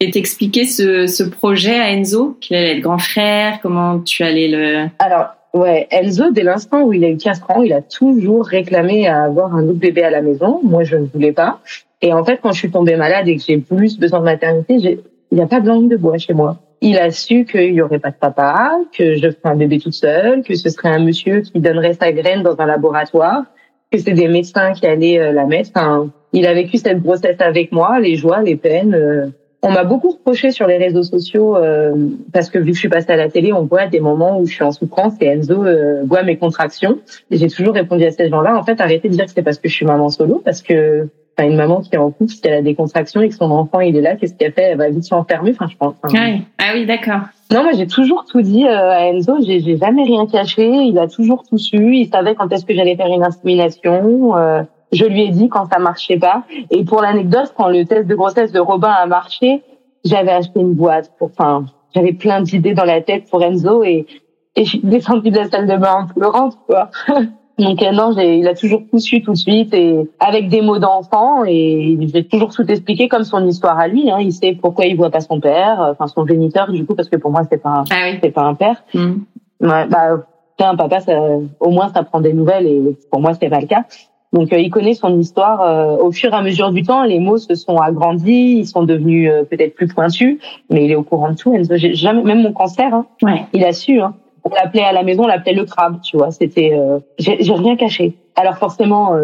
Et 0.00 0.10
t'expliquer 0.10 0.64
ce, 0.64 1.06
ce 1.06 1.24
projet 1.24 1.74
à 1.78 1.90
Enzo, 1.92 2.38
qu'il 2.40 2.56
allait 2.56 2.76
être 2.76 2.82
grand 2.82 2.98
frère, 2.98 3.58
comment 3.60 3.98
tu 3.98 4.22
allais 4.22 4.48
le. 4.48 4.86
Alors, 5.00 5.26
ouais, 5.54 5.86
Enzo, 5.90 6.30
dès 6.30 6.44
l'instant 6.44 6.82
où 6.84 6.92
il 6.92 7.04
a 7.04 7.08
eu 7.08 7.16
4 7.16 7.50
ans, 7.50 7.62
il 7.62 7.72
a 7.72 7.82
toujours 7.82 8.46
réclamé 8.46 9.06
à 9.08 9.24
avoir 9.24 9.54
un 9.54 9.64
autre 9.64 9.80
bébé 9.80 10.02
à 10.04 10.10
la 10.10 10.22
maison. 10.22 10.60
Moi, 10.62 10.84
je 10.84 10.96
ne 10.96 11.04
voulais 11.06 11.32
pas. 11.32 11.58
Et 12.00 12.12
en 12.12 12.24
fait, 12.24 12.38
quand 12.40 12.52
je 12.52 12.58
suis 12.60 12.70
tombée 12.70 12.94
malade 12.94 13.26
et 13.28 13.36
que 13.36 13.42
j'ai 13.46 13.58
plus 13.58 13.98
besoin 13.98 14.20
de 14.20 14.24
maternité, 14.24 14.78
j'ai- 14.78 15.00
il 15.30 15.36
n'y 15.36 15.42
a 15.42 15.46
pas 15.46 15.60
de 15.60 15.68
langue 15.68 15.88
de 15.88 15.96
bois 15.96 16.18
chez 16.18 16.34
moi. 16.34 16.58
Il 16.80 16.98
a 16.98 17.10
su 17.10 17.44
qu'il 17.44 17.72
n'y 17.72 17.80
aurait 17.80 17.98
pas 17.98 18.10
de 18.10 18.16
papa, 18.16 18.78
que 18.96 19.16
je 19.16 19.30
ferais 19.30 19.52
un 19.52 19.56
bébé 19.56 19.78
toute 19.78 19.94
seule, 19.94 20.42
que 20.42 20.54
ce 20.54 20.70
serait 20.70 20.90
un 20.90 21.00
monsieur 21.00 21.40
qui 21.40 21.58
donnerait 21.60 21.94
sa 21.94 22.12
graine 22.12 22.42
dans 22.42 22.58
un 22.60 22.66
laboratoire, 22.66 23.44
que 23.90 23.98
c'est 23.98 24.12
des 24.12 24.28
médecins 24.28 24.72
qui 24.72 24.86
allaient 24.86 25.18
euh, 25.18 25.32
la 25.32 25.46
mettre. 25.46 25.70
Enfin, 25.74 26.10
il 26.32 26.46
a 26.46 26.54
vécu 26.54 26.76
cette 26.76 27.02
grossesse 27.02 27.40
avec 27.40 27.72
moi, 27.72 27.98
les 27.98 28.16
joies, 28.16 28.42
les 28.42 28.56
peines. 28.56 28.94
euh, 28.94 29.26
on 29.60 29.72
m'a 29.72 29.82
beaucoup 29.82 30.10
reproché 30.10 30.52
sur 30.52 30.68
les 30.68 30.76
réseaux 30.76 31.02
sociaux 31.02 31.56
euh, 31.56 31.92
parce 32.32 32.48
que 32.48 32.58
vu 32.58 32.70
que 32.70 32.74
je 32.74 32.80
suis 32.80 32.88
passée 32.88 33.10
à 33.10 33.16
la 33.16 33.28
télé, 33.28 33.52
on 33.52 33.64
voit 33.64 33.88
des 33.88 33.98
moments 33.98 34.38
où 34.38 34.46
je 34.46 34.54
suis 34.54 34.62
en 34.62 34.70
souffrance 34.70 35.14
et 35.20 35.26
Enzo 35.26 35.64
euh, 35.64 36.02
voit 36.04 36.22
mes 36.22 36.36
contractions. 36.36 37.00
J'ai 37.30 37.48
toujours 37.48 37.74
répondu 37.74 38.04
à 38.04 38.12
ces 38.12 38.28
gens-là, 38.28 38.56
en 38.56 38.62
fait, 38.62 38.80
arrêtez 38.80 39.08
de 39.08 39.14
dire 39.14 39.24
que 39.24 39.32
c'est 39.32 39.42
parce 39.42 39.58
que 39.58 39.68
je 39.68 39.74
suis 39.74 39.86
maman 39.86 40.10
solo, 40.10 40.40
parce 40.44 40.62
que 40.62 41.08
enfin, 41.38 41.48
une 41.48 41.56
maman 41.56 41.80
qui 41.80 41.94
est 41.94 41.98
en 41.98 42.10
couple, 42.10 42.30
si 42.30 42.40
elle 42.44 42.54
a 42.54 42.62
des 42.62 42.74
contractions 42.74 43.20
et 43.20 43.28
que 43.28 43.34
son 43.34 43.50
enfant 43.50 43.80
il 43.80 43.96
est 43.96 44.00
là, 44.00 44.16
qu'est-ce 44.16 44.34
qu'elle 44.34 44.52
fait? 44.52 44.62
Elle 44.62 44.78
va 44.78 44.90
vite 44.90 45.04
s'enfermer. 45.04 45.52
Enfin, 45.52 45.66
je 45.70 45.76
pense. 45.76 45.94
Ouais. 46.12 46.42
Ah 46.58 46.72
oui, 46.74 46.86
d'accord. 46.86 47.20
non, 47.52 47.62
moi 47.62 47.72
j'ai 47.76 47.86
toujours 47.86 48.24
tout 48.24 48.42
dit 48.42 48.66
euh, 48.66 48.90
à 48.90 49.06
Enzo. 49.06 49.36
J'ai 49.44 49.60
j'ai 49.60 49.76
jamais 49.76 50.04
rien 50.04 50.26
caché. 50.26 50.66
Il 50.66 50.98
a 50.98 51.08
toujours 51.08 51.44
tout 51.48 51.58
su. 51.58 51.96
Il 51.96 52.08
savait 52.08 52.34
quand 52.34 52.52
est-ce 52.52 52.64
que 52.64 52.74
j'allais 52.74 52.96
faire 52.96 53.06
une 53.08 53.22
insémination. 53.22 54.36
Euh, 54.36 54.62
je 54.92 55.04
lui 55.04 55.22
ai 55.22 55.28
dit 55.28 55.48
quand 55.48 55.66
ça 55.70 55.78
marchait 55.78 56.18
pas. 56.18 56.44
Et 56.70 56.84
pour 56.84 57.02
l'anecdote, 57.02 57.52
quand 57.56 57.68
le 57.68 57.84
test 57.84 58.06
de 58.06 58.14
grossesse 58.14 58.52
de 58.52 58.60
Robin 58.60 58.90
a 58.90 59.06
marché, 59.06 59.62
j'avais 60.04 60.32
acheté 60.32 60.60
une 60.60 60.74
boîte. 60.74 61.12
Pour, 61.18 61.28
enfin, 61.28 61.66
j'avais 61.94 62.12
plein 62.12 62.40
d'idées 62.40 62.74
dans 62.74 62.84
la 62.84 63.00
tête 63.00 63.28
pour 63.30 63.42
Enzo 63.42 63.84
et, 63.84 64.06
et 64.56 64.64
je 64.64 64.70
suis 64.70 64.80
descendue 64.82 65.30
de 65.30 65.36
la 65.36 65.48
salle 65.48 65.66
de 65.66 65.76
bain 65.76 66.04
en 66.04 66.06
pleurant, 66.06 66.50
quoi. 66.66 66.90
Donc 67.58 67.82
euh, 67.82 67.90
non, 67.90 68.12
il 68.16 68.46
a 68.46 68.54
toujours 68.54 68.82
tout 68.90 68.98
su 68.98 69.20
tout 69.20 69.32
de 69.32 69.36
suite 69.36 69.74
et 69.74 70.08
avec 70.20 70.48
des 70.48 70.62
mots 70.62 70.78
d'enfant 70.78 71.44
et 71.44 71.98
j'ai 72.12 72.24
toujours 72.24 72.54
tout 72.54 72.64
expliqué 72.70 73.08
comme 73.08 73.24
son 73.24 73.44
histoire 73.46 73.78
à 73.78 73.88
lui. 73.88 74.10
Hein. 74.10 74.18
Il 74.20 74.32
sait 74.32 74.56
pourquoi 74.60 74.86
il 74.86 74.96
voit 74.96 75.10
pas 75.10 75.20
son 75.20 75.40
père, 75.40 75.82
euh, 75.82 75.92
enfin 75.92 76.06
son 76.06 76.24
géniteur 76.24 76.70
du 76.70 76.86
coup 76.86 76.94
parce 76.94 77.08
que 77.08 77.16
pour 77.16 77.32
moi 77.32 77.42
c'est 77.50 77.60
pas 77.60 77.70
un, 77.70 77.84
Ah 77.90 78.10
oui. 78.10 78.18
c'est 78.22 78.30
pas 78.30 78.42
un 78.42 78.54
père. 78.54 78.84
Mm. 78.94 79.14
Ouais, 79.60 79.86
bah 79.88 80.24
tiens, 80.56 80.76
papa, 80.76 81.00
ça, 81.00 81.20
au 81.58 81.70
moins 81.70 81.88
ça 81.88 82.04
prend 82.04 82.20
des 82.20 82.32
nouvelles 82.32 82.66
et 82.66 82.96
pour 83.10 83.20
moi 83.20 83.32
c'est 83.34 83.48
pas 83.48 83.60
le 83.60 83.66
cas. 83.66 83.84
Donc 84.32 84.50
il 84.52 84.70
connaît 84.70 84.94
son 84.94 85.18
histoire. 85.18 86.00
au 86.00 86.12
fur 86.12 86.32
et 86.32 86.36
à 86.36 86.42
mesure 86.42 86.70
du 86.70 86.82
temps, 86.82 87.02
les 87.02 87.18
mots 87.18 87.38
se 87.38 87.54
sont 87.54 87.78
agrandis, 87.78 88.58
ils 88.58 88.66
sont 88.66 88.82
devenus 88.82 89.32
peut-être 89.50 89.74
plus 89.74 89.88
pointus, 89.88 90.38
mais 90.70 90.84
il 90.84 90.90
est 90.92 90.96
au 90.96 91.02
courant 91.02 91.30
de 91.30 91.36
tout. 91.36 91.56
J'ai 91.70 91.94
jamais, 91.94 92.22
même 92.22 92.42
mon 92.42 92.52
cancer, 92.52 92.92
hein, 92.92 93.06
ouais. 93.22 93.46
il 93.54 93.64
a 93.64 93.72
su. 93.72 94.00
Hein. 94.00 94.14
On 94.44 94.50
l'appelait 94.50 94.84
à 94.84 94.92
la 94.92 95.02
maison, 95.02 95.24
on 95.24 95.26
l'appelait 95.26 95.54
le 95.54 95.64
crabe, 95.64 96.00
tu 96.02 96.16
vois. 96.16 96.30
C'était, 96.30 96.78
j'ai 97.18 97.52
rien 97.52 97.76
caché. 97.76 98.14
Alors 98.36 98.56
forcément, 98.56 99.14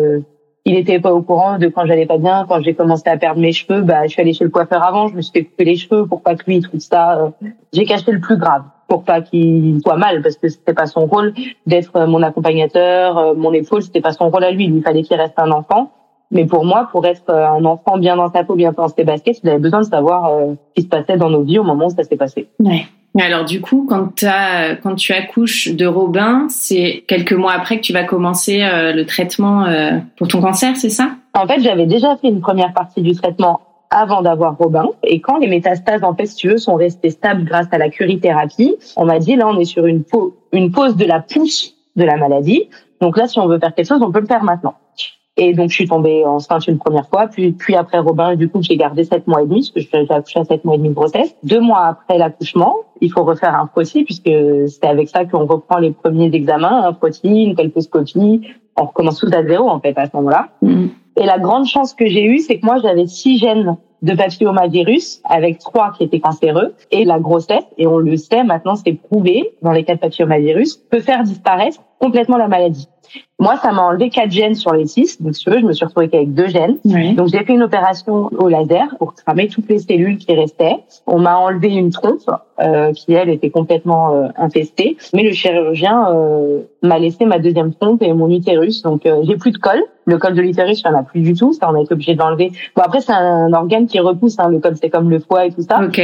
il 0.67 0.77
était 0.77 0.99
pas 0.99 1.13
au 1.13 1.23
courant 1.23 1.59
de 1.59 1.69
quand 1.69 1.85
j'allais 1.87 2.07
pas 2.07 2.19
bien, 2.19 2.47
quand 2.49 2.63
j'ai 2.63 2.75
commencé 2.75 3.03
à 3.07 3.17
perdre 3.19 3.41
mes 3.41 3.53
cheveux, 3.53 3.83
bah 3.83 4.05
je 4.05 4.09
suis 4.09 4.23
allée 4.23 4.33
chez 4.33 4.45
le 4.45 4.51
coiffeur 4.51 4.83
avant, 4.83 5.09
je 5.09 5.15
me 5.15 5.21
suis 5.21 5.33
fait 5.33 5.45
couper 5.45 5.65
les 5.65 5.77
cheveux 5.77 6.07
pour 6.07 6.23
pas 6.23 6.37
que 6.37 6.45
lui 6.47 6.61
trouve 6.61 6.81
ça. 6.81 7.19
Euh, 7.19 7.31
j'ai 7.73 7.85
caché 7.85 8.11
le 8.11 8.21
plus 8.21 8.39
grave 8.39 8.63
pour 8.89 9.05
pas 9.05 9.21
qu'il 9.21 9.81
soit 9.83 9.97
mal 9.97 10.23
parce 10.23 10.37
que 10.37 10.49
c'était 10.49 10.73
pas 10.73 10.87
son 10.87 11.07
rôle 11.07 11.35
d'être 11.67 12.07
mon 12.07 12.23
accompagnateur, 12.23 13.19
euh, 13.19 13.35
mon 13.35 13.53
épaule, 13.53 13.83
c'était 13.83 14.01
pas 14.01 14.13
son 14.13 14.31
rôle 14.31 14.45
à 14.45 14.51
lui, 14.51 14.65
il 14.65 14.83
fallait 14.83 15.03
qu'il 15.03 15.17
reste 15.17 15.35
un 15.39 15.51
enfant. 15.51 15.91
Mais 16.31 16.47
pour 16.47 16.65
moi, 16.65 16.89
pour 16.91 17.07
être 17.07 17.31
un 17.31 17.65
enfant 17.67 17.99
bien 17.99 18.17
dans 18.17 18.33
sa 18.33 18.43
peau, 18.43 18.55
bien 18.55 18.73
dans 18.73 18.89
ses 18.89 19.05
baskets, 19.05 19.41
il 19.45 19.51
avait 19.51 19.59
besoin 19.59 19.81
de 19.81 19.87
savoir 19.87 20.31
euh, 20.31 20.55
ce 20.69 20.75
qui 20.75 20.83
se 20.83 20.89
passait 20.89 21.19
dans 21.19 21.29
nos 21.29 21.43
vies 21.43 21.59
au 21.59 21.63
moment 21.63 21.87
où 21.87 21.91
ça 21.91 22.03
s'est 22.03 22.17
passé. 22.17 22.49
Ouais. 22.59 22.87
Alors 23.21 23.45
du 23.45 23.61
coup, 23.61 23.87
quand, 23.89 24.25
quand 24.83 24.95
tu 24.97 25.13
accouches 25.13 25.73
de 25.73 25.87
Robin, 25.87 26.47
c'est 26.49 27.05
quelques 27.07 27.33
mois 27.33 27.53
après 27.53 27.77
que 27.77 27.83
tu 27.83 27.93
vas 27.93 28.05
commencer 28.05 28.63
euh, 28.63 28.93
le 28.93 29.07
traitement 29.07 29.67
euh, 29.67 29.99
pour 30.17 30.27
ton 30.27 30.41
cancer, 30.41 30.77
c'est 30.77 30.91
ça? 30.91 31.11
En 31.33 31.47
fait, 31.47 31.61
j'avais 31.61 31.87
déjà 31.87 32.17
fait 32.17 32.29
une 32.29 32.41
première 32.41 32.73
partie 32.73 33.03
du 33.03 33.15
traitement 33.15 33.61
avant 33.91 34.23
d'avoir 34.23 34.57
Robin. 34.59 34.89
Et 35.05 35.21
quand 35.21 35.39
les 35.39 35.47
métastases, 35.47 36.03
en 36.03 36.17
sont 36.57 36.75
restées 36.75 37.11
stables 37.11 37.45
grâce 37.45 37.69
à 37.71 37.79
la 37.79 37.89
curithérapie, 37.89 38.75
on 38.97 39.05
m'a 39.05 39.21
dit, 39.21 39.37
là, 39.37 39.47
on 39.47 39.59
est 39.61 39.65
sur 39.65 39.87
une, 39.87 40.03
une 40.53 40.73
pause 40.73 40.97
de 40.97 41.05
la 41.05 41.21
pousse 41.21 41.75
de 41.95 42.05
la 42.05 42.17
maladie. 42.17 42.69
Donc 43.01 43.17
là, 43.17 43.29
si 43.29 43.39
on 43.39 43.47
veut 43.47 43.61
faire 43.61 43.75
quelque 43.75 43.87
chose, 43.87 44.03
on 44.03 44.11
peut 44.11 44.21
le 44.21 44.27
faire 44.27 44.43
maintenant. 44.43 44.75
Et 45.37 45.53
donc, 45.53 45.71
je 45.71 45.75
suis 45.75 45.89
tombée 45.89 46.25
enceinte 46.25 46.69
une 46.69 46.79
première 46.79 47.09
fois, 47.09 47.27
puis, 47.27 47.51
puis 47.53 47.75
après 47.75 47.99
Robin, 47.99 48.37
du 48.37 48.49
coup, 48.49 48.63
j'ai 48.63 48.77
gardé 48.77 49.03
sept 49.03 49.27
mois 49.27 49.43
et 49.43 49.47
demi, 49.47 49.69
parce 49.75 49.87
que 49.87 50.07
j'ai 50.07 50.15
accouché 50.15 50.39
à 50.39 50.45
sept 50.45 50.65
mois 50.65 50.77
et 50.77 50.79
demi 50.79 50.91
de 50.91 50.95
grossesse. 50.95 51.35
Deux 51.43 51.61
mois 51.61 51.87
après 51.87 52.19
l'accouchement, 52.19 52.77
il 53.01 53.11
faut 53.11 53.25
refaire 53.25 53.55
un 53.57 53.67
frottis, 53.67 54.05
puisque 54.05 54.31
c'est 54.69 54.85
avec 54.85 55.09
ça 55.09 55.25
qu'on 55.25 55.47
reprend 55.47 55.79
les 55.79 55.91
premiers 55.91 56.33
examens, 56.33 56.85
un 56.85 56.95
frottis, 56.95 57.45
une 57.45 57.57
colposcopie. 57.57 58.43
On 58.77 58.85
recommence 58.85 59.19
tout 59.19 59.31
à 59.33 59.45
zéro, 59.45 59.69
en 59.69 59.81
fait, 59.81 59.99
à 59.99 60.07
ce 60.07 60.17
moment-là. 60.17 60.51
Mm. 60.63 60.87
Et 61.17 61.27
la 61.27 61.39
grande 61.39 61.67
chance 61.67 61.95
que 61.95 62.07
j'ai 62.07 62.25
eue, 62.25 62.39
c'est 62.39 62.61
que 62.61 62.67
moi, 62.67 62.79
j'avais 62.81 63.07
six 63.07 63.39
gènes 63.39 63.77
de 64.03 64.15
papillomavirus 64.15 65.21
avec 65.25 65.59
trois 65.59 65.93
qui 65.93 66.05
étaient 66.05 66.21
cancéreux 66.21 66.75
et 66.91 67.05
la 67.05 67.19
grossesse 67.19 67.65
et 67.79 67.87
on 67.87 67.99
le 67.99 68.17
sait 68.17 68.45
maintenant 68.45 68.75
c'est 68.77 68.93
prouvé 68.93 69.55
dans 69.63 69.73
les 69.73 69.85
cas 69.85 69.95
de 69.95 70.01
papillomavirus 70.01 70.77
peut 70.91 71.01
faire 71.01 71.23
disparaître 71.23 71.81
complètement 71.99 72.37
la 72.37 72.49
maladie. 72.49 72.89
Moi, 73.41 73.57
ça 73.57 73.73
m'a 73.73 73.83
enlevé 73.83 74.11
quatre 74.11 74.31
gènes 74.31 74.55
sur 74.55 74.73
les 74.73 74.87
six. 74.87 75.21
Donc, 75.21 75.35
si 75.35 75.45
tu 75.45 75.51
veux, 75.51 75.59
je 75.59 75.65
me 75.65 75.73
suis 75.73 75.85
retrouvée 75.85 76.09
avec 76.13 76.35
deux 76.35 76.47
gènes. 76.47 76.77
Donc, 77.15 77.29
j'ai 77.29 77.45
fait 77.45 77.53
une 77.53 77.63
opération 77.63 78.31
au 78.39 78.49
laser 78.49 78.95
pour 78.99 79.15
cramer 79.15 79.49
toutes 79.49 79.69
les 79.69 79.81
cellules 79.81 80.19
qui 80.19 80.33
restaient. 80.35 80.77
On 81.07 81.19
m'a 81.19 81.37
enlevé 81.37 81.69
une 81.75 81.91
trompe 81.91 82.31
euh, 82.61 82.93
qui, 82.93 83.13
elle, 83.13 83.31
était 83.31 83.51
complètement 83.51 84.15
euh, 84.15 84.29
infestée. 84.37 84.97
Mais 85.13 85.25
le 85.25 85.33
chirurgien 85.33 86.13
euh, 86.13 86.63
m'a 86.83 86.99
laissé 86.99 87.25
ma 87.25 87.39
deuxième 87.39 87.75
trompe 87.75 88.03
et 88.03 88.13
mon 88.13 88.31
utérus. 88.31 88.83
Donc, 88.83 89.05
euh, 89.05 89.23
j'ai 89.25 89.37
plus 89.37 89.51
de 89.51 89.59
col. 89.59 89.83
Le 90.07 90.19
col 90.19 90.35
de 90.35 90.43
l'utérus, 90.43 90.83
il 90.85 90.89
n'y 90.89 90.95
en 90.95 91.01
a 91.01 91.03
plus 91.03 91.21
du 91.21 91.35
tout. 91.35 91.53
Ça, 91.53 91.71
on 91.71 91.75
a 91.75 91.81
été 91.81 91.93
obligé 91.93 92.15
d'enlever. 92.15 92.53
Bon, 92.77 92.83
après, 92.83 93.01
c'est 93.01 93.13
un 93.13 93.53
organe 93.53 93.84
qui 93.87 94.01
repousse. 94.01 94.39
Hein. 94.39 94.49
Le 94.49 94.59
col, 94.61 94.77
c'est 94.77 94.91
comme 94.91 95.11
le 95.11 95.19
foie 95.19 95.47
et 95.47 95.53
tout 95.53 95.63
ça. 95.63 95.83
Ok. 95.83 96.01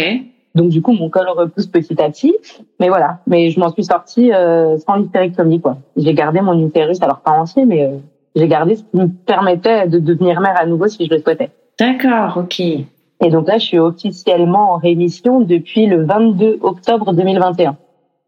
Donc 0.55 0.69
du 0.71 0.83
coup, 0.83 0.93
mon 0.93 1.09
col 1.09 1.29
repousse 1.29 1.67
petit 1.67 2.01
à 2.01 2.11
petit. 2.11 2.35
Mais 2.81 2.89
voilà, 2.89 3.21
mais 3.27 3.51
je 3.51 3.61
m'en 3.61 3.71
suis 3.71 3.85
sortie 3.85 4.33
euh, 4.33 4.77
sans 4.79 4.97
l'hystérectomie 4.97 5.61
quoi. 5.61 5.79
J'ai 5.97 6.15
gardé 6.15 6.41
mon 6.41 6.59
utérus, 6.67 7.01
alors 7.03 7.21
pas 7.21 7.33
entier, 7.33 7.65
mais 7.67 7.85
euh, 7.85 7.99
j'ai 8.35 8.49
gardé 8.49 8.77
ce 8.77 8.83
qui 8.83 8.97
me 8.97 9.07
permettait 9.09 9.87
de 9.89 9.99
devenir 9.99 10.41
mère 10.41 10.59
à 10.59 10.67
nouveau 10.67 10.89
si 10.89 11.07
je 11.07 11.15
le 11.15 11.21
souhaitais. 11.21 11.51
D'accord, 11.79 12.37
ok. 12.37 12.61
Et 12.61 13.29
donc 13.31 13.49
là, 13.49 13.59
je 13.59 13.65
suis 13.65 13.79
officiellement 13.79 14.73
en 14.73 14.77
rémission 14.77 15.41
depuis 15.41 15.87
le 15.87 16.05
22 16.05 16.59
octobre 16.63 17.13
2021. 17.13 17.77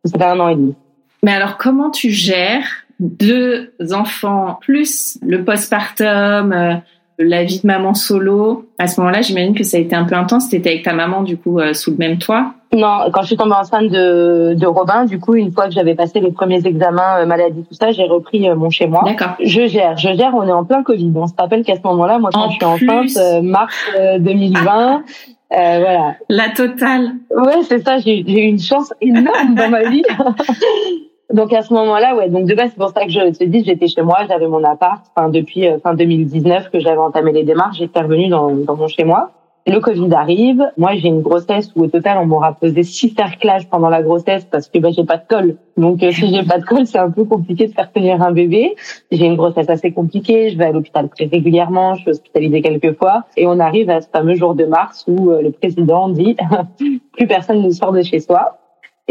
Ça 0.05 0.19
fait 0.19 0.25
un 0.25 0.39
an 0.41 0.49
et 0.49 0.57
demi. 0.57 0.75
Mais 1.23 1.33
alors, 1.33 1.57
comment 1.57 1.91
tu 1.91 2.11
gères 2.11 2.67
deux 3.01 3.73
enfants 3.93 4.59
plus 4.61 5.19
le 5.23 5.45
postpartum 5.45 6.53
euh, 6.53 6.75
la 7.19 7.45
vie 7.45 7.61
de 7.61 7.67
maman 7.67 7.95
solo, 7.95 8.67
à 8.79 8.87
ce 8.87 9.01
moment-là, 9.01 9.23
j'imagine 9.23 9.55
que 9.55 9.65
ça 9.65 9.77
a 9.77 9.81
été 9.81 9.95
un 9.95 10.05
peu 10.05 10.15
intense. 10.15 10.49
T'étais 10.49 10.71
avec 10.71 10.83
ta 10.83 10.93
maman, 10.93 11.23
du 11.23 11.37
coup, 11.37 11.59
euh, 11.59 11.75
sous 11.75 11.91
le 11.93 11.97
même 11.97 12.19
toit? 12.19 12.55
Non, 12.75 13.11
quand 13.13 13.23
je 13.23 13.29
suis 13.29 13.37
tombée 13.37 13.55
enceinte 13.55 13.91
de, 13.91 14.55
de 14.55 14.67
Robin, 14.67 15.05
du 15.05 15.21
coup, 15.21 15.35
une 15.35 15.53
fois 15.53 15.67
que 15.67 15.73
j'avais 15.73 15.95
passé 15.95 16.21
les 16.21 16.33
premiers 16.33 16.67
examens, 16.67 17.21
euh, 17.21 17.27
maladie, 17.27 17.65
tout 17.65 17.75
ça, 17.75 17.93
j'ai 17.93 18.05
repris 18.05 18.49
euh, 18.49 18.57
mon 18.57 18.71
chez 18.71 18.87
moi. 18.87 19.03
D'accord. 19.05 19.37
Je 19.41 19.67
gère, 19.67 19.97
je 19.99 20.15
gère. 20.15 20.35
On 20.35 20.47
est 20.47 20.53
en 20.53 20.65
plein 20.65 20.83
Covid. 20.83 21.13
On 21.15 21.27
se 21.27 21.35
rappelle 21.39 21.65
qu'à 21.65 21.77
ce 21.77 21.83
moment-là, 21.85 22.19
moi, 22.19 22.31
quand 22.33 22.51
je 22.51 22.57
suis 22.57 22.91
enceinte, 22.91 23.43
mars 23.43 23.77
2020. 24.19 25.03
voilà. 25.51 26.15
La 26.31 26.49
totale. 26.49 27.13
Ouais, 27.31 27.63
c'est 27.69 27.85
ça. 27.85 27.99
J'ai 27.99 28.21
eu 28.21 28.47
une 28.47 28.61
chance 28.61 28.93
énorme 29.01 29.55
dans 29.55 29.69
ma 29.69 29.89
vie. 29.89 30.03
Donc 31.33 31.53
à 31.53 31.63
ce 31.63 31.73
moment-là, 31.73 32.17
ouais. 32.17 32.29
Donc 32.29 32.47
de 32.47 32.55
base, 32.55 32.71
c'est 32.71 32.79
pour 32.79 32.91
ça 32.91 33.05
que 33.05 33.11
je 33.11 33.31
te 33.31 33.45
dis, 33.45 33.65
j'étais 33.65 33.89
chez 33.89 34.03
moi, 34.03 34.19
j'avais 34.29 34.49
mon 34.49 34.63
appart. 34.65 35.05
Enfin 35.15 35.29
depuis 35.29 35.67
euh, 35.67 35.79
fin 35.79 35.95
2019 35.95 36.71
que 36.71 36.81
j'avais 36.81 36.99
entamé 36.99 37.33
les 37.33 37.45
démarches, 37.45 37.79
j'étais 37.79 38.01
revenue 38.01 38.29
dans, 38.29 38.51
dans 38.51 38.77
mon 38.77 38.89
chez 38.89 39.05
moi. 39.05 39.31
Le 39.65 39.79
Covid 39.79 40.13
arrive. 40.13 40.73
Moi, 40.77 40.95
j'ai 40.97 41.07
une 41.07 41.23
grossesse 41.23 41.71
où 41.77 41.85
au 41.85 41.87
total, 41.87 42.19
on 42.19 42.27
m'aura 42.27 42.53
posé 42.53 42.83
six 42.83 43.11
cerclages 43.11 43.69
pendant 43.69 43.89
la 43.89 44.03
grossesse 44.03 44.45
parce 44.45 44.69
que 44.69 44.79
ben, 44.81 44.93
j'ai 44.93 45.05
pas 45.05 45.19
de 45.19 45.27
colle. 45.29 45.57
Donc, 45.77 46.03
euh, 46.03 46.11
si 46.13 46.35
j'ai 46.35 46.43
pas 46.43 46.59
de 46.59 46.65
colle, 46.65 46.87
c'est 46.87 46.99
un 46.99 47.11
peu 47.11 47.25
compliqué 47.25 47.69
de 47.69 47.73
faire 47.73 47.93
tenir 47.93 48.21
un 48.23 48.33
bébé. 48.33 48.75
J'ai 49.13 49.27
une 49.27 49.37
grossesse 49.37 49.71
assez 49.71 49.93
compliquée. 49.93 50.51
Je 50.51 50.59
vais 50.59 50.65
à 50.65 50.73
l'hôpital 50.73 51.09
très 51.09 51.27
régulièrement. 51.27 51.95
Je 51.95 52.03
suis 52.03 52.11
hospitalisée 52.11 52.61
quelques 52.61 52.99
fois. 52.99 53.25
Et 53.37 53.47
on 53.47 53.61
arrive 53.61 53.89
à 53.89 54.01
ce 54.01 54.09
fameux 54.09 54.35
jour 54.35 54.57
de 54.57 54.65
mars 54.65 55.05
où 55.07 55.31
euh, 55.31 55.43
le 55.43 55.53
président 55.53 56.09
dit 56.09 56.37
plus 57.13 57.27
personne 57.29 57.63
ne 57.63 57.71
sort 57.71 57.93
de 57.93 58.03
chez 58.03 58.19
soi. 58.19 58.59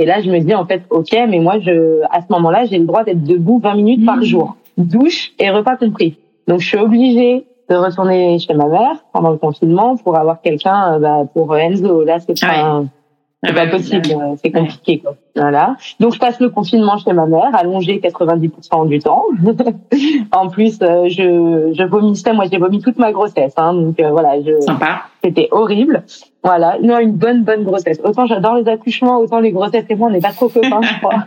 Et 0.02 0.06
là, 0.06 0.20
je 0.20 0.32
me 0.32 0.40
dis 0.40 0.56
en 0.56 0.66
fait, 0.66 0.82
ok, 0.90 1.16
mais 1.30 1.38
moi, 1.38 1.60
je, 1.60 2.02
à 2.10 2.22
ce 2.22 2.26
moment-là, 2.32 2.66
j'ai 2.66 2.80
le 2.80 2.86
droit 2.86 3.04
d'être 3.04 3.24
debout 3.24 3.60
20 3.60 3.76
minutes 3.76 4.04
par 4.04 4.18
mmh. 4.18 4.24
jour, 4.24 4.56
douche 4.78 5.32
et 5.38 5.52
repas 5.52 5.78
compris. 5.78 6.18
Donc, 6.48 6.60
je 6.60 6.68
suis 6.70 6.78
obligée 6.80 7.46
de 7.70 7.76
retourner 7.76 8.40
chez 8.40 8.56
ma 8.56 8.66
mère 8.66 9.06
pendant 9.14 9.30
le 9.30 9.38
confinement 9.38 9.98
pour 9.98 10.18
avoir 10.18 10.42
quelqu'un 10.42 10.96
euh, 10.96 11.00
bah, 11.00 11.26
pour 11.32 11.56
Enzo. 11.56 12.04
Là, 12.04 12.20
c'est 12.20 12.34
pas, 12.42 12.84
c'est 13.44 13.54
pas 13.54 13.68
possible, 13.68 14.10
c'est 14.42 14.52
compliqué 14.52 14.98
quoi. 14.98 15.14
Voilà. 15.36 15.76
Donc 16.00 16.14
je 16.14 16.20
passe 16.20 16.40
le 16.40 16.50
confinement 16.50 16.98
chez 16.98 17.14
ma 17.14 17.26
mère, 17.26 17.50
allongé 17.54 18.00
90% 18.00 18.88
du 18.88 19.00
temps. 19.00 19.26
en 20.32 20.50
plus, 20.50 20.78
euh, 20.82 21.08
je, 21.08 21.74
je 21.74 21.84
vomissais, 21.84 22.34
moi 22.34 22.46
j'ai 22.52 22.58
vomi 22.58 22.82
toute 22.82 22.98
ma 22.98 23.14
grossesse, 23.14 23.54
hein, 23.56 23.74
donc 23.74 24.00
euh, 24.00 24.10
voilà, 24.10 24.42
je, 24.42 24.52
c'était 25.24 25.48
horrible. 25.52 26.04
Voilà, 26.44 26.78
non, 26.82 26.98
une 26.98 27.14
bonne 27.14 27.44
bonne 27.44 27.64
grossesse. 27.64 28.02
Autant 28.04 28.26
j'adore 28.26 28.56
les 28.56 28.68
accouchements, 28.68 29.20
autant 29.20 29.40
les 29.40 29.52
grossesses 29.52 29.86
et 29.90 29.96
moi 29.96 30.10
on 30.10 30.12
n'est 30.12 30.20
pas 30.20 30.32
trop 30.34 30.50
copains, 30.50 30.82
je 30.82 31.00
crois. 31.00 31.24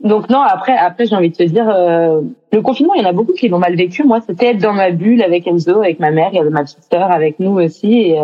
donc 0.00 0.28
non, 0.28 0.42
après 0.42 0.76
après 0.76 1.06
j'ai 1.06 1.16
envie 1.16 1.30
de 1.30 1.36
te 1.36 1.42
dire, 1.42 1.68
euh, 1.68 2.20
le 2.52 2.62
confinement, 2.62 2.94
il 2.94 3.02
y 3.02 3.04
en 3.04 3.08
a 3.08 3.12
beaucoup 3.12 3.32
qui 3.32 3.48
l'ont 3.48 3.58
mal 3.58 3.74
vécu. 3.74 4.04
Moi, 4.04 4.20
c'était 4.20 4.48
être 4.48 4.58
dans 4.60 4.72
ma 4.72 4.90
bulle 4.90 5.22
avec 5.22 5.46
Enzo, 5.46 5.78
avec 5.78 5.98
ma 5.98 6.10
mère, 6.10 6.28
il 6.32 6.36
y 6.36 6.40
avait 6.40 6.50
ma 6.50 6.62
petite 6.62 6.84
sœur 6.92 7.10
avec 7.10 7.40
nous 7.40 7.60
aussi. 7.60 7.92
Et 7.92 8.16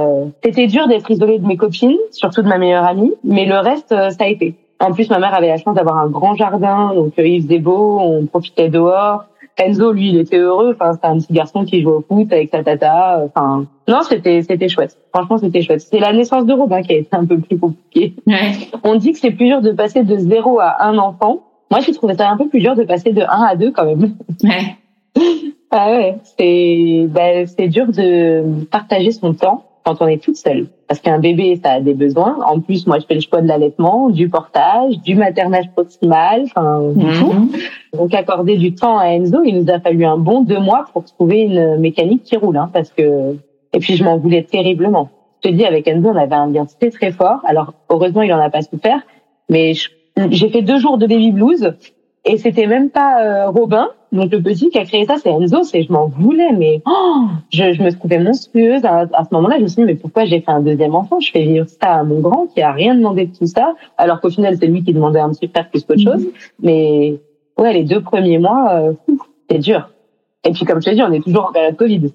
c'était 0.43 0.67
dur 0.67 0.89
d'être 0.89 1.09
isolée 1.11 1.39
de 1.39 1.47
mes 1.47 1.57
copines, 1.57 1.97
surtout 2.11 2.43
de 2.43 2.49
ma 2.49 2.59
meilleure 2.59 2.85
amie, 2.85 3.13
mais 3.23 3.47
le 3.47 3.57
reste, 3.57 3.91
ça 3.91 4.25
a 4.25 4.27
été. 4.27 4.57
En 4.79 4.93
plus, 4.93 5.09
ma 5.09 5.19
mère 5.19 5.35
avait 5.35 5.49
la 5.49 5.57
chance 5.57 5.75
d'avoir 5.75 5.99
un 5.99 6.09
grand 6.09 6.35
jardin, 6.35 6.95
donc 6.95 7.19
euh, 7.19 7.27
il 7.27 7.43
faisait 7.43 7.59
beau, 7.59 7.99
on 7.99 8.27
profitait 8.27 8.69
dehors. 8.69 9.25
Enzo, 9.59 9.91
lui, 9.93 10.11
il 10.11 10.19
était 10.19 10.37
heureux. 10.37 10.77
Enfin, 10.79 10.93
c'était 10.93 11.07
un 11.07 11.17
petit 11.17 11.33
garçon 11.33 11.65
qui 11.65 11.81
jouait 11.81 11.93
au 11.93 12.05
foot 12.07 12.31
avec 12.31 12.51
sa 12.51 12.63
tata. 12.63 13.23
Enfin, 13.25 13.65
non, 13.89 14.03
c'était 14.03 14.43
c'était 14.43 14.69
chouette. 14.69 14.99
Franchement, 15.15 15.39
c'était 15.39 15.63
chouette. 15.63 15.81
C'est 15.81 15.99
la 15.99 16.13
naissance 16.13 16.45
de 16.45 16.53
Robin 16.53 16.83
qui 16.83 16.93
a 16.93 16.97
été 16.97 17.09
un 17.13 17.25
peu 17.25 17.39
plus 17.39 17.59
compliquée. 17.59 18.15
On 18.85 18.97
dit 18.97 19.13
que 19.13 19.19
c'est 19.19 19.31
plus 19.31 19.47
dur 19.47 19.63
de 19.63 19.73
passer 19.73 20.03
de 20.03 20.17
zéro 20.19 20.61
à 20.61 20.85
un 20.85 20.99
enfant. 20.99 21.41
Moi, 21.71 21.81
j'ai 21.81 21.93
trouvé 21.93 22.15
ça 22.15 22.31
un 22.31 22.37
peu 22.37 22.49
plus 22.49 22.61
dur 22.61 22.75
de 22.75 22.85
passer 22.85 23.13
de 23.13 23.23
un 23.23 23.45
à 23.45 23.57
deux 23.57 23.73
quand 23.73 23.87
même. 23.87 24.15
Ouais. 24.45 24.77
ah 25.71 25.91
ouais, 25.91 26.19
c'est 26.39 27.07
ben, 27.09 27.47
c'est 27.47 27.69
dur 27.69 27.87
de 27.87 28.65
partager 28.67 29.11
son 29.11 29.33
temps 29.33 29.65
quand 29.87 30.03
on 30.03 30.09
est 30.09 30.21
toute 30.21 30.37
seule. 30.37 30.67
Parce 30.89 31.01
qu'un 31.01 31.21
bébé, 31.21 31.61
ça 31.63 31.75
a 31.75 31.81
des 31.81 31.95
besoins. 31.95 32.39
En 32.45 32.59
plus, 32.61 32.89
moi, 32.89 32.99
je 32.99 33.07
fais 33.07 33.15
le 33.15 33.21
choix 33.21 33.41
de 33.41 33.47
l'allaitement, 33.47 34.11
du 34.11 34.29
portage, 34.29 34.99
du 34.99 35.15
maternage 35.15 35.71
proximal, 35.71 36.43
enfin, 36.43 36.91
du 36.95 37.07
mhm. 37.07 37.15
tout. 37.21 37.53
Donc, 37.97 38.13
accorder 38.13 38.57
du 38.57 38.75
temps 38.75 38.99
à 38.99 39.07
Enzo, 39.07 39.45
il 39.45 39.63
nous 39.63 39.71
a 39.71 39.79
fallu 39.79 40.05
un 40.05 40.19
bon 40.19 40.43
deux 40.43 40.59
mois 40.59 40.87
pour 40.93 41.05
trouver 41.05 41.43
une 41.43 41.79
mécanique 41.79 42.25
qui 42.25 42.37
roule, 42.37 42.57
hein, 42.57 42.69
parce 42.73 42.91
que, 42.91 43.37
et 43.73 43.79
puis 43.79 43.95
je 43.95 44.03
m'en 44.03 44.19
voulais 44.19 44.43
terriblement. 44.43 45.09
Je 45.45 45.51
te 45.51 45.55
dis, 45.55 45.65
avec 45.65 45.87
Enzo, 45.87 46.09
on 46.09 46.17
avait 46.17 46.35
un 46.35 46.51
lien 46.51 46.67
très 46.67 46.91
très 46.91 47.13
fort. 47.13 47.39
Alors, 47.45 47.73
heureusement, 47.89 48.23
il 48.23 48.33
en 48.33 48.41
a 48.41 48.51
pas 48.51 48.63
souffert, 48.63 49.03
mais 49.49 49.75
j'ai 50.31 50.49
fait 50.49 50.63
deux 50.63 50.79
jours 50.81 50.99
de 50.99 51.07
baby 51.07 51.31
blues 51.31 51.75
et 52.27 52.39
c'était 52.39 52.67
même 52.67 52.91
pas 52.91 53.23
euh, 53.23 53.51
Robin, 53.51 53.89
donc 54.11 54.33
le 54.33 54.43
petit 54.43 54.69
qui 54.71 54.79
a 54.79 54.85
créé 54.85 55.05
ça, 55.05 55.15
c'est 55.17 55.31
Enzo. 55.31 55.63
C'est 55.63 55.83
je 55.83 55.93
m'en 55.93 56.09
voulais, 56.09 56.53
mais 56.53 56.83
oh, 56.85 57.27
je, 57.53 57.73
je, 57.73 57.83
me 57.83 57.91
trouvais 57.93 58.19
monstrueuse 58.19 58.85
à, 58.85 59.07
ce 59.07 59.35
moment-là. 59.35 59.57
Je 59.59 59.63
me 59.63 59.69
suis 59.69 59.83
dit 59.83 59.87
mais 59.87 59.95
pourquoi 59.95 60.25
j'ai 60.25 60.41
fait 60.41 60.51
un 60.51 60.61
deuxième 60.61 60.95
enfant? 60.97 61.21
Je 61.21 61.31
fais 61.31 61.45
vivre 61.45 61.67
ça 61.69 61.95
à 61.95 62.03
mon 62.03 62.19
grand 62.19 62.47
qui 62.47 62.61
a 62.63 62.73
rien 62.73 62.97
demandé 62.97 63.27
de 63.27 63.37
tout 63.37 63.47
ça, 63.47 63.75
alors 63.97 64.21
qu'au 64.21 64.31
final 64.31 64.57
c'est 64.59 64.67
lui 64.67 64.83
qui 64.83 64.93
demandait 64.93 65.21
un 65.21 65.31
petit 65.31 65.47
frère 65.47 65.71
plus 65.71 65.85
qu'autre 65.85 66.03
chose. 66.03 66.27
Mais 66.61 67.21
ouais, 67.59 67.73
les 67.73 67.85
deux 67.85 68.03
premiers 68.03 68.39
mois, 68.39 68.71
euh, 68.73 68.93
c'est 69.49 69.59
dur. 69.59 69.89
Et 70.45 70.51
puis 70.51 70.65
comme 70.65 70.83
je 70.83 70.91
te 70.91 70.95
dis, 70.95 71.03
on 71.03 71.13
est 71.13 71.23
toujours 71.23 71.47
en 71.49 71.53
période 71.53 71.77
Covid. 71.77 72.13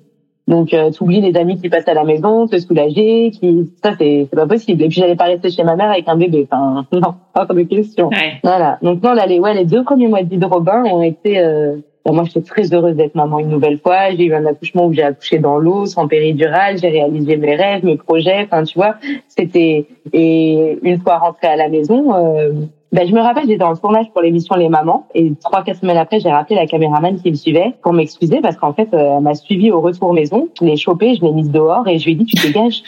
Donc 0.47 0.73
euh, 0.73 0.91
tu 0.91 1.03
oublies 1.03 1.21
les 1.21 1.37
amis 1.37 1.59
qui 1.59 1.69
passent 1.69 1.87
à 1.87 1.93
la 1.93 2.03
maison, 2.03 2.47
te 2.47 2.57
soulager, 2.57 3.31
qui 3.31 3.71
ça 3.83 3.93
c'est 3.97 4.27
c'est 4.29 4.35
pas 4.35 4.47
possible. 4.47 4.81
Et 4.83 4.87
puis 4.87 4.99
j'allais 4.99 5.15
pas 5.15 5.25
rester 5.25 5.49
chez 5.49 5.63
ma 5.63 5.75
mère 5.75 5.91
avec 5.91 6.07
un 6.07 6.15
bébé. 6.15 6.47
Enfin 6.51 6.85
non, 6.91 7.15
pas 7.33 7.45
de 7.45 7.61
question. 7.63 8.09
Voilà. 8.43 8.77
Donc 8.81 9.01
non 9.03 9.13
là 9.13 9.25
les 9.25 9.39
ouais 9.39 9.53
les 9.53 9.65
deux 9.65 9.83
premiers 9.83 10.07
mois 10.07 10.23
de 10.23 10.29
vie 10.29 10.37
de 10.37 10.45
Robin 10.45 10.83
ont 10.85 11.01
été 11.01 11.39
euh, 11.39 11.77
moi, 12.09 12.23
j'étais 12.25 12.41
très 12.41 12.73
heureuse 12.73 12.95
d'être 12.95 13.15
maman 13.15 13.39
une 13.39 13.49
nouvelle 13.49 13.79
fois. 13.79 14.11
J'ai 14.11 14.25
eu 14.25 14.33
un 14.33 14.45
accouchement 14.45 14.87
où 14.87 14.93
j'ai 14.93 15.03
accouché 15.03 15.37
dans 15.37 15.57
l'eau, 15.57 15.85
sans 15.85 16.07
péridurale. 16.07 16.77
J'ai 16.79 16.89
réalisé 16.89 17.37
mes 17.37 17.55
rêves, 17.55 17.85
mes 17.85 17.97
projets. 17.97 18.43
Enfin, 18.43 18.63
tu 18.63 18.77
vois, 18.77 18.95
c'était 19.27 19.85
et 20.11 20.79
une 20.81 20.99
fois 20.99 21.19
rentrée 21.19 21.47
à 21.47 21.55
la 21.55 21.69
maison, 21.69 22.13
euh, 22.15 22.53
ben, 22.91 23.07
je 23.07 23.13
me 23.13 23.21
rappelle, 23.21 23.47
j'étais 23.47 23.63
en 23.63 23.75
tournage 23.75 24.11
pour 24.11 24.21
l'émission 24.21 24.55
Les 24.55 24.67
Mamans 24.67 25.07
et 25.15 25.31
trois, 25.41 25.63
quatre 25.63 25.79
semaines 25.79 25.97
après, 25.97 26.19
j'ai 26.19 26.29
rappelé 26.29 26.55
la 26.55 26.67
caméraman 26.67 27.21
qui 27.21 27.29
me 27.29 27.35
suivait 27.35 27.73
pour 27.81 27.93
m'excuser 27.93 28.41
parce 28.41 28.57
qu'en 28.57 28.73
fait, 28.73 28.93
euh, 28.93 29.17
elle 29.17 29.23
m'a 29.23 29.33
suivi 29.33 29.71
au 29.71 29.79
retour 29.79 30.13
maison. 30.13 30.49
Je 30.59 30.65
l'ai 30.65 30.75
chopée, 30.75 31.15
je 31.15 31.21
l'ai 31.21 31.31
mise 31.31 31.49
dehors 31.49 31.87
et 31.87 31.99
je 31.99 32.05
lui 32.05 32.11
ai 32.11 32.15
dit, 32.15 32.25
tu 32.25 32.45
dégages. 32.45 32.83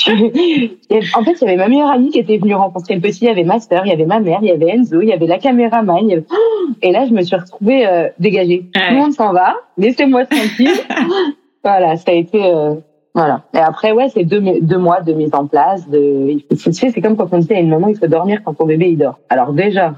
en 0.06 1.24
fait, 1.24 1.32
il 1.32 1.44
y 1.44 1.44
avait 1.44 1.56
ma 1.56 1.68
meilleure 1.68 1.90
amie 1.90 2.10
qui 2.10 2.20
était 2.20 2.38
venue 2.38 2.54
rencontrer 2.54 2.94
le 2.94 3.00
petit, 3.00 3.24
il 3.24 3.28
y 3.28 3.30
avait 3.30 3.42
ma 3.42 3.58
sœur, 3.58 3.84
il 3.84 3.88
y 3.88 3.92
avait 3.92 4.06
ma 4.06 4.20
mère, 4.20 4.38
il 4.42 4.48
y 4.48 4.52
avait 4.52 4.68
Enzo, 4.68 5.00
il 5.00 5.08
y 5.08 5.12
avait 5.12 5.26
la 5.26 5.38
caméraman. 5.38 6.08
Avait... 6.08 6.24
Et 6.82 6.92
là, 6.92 7.06
je 7.06 7.12
me 7.12 7.22
suis 7.22 7.34
retrouvée 7.34 7.84
euh, 7.84 8.08
dégagée. 8.20 8.64
Tout 8.72 8.80
le 8.90 8.96
monde 8.96 9.12
s'en 9.12 9.32
va, 9.32 9.56
laissez-moi 9.76 10.26
tranquille. 10.26 10.70
voilà, 11.64 11.96
ça 11.96 12.12
a 12.12 12.14
été... 12.14 12.44
Euh, 12.44 12.74
voilà. 13.18 13.42
Et 13.52 13.58
après, 13.58 13.90
ouais, 13.90 14.08
c'est 14.10 14.22
deux, 14.22 14.40
deux 14.60 14.78
mois 14.78 15.00
de 15.00 15.12
mise 15.12 15.34
en 15.34 15.44
place. 15.48 15.88
De, 15.88 16.38
c'est 16.54 17.00
comme 17.00 17.16
quand 17.16 17.32
on 17.32 17.38
dit 17.38 17.52
à 17.52 17.58
une 17.58 17.68
maman, 17.68 17.88
il 17.88 17.98
faut 17.98 18.06
dormir 18.06 18.42
quand 18.44 18.54
ton 18.54 18.64
bébé 18.64 18.90
il 18.90 18.96
dort. 18.96 19.18
Alors 19.28 19.52
déjà, 19.52 19.94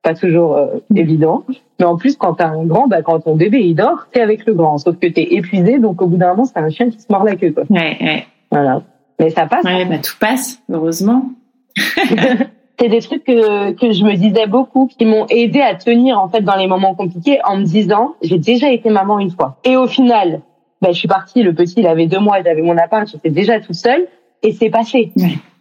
pas 0.00 0.14
toujours 0.14 0.56
euh, 0.56 0.76
évident, 0.94 1.42
mais 1.80 1.86
en 1.86 1.96
plus 1.96 2.16
quand 2.16 2.34
t'as 2.34 2.50
un 2.50 2.64
grand, 2.64 2.86
bah 2.86 3.02
quand 3.02 3.18
ton 3.18 3.34
bébé 3.34 3.62
il 3.62 3.74
dort, 3.74 4.06
t'es 4.12 4.20
avec 4.20 4.46
le 4.46 4.54
grand, 4.54 4.78
sauf 4.78 4.96
que 4.96 5.08
t'es 5.08 5.34
épuisé, 5.34 5.80
donc 5.80 6.00
au 6.02 6.06
bout 6.06 6.18
d'un 6.18 6.28
moment 6.30 6.44
c'est 6.44 6.60
un 6.60 6.70
chien 6.70 6.88
qui 6.88 7.00
se 7.00 7.06
mord 7.10 7.24
la 7.24 7.34
queue. 7.34 7.50
Quoi. 7.50 7.64
Ouais, 7.68 7.96
ouais. 8.00 8.26
Voilà. 8.52 8.82
Mais 9.18 9.30
ça 9.30 9.46
passe. 9.46 9.64
Ouais, 9.64 9.84
bah 9.84 9.98
tout 9.98 10.16
passe, 10.20 10.62
heureusement. 10.70 11.30
c'est 11.76 12.88
des 12.88 13.00
trucs 13.00 13.24
que, 13.24 13.72
que 13.72 13.90
je 13.90 14.04
me 14.04 14.14
disais 14.14 14.46
beaucoup, 14.46 14.86
qui 14.86 15.04
m'ont 15.04 15.26
aidé 15.30 15.60
à 15.60 15.74
tenir 15.74 16.20
en 16.20 16.28
fait 16.28 16.42
dans 16.42 16.56
les 16.56 16.68
moments 16.68 16.94
compliqués, 16.94 17.40
en 17.44 17.56
me 17.56 17.64
disant 17.64 18.14
j'ai 18.22 18.38
déjà 18.38 18.70
été 18.70 18.88
maman 18.88 19.18
une 19.18 19.32
fois. 19.32 19.56
Et 19.64 19.76
au 19.76 19.88
final, 19.88 20.42
ben, 20.82 20.92
je 20.92 20.98
suis 20.98 21.08
partie, 21.08 21.42
le 21.44 21.54
petit, 21.54 21.76
il 21.78 21.86
avait 21.86 22.06
deux 22.06 22.18
mois, 22.18 22.42
j'avais 22.42 22.60
mon 22.60 22.76
appart, 22.76 23.08
j'étais 23.08 23.30
déjà 23.30 23.60
toute 23.60 23.76
seule, 23.76 24.06
et 24.42 24.52
c'est 24.52 24.68
passé. 24.68 25.12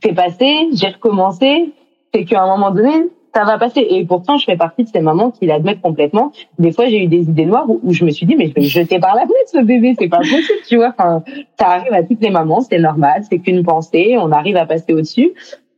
C'est 0.03 0.13
passé, 0.13 0.67
j'ai 0.73 0.87
recommencé, 0.87 1.73
c'est 2.11 2.25
qu'à 2.25 2.41
un 2.41 2.47
moment 2.47 2.71
donné, 2.71 3.07
ça 3.35 3.43
va 3.43 3.59
passer. 3.59 3.85
Et 3.87 4.03
pourtant, 4.03 4.37
je 4.37 4.45
fais 4.45 4.57
partie 4.57 4.83
de 4.83 4.89
ces 4.89 4.99
mamans 4.99 5.29
qui 5.29 5.45
l'admettent 5.45 5.81
complètement. 5.81 6.31
Des 6.57 6.71
fois, 6.71 6.87
j'ai 6.87 7.03
eu 7.03 7.07
des 7.07 7.21
idées 7.21 7.45
noires 7.45 7.67
où, 7.69 7.93
je 7.93 8.03
me 8.03 8.09
suis 8.09 8.25
dit, 8.25 8.35
mais 8.35 8.47
je 8.47 8.55
vais 8.55 8.61
le 8.61 8.67
jeter 8.67 8.99
par 8.99 9.13
la 9.13 9.21
fenêtre, 9.21 9.47
ce 9.51 9.63
bébé, 9.63 9.93
c'est 9.97 10.09
pas 10.09 10.17
possible, 10.17 10.59
tu 10.67 10.77
vois. 10.77 10.89
Enfin, 10.97 11.23
ça 11.59 11.67
arrive 11.67 11.93
à 11.93 12.01
toutes 12.01 12.21
les 12.21 12.31
mamans, 12.31 12.61
c'est 12.61 12.79
normal, 12.79 13.21
c'est 13.29 13.37
qu'une 13.37 13.63
pensée, 13.63 14.17
on 14.17 14.31
arrive 14.31 14.57
à 14.57 14.65
passer 14.65 14.91
au-dessus. 14.91 15.33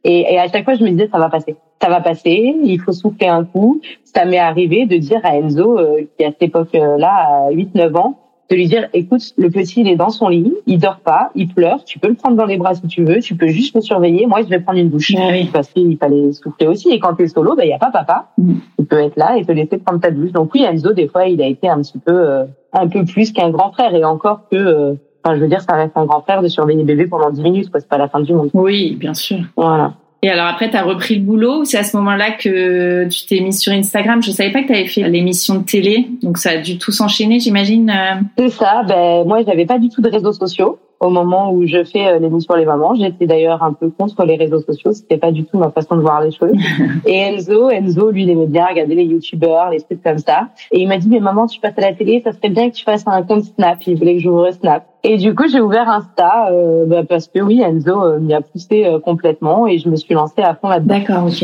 Et, 0.06 0.22
et, 0.22 0.40
à 0.40 0.48
chaque 0.48 0.64
fois, 0.64 0.76
je 0.76 0.84
me 0.84 0.90
disais, 0.90 1.10
ça 1.12 1.20
va 1.20 1.30
passer. 1.30 1.58
Ça 1.82 1.90
va 1.90 2.00
passer, 2.00 2.56
il 2.64 2.80
faut 2.80 2.94
souffler 2.94 3.28
un 3.28 3.44
coup. 3.44 3.82
Ça 4.06 4.24
m'est 4.24 4.38
arrivé 4.38 4.86
de 4.86 4.96
dire 4.96 5.20
à 5.24 5.36
Enzo, 5.36 5.78
euh, 5.78 6.08
qui 6.18 6.24
à 6.24 6.30
cette 6.30 6.44
époque-là, 6.44 7.48
à 7.48 7.52
8-9 7.52 7.98
ans, 7.98 8.20
de 8.50 8.56
lui 8.56 8.68
dire 8.68 8.88
écoute 8.94 9.34
le 9.38 9.50
petit 9.50 9.82
il 9.82 9.88
est 9.88 9.96
dans 9.96 10.10
son 10.10 10.28
lit 10.28 10.54
il 10.68 10.78
dort 10.80 11.00
pas 11.00 11.32
il 11.36 11.48
pleure 11.48 11.84
tu 11.86 12.00
peux 12.00 12.10
le 12.10 12.16
prendre 12.16 12.36
dans 12.36 12.46
les 12.46 12.58
bras 12.58 12.76
si 12.76 12.86
tu 12.88 13.04
veux 13.04 13.20
tu 13.20 13.36
peux 13.36 13.48
juste 13.48 13.76
me 13.76 13.82
surveiller 13.82 14.26
moi 14.26 14.42
je 14.42 14.48
vais 14.48 14.60
prendre 14.60 14.80
une 14.80 14.90
douche. 14.90 15.14
Ah 15.18 15.30
oui. 15.32 15.50
parce 15.52 15.70
qu'il 15.70 15.98
fallait 15.98 16.32
souffler 16.34 16.68
aussi 16.68 16.90
et 16.90 17.00
quand 17.00 17.16
t'es 17.16 17.28
solo 17.28 17.56
ben 17.56 17.64
il 17.64 17.70
y 17.70 17.74
a 17.74 17.80
pas 17.80 17.92
papa. 17.92 18.30
Mm. 18.38 18.54
il 18.80 18.86
peut 18.86 19.00
être 19.00 19.18
là 19.18 19.38
et 19.38 19.46
te 19.46 19.52
laisser 19.52 19.78
prendre 19.78 20.02
ta 20.02 20.12
douche. 20.12 20.32
Donc 20.32 20.54
oui 20.54 20.64
Enzo 20.64 20.94
des 20.94 21.08
fois 21.08 21.26
il 21.26 21.42
a 21.42 21.48
été 21.48 21.70
un 21.70 21.82
petit 21.82 21.98
peu 21.98 22.14
euh, 22.14 22.46
un 22.74 22.88
peu 22.88 23.06
plus 23.06 23.32
qu'un 23.32 23.50
grand 23.50 23.72
frère 23.72 23.94
et 23.96 24.04
encore 24.04 24.42
que 24.52 24.58
euh, 24.58 24.94
enfin 25.24 25.36
je 25.36 25.42
veux 25.42 25.48
dire 25.48 25.62
ça 25.62 25.76
reste 25.76 25.96
un 25.96 26.06
grand 26.06 26.22
frère 26.22 26.42
de 26.42 26.48
surveiller 26.48 26.84
bébé 26.84 27.08
pendant 27.08 27.30
10 27.30 27.42
minutes 27.42 27.72
quoi 27.72 27.80
c'est 27.80 27.90
pas 27.90 27.98
la 27.98 28.10
fin 28.10 28.20
du 28.20 28.34
monde. 28.34 28.50
Oui 28.54 28.96
bien 28.96 29.14
sûr. 29.14 29.40
Voilà 29.56 29.94
et 30.24 30.30
alors 30.30 30.48
après, 30.48 30.72
tu 30.72 30.78
repris 30.78 31.16
le 31.16 31.22
boulot 31.22 31.66
c'est 31.66 31.78
à 31.78 31.84
ce 31.84 31.98
moment-là 31.98 32.32
que 32.32 33.08
tu 33.10 33.26
t'es 33.28 33.42
mise 33.42 33.60
sur 33.60 33.74
Instagram? 33.74 34.24
Je 34.24 34.32
savais 34.32 34.52
pas 34.52 34.62
que 34.62 34.68
tu 34.68 34.74
avais 34.74 34.88
fait 34.88 35.08
l'émission 35.10 35.56
de 35.56 35.64
télé, 35.64 36.08
donc 36.22 36.38
ça 36.38 36.52
a 36.52 36.58
dû 36.58 36.78
tout 36.78 36.92
s'enchaîner, 36.92 37.42
j'imagine. 37.42 37.90
Euh. 37.90 38.22
C'est 38.38 38.50
ça. 38.50 38.84
Ben 38.88 39.26
moi, 39.26 39.44
j'avais 39.46 39.66
pas 39.66 39.78
du 39.78 39.90
tout 39.90 40.02
de 40.02 40.10
réseaux 40.10 40.32
sociaux 40.32 40.80
au 41.04 41.10
moment 41.10 41.52
où 41.52 41.68
je 41.68 41.84
fais 41.84 42.08
euh, 42.08 42.20
l'émission 42.20 42.56
Les 42.56 42.66
Mamans. 42.66 42.96
J'étais 42.96 43.26
d'ailleurs 43.26 43.62
un 43.62 43.74
peu 43.74 43.90
contre 43.90 44.24
les 44.24 44.36
réseaux 44.36 44.62
sociaux. 44.62 44.94
C'était 44.94 45.18
pas 45.18 45.32
du 45.32 45.44
tout 45.44 45.58
ma 45.58 45.70
façon 45.70 45.98
de 45.98 46.02
voir 46.02 46.22
les 46.22 46.32
choses. 46.32 46.54
Et 47.06 47.18
Enzo, 47.18 47.70
Enzo, 47.70 48.10
lui, 48.10 48.24
il 48.24 48.30
aimait 48.30 48.48
bien 48.48 48.66
regarder 48.66 48.96
les 48.96 49.04
youtubeurs, 49.04 49.70
les 49.70 49.82
trucs 49.82 50.02
comme 50.02 50.18
ça. 50.18 50.50
Et 50.72 50.80
il 50.82 50.88
m'a 50.88 50.98
dit, 50.98 51.10
mais 51.10 51.20
maman, 51.20 51.48
tu 51.48 51.60
passes 51.60 51.78
à 51.78 51.82
la 51.82 51.94
télé, 51.94 52.22
ça 52.24 52.32
serait 52.32 52.50
bien 52.50 52.70
que 52.70 52.76
tu 52.76 52.84
fasses 52.84 53.04
un 53.06 53.22
compte 53.24 53.44
Snap. 53.44 53.78
Il 53.86 53.98
voulait 53.98 54.16
que 54.16 54.22
j'ouvre 54.22 54.50
Snap. 54.52 54.86
Et 55.04 55.18
du 55.18 55.36
coup, 55.36 55.44
j'ai 55.50 55.60
ouvert 55.60 55.90
Insta 55.90 56.50
euh, 56.52 56.86
bah, 56.86 57.04
parce 57.08 57.28
que 57.28 57.40
oui, 57.40 57.62
Enzo 57.62 58.02
euh, 58.02 58.20
m'y 58.20 58.34
a 58.34 58.40
poussé 58.42 58.86
euh, 58.86 59.00
complètement 59.00 59.68
et 59.68 59.78
je 59.78 59.90
me 59.90 59.98
suis 59.98 60.14
lancée 60.14 60.42
à 60.42 60.56
fond 60.56 60.70
là-dedans. 60.70 60.98
D'accord, 61.00 61.26
ok. 61.26 61.44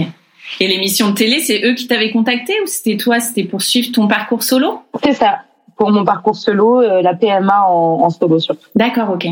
Et 0.62 0.68
l'émission 0.68 1.10
de 1.10 1.16
télé, 1.16 1.42
c'est 1.42 1.62
eux 1.66 1.76
qui 1.76 1.86
t'avaient 1.86 2.12
contacté 2.12 2.54
ou 2.64 2.68
c'était 2.68 2.96
toi 2.96 3.20
C'était 3.20 3.44
pour 3.44 3.62
suivre 3.62 3.92
ton 3.92 4.08
parcours 4.08 4.44
solo? 4.44 4.80
C'est 5.04 5.14
ça, 5.14 5.40
pour 5.78 5.92
mon 5.92 6.06
parcours 6.06 6.38
solo, 6.38 6.82
la 6.82 7.14
PMA 7.14 7.66
en, 7.68 8.02
en 8.02 8.10
solo 8.10 8.40
surtout. 8.40 8.68
D'accord, 8.76 9.12
ok. 9.12 9.28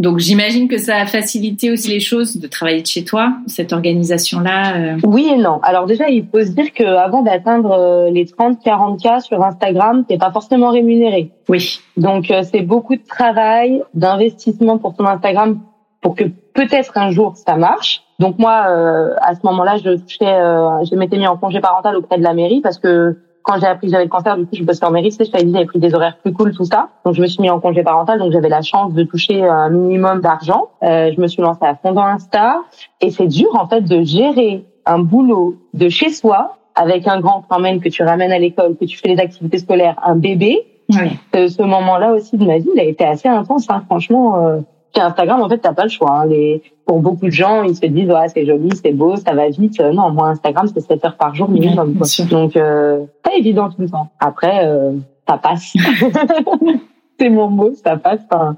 Donc 0.00 0.18
j'imagine 0.18 0.66
que 0.66 0.78
ça 0.78 0.96
a 0.96 1.06
facilité 1.06 1.70
aussi 1.70 1.90
les 1.90 2.00
choses 2.00 2.38
de 2.38 2.46
travailler 2.46 2.80
de 2.80 2.86
chez 2.86 3.04
toi, 3.04 3.34
cette 3.46 3.72
organisation-là. 3.72 4.76
Euh. 4.76 4.98
Oui 5.04 5.30
et 5.32 5.36
non. 5.36 5.60
Alors 5.62 5.86
déjà, 5.86 6.08
il 6.08 6.26
faut 6.26 6.40
se 6.40 6.50
dire 6.50 6.72
qu'avant 6.72 7.22
d'atteindre 7.22 7.72
euh, 7.72 8.10
les 8.10 8.24
30-40 8.24 9.00
cas 9.02 9.20
sur 9.20 9.44
Instagram, 9.44 10.04
t'es 10.08 10.16
pas 10.16 10.30
forcément 10.32 10.70
rémunéré. 10.70 11.32
Oui. 11.48 11.80
Donc 11.98 12.30
euh, 12.30 12.42
c'est 12.50 12.62
beaucoup 12.62 12.96
de 12.96 13.06
travail, 13.06 13.82
d'investissement 13.92 14.78
pour 14.78 14.94
ton 14.94 15.06
Instagram 15.06 15.60
pour 16.00 16.14
que 16.14 16.24
peut-être 16.54 16.96
un 16.96 17.10
jour 17.10 17.36
ça 17.36 17.56
marche. 17.56 18.02
Donc 18.18 18.38
moi, 18.38 18.52
à 18.52 19.34
ce 19.34 19.40
moment-là, 19.44 19.76
je 19.78 19.96
je 19.96 20.94
m'étais 20.94 21.16
mis 21.16 21.26
en 21.26 21.36
congé 21.36 21.60
parental 21.60 21.96
auprès 21.96 22.18
de 22.18 22.22
la 22.22 22.34
mairie 22.34 22.60
parce 22.60 22.78
que 22.78 23.16
quand 23.42 23.58
j'ai 23.58 23.66
appris 23.66 23.86
que 23.86 23.92
j'avais 23.92 24.04
le 24.04 24.10
cancer, 24.10 24.36
du 24.36 24.44
coup, 24.44 24.54
je 24.54 24.64
bossais 24.64 24.84
en 24.84 24.90
mairie. 24.90 25.10
Tu 25.10 25.16
sais, 25.16 25.24
je 25.24 25.30
t'avais 25.30 25.44
dit, 25.44 25.52
j'avais 25.52 25.66
pris 25.66 25.78
des 25.78 25.94
horaires 25.94 26.18
plus 26.22 26.32
cool, 26.32 26.54
tout 26.54 26.64
ça. 26.64 26.88
Donc, 27.04 27.14
je 27.14 27.22
me 27.22 27.26
suis 27.26 27.40
mis 27.40 27.50
en 27.50 27.60
congé 27.60 27.82
parental. 27.82 28.18
Donc, 28.18 28.32
j'avais 28.32 28.48
la 28.48 28.62
chance 28.62 28.92
de 28.92 29.02
toucher 29.02 29.44
un 29.44 29.70
minimum 29.70 30.20
d'argent. 30.20 30.68
Euh, 30.82 31.10
je 31.14 31.20
me 31.20 31.26
suis 31.26 31.42
lancée 31.42 31.64
à 31.64 31.74
fond 31.74 31.92
dans 31.92 32.04
Insta. 32.04 32.62
Et 33.00 33.10
c'est 33.10 33.26
dur, 33.26 33.48
en 33.54 33.66
fait, 33.66 33.82
de 33.82 34.02
gérer 34.02 34.64
un 34.86 34.98
boulot 34.98 35.56
de 35.74 35.88
chez 35.88 36.10
soi 36.10 36.56
avec 36.74 37.06
un 37.06 37.20
grand 37.20 37.42
que 37.42 37.88
tu 37.88 38.02
ramènes 38.02 38.32
à 38.32 38.38
l'école, 38.38 38.76
que 38.76 38.84
tu 38.84 38.96
fais 38.96 39.08
les 39.08 39.18
activités 39.18 39.58
scolaires, 39.58 39.96
un 40.04 40.16
bébé. 40.16 40.66
Oui. 40.90 41.18
Euh, 41.36 41.48
ce 41.48 41.62
moment-là 41.62 42.12
aussi 42.12 42.36
de 42.36 42.44
ma 42.44 42.58
vie, 42.58 42.68
il 42.74 42.80
a 42.80 42.84
été 42.84 43.04
assez 43.04 43.28
intense. 43.28 43.66
Hein. 43.68 43.82
Franchement, 43.86 44.46
euh, 44.46 44.60
Instagram, 44.98 45.42
en 45.42 45.48
fait, 45.48 45.58
t'as 45.58 45.72
pas 45.72 45.84
le 45.84 45.88
choix. 45.88 46.20
Hein. 46.20 46.26
Les, 46.26 46.62
pour 46.86 47.00
beaucoup 47.00 47.26
de 47.26 47.30
gens, 47.30 47.62
ils 47.62 47.76
se 47.76 47.86
disent, 47.86 48.10
ouais, 48.10 48.28
c'est 48.28 48.44
joli, 48.44 48.70
c'est 48.74 48.92
beau, 48.92 49.16
ça 49.16 49.34
va 49.34 49.48
vite. 49.48 49.80
Euh, 49.80 49.92
non, 49.92 50.10
moi, 50.10 50.28
Instagram, 50.28 50.66
c'est 50.72 50.80
7 50.80 51.04
heures 51.04 51.16
par 51.16 51.34
jour 51.34 51.48
minimum. 51.48 51.96
Donc, 52.30 52.56
euh, 52.56 53.04
pas 53.22 53.34
évident 53.36 53.68
tout 53.68 53.80
le 53.80 53.88
temps. 53.88 54.08
Après, 54.18 54.66
euh, 54.66 54.92
ça 55.28 55.38
passe. 55.38 55.74
c'est 57.20 57.30
mon 57.30 57.48
mot, 57.48 57.72
ça 57.74 57.96
passe. 57.96 58.20
Enfin, 58.30 58.56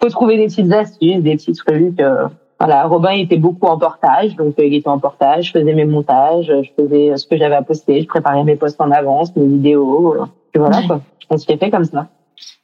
faut 0.00 0.08
trouver 0.08 0.36
des 0.36 0.46
petites 0.46 0.72
astuces, 0.72 1.22
des 1.22 1.36
petits 1.36 1.52
trucs. 1.52 2.00
Euh, 2.00 2.28
voilà, 2.58 2.86
Robin 2.86 3.10
il 3.12 3.22
était 3.22 3.36
beaucoup 3.36 3.66
en 3.66 3.78
portage, 3.78 4.36
donc 4.36 4.54
il 4.58 4.72
était 4.72 4.88
en 4.88 4.98
portage, 4.98 5.48
je 5.48 5.58
faisais 5.58 5.74
mes 5.74 5.84
montages, 5.84 6.46
je 6.46 6.70
faisais 6.82 7.16
ce 7.16 7.26
que 7.26 7.36
j'avais 7.36 7.56
à 7.56 7.62
poster, 7.62 8.00
je 8.00 8.06
préparais 8.06 8.44
mes 8.44 8.54
posts 8.54 8.80
en 8.80 8.92
avance, 8.92 9.34
mes 9.34 9.46
vidéos, 9.46 10.14
et 10.54 10.58
voilà 10.58 10.80
quoi. 10.86 11.00
On 11.30 11.36
s'y 11.36 11.46
fait 11.46 11.70
comme 11.70 11.84
ça. 11.84 12.06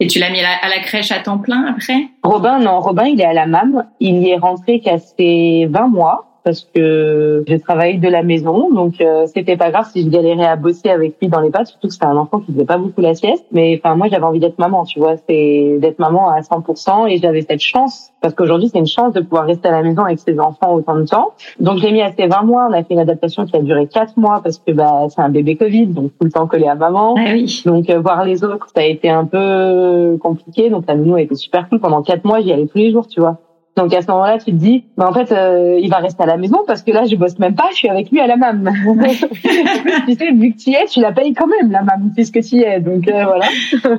Et 0.01 0.07
tu 0.07 0.19
l'as 0.19 0.31
mis 0.31 0.41
à 0.41 0.69
la, 0.69 0.79
crèche 0.81 1.13
à 1.13 1.21
temps 1.21 1.39
plein 1.39 1.67
après? 1.67 2.09
Robin, 2.23 2.59
non, 2.59 2.81
Robin, 2.81 3.05
il 3.05 3.21
est 3.21 3.25
à 3.25 3.33
la 3.33 3.47
MAM. 3.47 3.87
Il 4.01 4.19
y 4.19 4.31
est 4.31 4.39
rentré 4.39 4.81
qu'à 4.81 4.99
ses 4.99 5.67
20 5.71 5.89
mois 5.89 6.30
parce 6.45 6.67
que 6.75 7.45
je 7.47 7.57
travaillais 7.57 7.99
de 7.99 8.09
la 8.09 8.23
maison, 8.23 8.71
donc 8.73 9.01
euh, 9.01 9.27
c'était 9.27 9.57
pas 9.57 9.71
grave 9.71 9.89
si 9.93 10.03
je 10.03 10.09
galérais 10.09 10.47
à 10.47 10.57
bosser 10.57 10.89
avec 10.89 11.17
lui 11.21 11.29
dans 11.29 11.41
les 11.41 11.51
pattes, 11.51 11.69
surtout 11.69 11.89
que 11.89 11.93
c'était 11.93 12.07
un 12.07 12.17
enfant 12.17 12.41
qui 12.41 12.53
faisait 12.53 12.65
pas 12.65 12.79
beaucoup 12.79 13.01
la 13.01 13.15
sieste. 13.15 13.45
Mais 13.53 13.81
enfin 13.83 13.95
moi 13.97 14.09
j'avais 14.09 14.25
envie 14.25 14.41
d'être 14.41 14.59
maman, 14.59 14.85
tu 14.85 14.99
vois, 14.99 15.17
c'est 15.29 15.77
d'être 15.81 15.99
maman 15.99 16.31
à 16.31 16.41
100% 16.41 17.09
et 17.11 17.19
j'avais 17.19 17.43
cette 17.43 17.61
chance 17.61 18.11
parce 18.21 18.35
qu'aujourd'hui 18.35 18.69
c'est 18.73 18.79
une 18.79 18.87
chance 18.87 19.13
de 19.13 19.21
pouvoir 19.21 19.47
rester 19.47 19.69
à 19.69 19.73
la 19.73 19.83
maison 19.83 20.03
avec 20.05 20.19
ses 20.19 20.39
enfants 20.39 20.75
autant 20.75 20.97
de 20.97 21.05
temps. 21.05 21.33
Donc 21.59 21.79
j'ai 21.79 21.93
mis 21.93 22.03
à 22.03 22.13
ses 22.13 22.27
20 22.27 22.43
mois, 22.43 22.69
on 22.71 22.73
a 22.73 22.83
fait 22.83 22.95
une 22.95 23.01
adaptation 23.01 23.45
qui 23.45 23.57
a 23.57 23.61
duré 23.61 23.87
4 23.87 24.17
mois 24.17 24.41
parce 24.43 24.59
que 24.59 24.73
bah 24.73 25.07
c'est 25.09 25.21
un 25.21 25.29
bébé 25.29 25.57
Covid, 25.57 25.89
donc 25.89 26.13
tout 26.19 26.25
le 26.25 26.31
temps 26.31 26.47
collé 26.47 26.67
à 26.67 26.75
maman. 26.75 27.15
Ah 27.19 27.33
oui. 27.33 27.63
Donc 27.67 27.91
euh, 27.91 28.01
voir 28.01 28.25
les 28.25 28.45
autres, 28.45 28.69
ça 28.75 28.81
a 28.81 28.85
été 28.85 29.11
un 29.11 29.25
peu 29.25 30.19
compliqué. 30.21 30.71
Donc 30.71 30.85
la 30.89 30.95
nounou 30.95 31.17
a 31.17 31.23
été 31.23 31.35
super 31.35 31.69
cool 31.69 31.81
pendant 31.81 32.03
4 32.03 32.25
mois, 32.25 32.41
j'y 32.41 32.53
allais 32.53 32.67
tous 32.67 32.79
les 32.79 32.93
jours, 32.93 33.07
tu 33.07 33.21
vois. 33.21 33.39
Donc 33.81 33.95
à 33.95 34.03
ce 34.03 34.11
moment-là, 34.11 34.37
tu 34.37 34.47
te 34.47 34.51
dis, 34.51 34.85
bah 34.99 35.09
en 35.09 35.13
fait, 35.15 35.33
euh, 35.33 35.79
il 35.81 35.89
va 35.89 35.97
rester 35.97 36.23
à 36.23 36.27
la 36.27 36.37
maison 36.37 36.59
parce 36.67 36.83
que 36.83 36.91
là, 36.91 37.07
je 37.07 37.17
bosse 37.17 37.39
même 37.39 37.55
pas, 37.55 37.69
je 37.71 37.77
suis 37.77 37.89
avec 37.89 38.11
lui 38.11 38.21
à 38.21 38.27
la 38.27 38.37
MAM. 38.37 38.71
tu 40.07 40.15
sais, 40.15 40.33
vu 40.33 40.53
que 40.53 40.59
tu 40.59 40.71
y 40.71 40.75
es, 40.75 40.85
tu 40.85 41.01
la 41.01 41.13
payes 41.13 41.33
quand 41.33 41.47
même 41.47 41.71
la 41.71 41.83
MAM 41.83 42.11
puisque 42.15 42.41
tu 42.43 42.57
y 42.57 42.63
es. 42.63 42.79
Donc 42.81 43.09
euh, 43.09 43.25
voilà. 43.25 43.47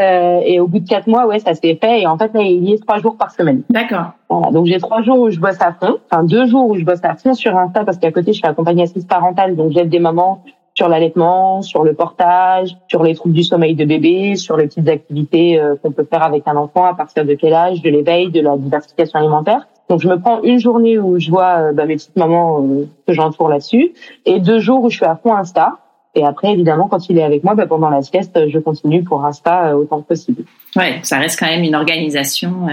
euh, 0.00 0.40
et 0.44 0.60
au 0.60 0.66
bout 0.66 0.80
de 0.80 0.88
quatre 0.88 1.06
mois, 1.06 1.26
ouais, 1.26 1.38
ça 1.38 1.54
s'est 1.54 1.78
fait. 1.80 2.02
Et 2.02 2.06
en 2.06 2.18
fait, 2.18 2.34
là, 2.34 2.42
il 2.42 2.62
y 2.68 2.74
est 2.74 2.78
trois 2.78 2.98
jours 2.98 3.16
par 3.16 3.30
semaine. 3.30 3.62
D'accord. 3.70 4.12
Voilà. 4.28 4.50
Donc 4.50 4.66
j'ai 4.66 4.78
trois 4.78 5.00
jours 5.00 5.18
où 5.18 5.30
je 5.30 5.40
bosse 5.40 5.60
à 5.62 5.72
fond, 5.72 5.96
enfin 6.10 6.24
deux 6.24 6.44
jours 6.44 6.68
où 6.68 6.76
je 6.76 6.84
bosse 6.84 7.02
à 7.02 7.14
fond 7.14 7.32
sur 7.32 7.56
Insta 7.56 7.84
parce 7.84 7.96
qu'à 7.96 8.12
côté, 8.12 8.34
je 8.34 8.38
suis 8.38 8.46
accompagnatrice 8.46 9.06
parentale, 9.06 9.56
donc 9.56 9.72
j'aide 9.72 9.88
des 9.88 9.98
mamans 9.98 10.42
sur 10.74 10.88
l'allaitement, 10.88 11.62
sur 11.62 11.84
le 11.84 11.94
portage, 11.94 12.76
sur 12.88 13.02
les 13.02 13.14
troubles 13.14 13.34
du 13.34 13.42
sommeil 13.42 13.74
de 13.74 13.84
bébé, 13.84 14.36
sur 14.36 14.56
les 14.56 14.66
petites 14.66 14.88
activités 14.88 15.60
euh, 15.60 15.76
qu'on 15.82 15.92
peut 15.92 16.06
faire 16.08 16.22
avec 16.22 16.44
un 16.46 16.56
enfant 16.56 16.84
à 16.84 16.94
partir 16.94 17.24
de 17.24 17.34
quel 17.34 17.52
âge, 17.52 17.82
de 17.82 17.90
l'éveil, 17.90 18.30
de 18.30 18.40
la 18.40 18.56
diversification 18.56 19.18
alimentaire. 19.18 19.66
Donc 19.88 20.00
je 20.00 20.08
me 20.08 20.18
prends 20.18 20.42
une 20.42 20.58
journée 20.58 20.98
où 20.98 21.18
je 21.18 21.30
vois 21.30 21.68
euh, 21.68 21.72
bah, 21.72 21.84
mes 21.84 21.96
petites 21.96 22.16
mamans 22.16 22.62
euh, 22.62 22.88
que 23.06 23.12
j'entoure 23.12 23.48
là-dessus 23.48 23.92
et 24.24 24.40
deux 24.40 24.60
jours 24.60 24.82
où 24.82 24.90
je 24.90 24.96
suis 24.96 25.06
à 25.06 25.16
fond 25.16 25.34
Insta. 25.34 25.78
Et 26.14 26.24
après, 26.24 26.52
évidemment, 26.52 26.88
quand 26.88 27.08
il 27.08 27.18
est 27.18 27.22
avec 27.22 27.42
moi, 27.42 27.54
bah, 27.54 27.66
pendant 27.66 27.88
la 27.88 28.02
sieste, 28.02 28.48
je 28.48 28.58
continue 28.58 29.02
pour 29.02 29.24
Insta 29.24 29.76
autant 29.76 30.02
que 30.02 30.08
possible. 30.08 30.44
Ouais, 30.76 31.00
ça 31.02 31.18
reste 31.18 31.38
quand 31.40 31.46
même 31.46 31.64
une 31.64 31.74
organisation 31.74 32.68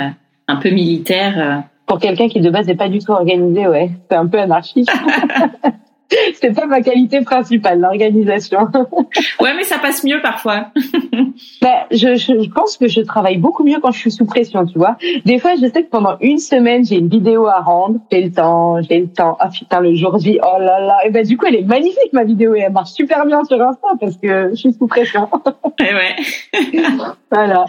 un 0.50 0.56
peu 0.58 0.72
militaire. 0.72 1.64
Pour 1.86 2.00
quelqu'un 2.00 2.28
qui 2.28 2.42
de 2.42 2.50
base 2.50 2.68
n'est 2.68 2.76
pas 2.76 2.90
du 2.90 3.00
tout 3.00 3.14
organisé, 3.14 3.66
ouais, 3.66 3.92
c'est 4.10 4.18
un 4.18 4.28
peu 4.28 4.40
anarchiste. 4.40 4.92
c'est 6.42 6.54
pas 6.54 6.66
ma 6.66 6.82
qualité 6.82 7.22
principale, 7.22 7.80
l'organisation. 7.80 8.68
ouais, 9.42 9.54
mais 9.56 9.64
ça 9.64 9.78
passe 9.80 10.04
mieux 10.04 10.22
parfois. 10.22 10.68
bah, 11.62 11.88
je, 11.92 12.16
je, 12.16 12.50
pense 12.50 12.78
que 12.78 12.88
je 12.88 13.02
travaille 13.02 13.38
beaucoup 13.38 13.64
mieux 13.64 13.80
quand 13.82 13.92
je 13.92 14.00
suis 14.00 14.12
sous 14.12 14.26
pression, 14.26 14.66
tu 14.66 14.78
vois. 14.78 14.98
Des 15.26 15.40
fois, 15.40 15.56
je 15.56 15.68
sais 15.68 15.84
que 15.84 15.90
pendant 15.90 16.18
une 16.22 16.40
semaine, 16.40 16.86
j'ai 16.86 16.96
une 16.96 17.10
vidéo 17.10 17.48
à 17.48 17.60
rendre, 17.60 18.00
j'ai 18.12 18.22
le 18.22 18.32
temps, 18.32 18.82
j'ai 18.82 19.00
le 19.00 19.08
temps. 19.08 19.38
Ah 19.40 19.50
putain, 19.50 19.80
le 19.82 19.96
jour 19.96 20.18
J, 20.20 20.40
oh 20.42 20.60
là 20.60 20.80
là. 20.80 20.98
Et 21.06 21.10
ben 21.10 21.26
du 21.26 21.38
coup, 21.38 21.46
elle 21.48 21.56
est 21.56 21.64
magnifique 21.64 22.14
ma 22.14 22.24
vidéo 22.24 22.56
et 22.56 22.60
elle 22.60 22.72
marche 22.72 22.92
super 22.92 23.26
bien 23.26 23.44
sur 23.44 23.62
Insta 23.62 23.88
parce 24.00 24.18
que 24.18 24.50
je 24.52 24.56
suis 24.56 24.74
sous 24.74 24.88
pression. 24.88 25.30
Et 25.80 25.94
ouais. 25.94 26.82
voilà. 27.32 27.66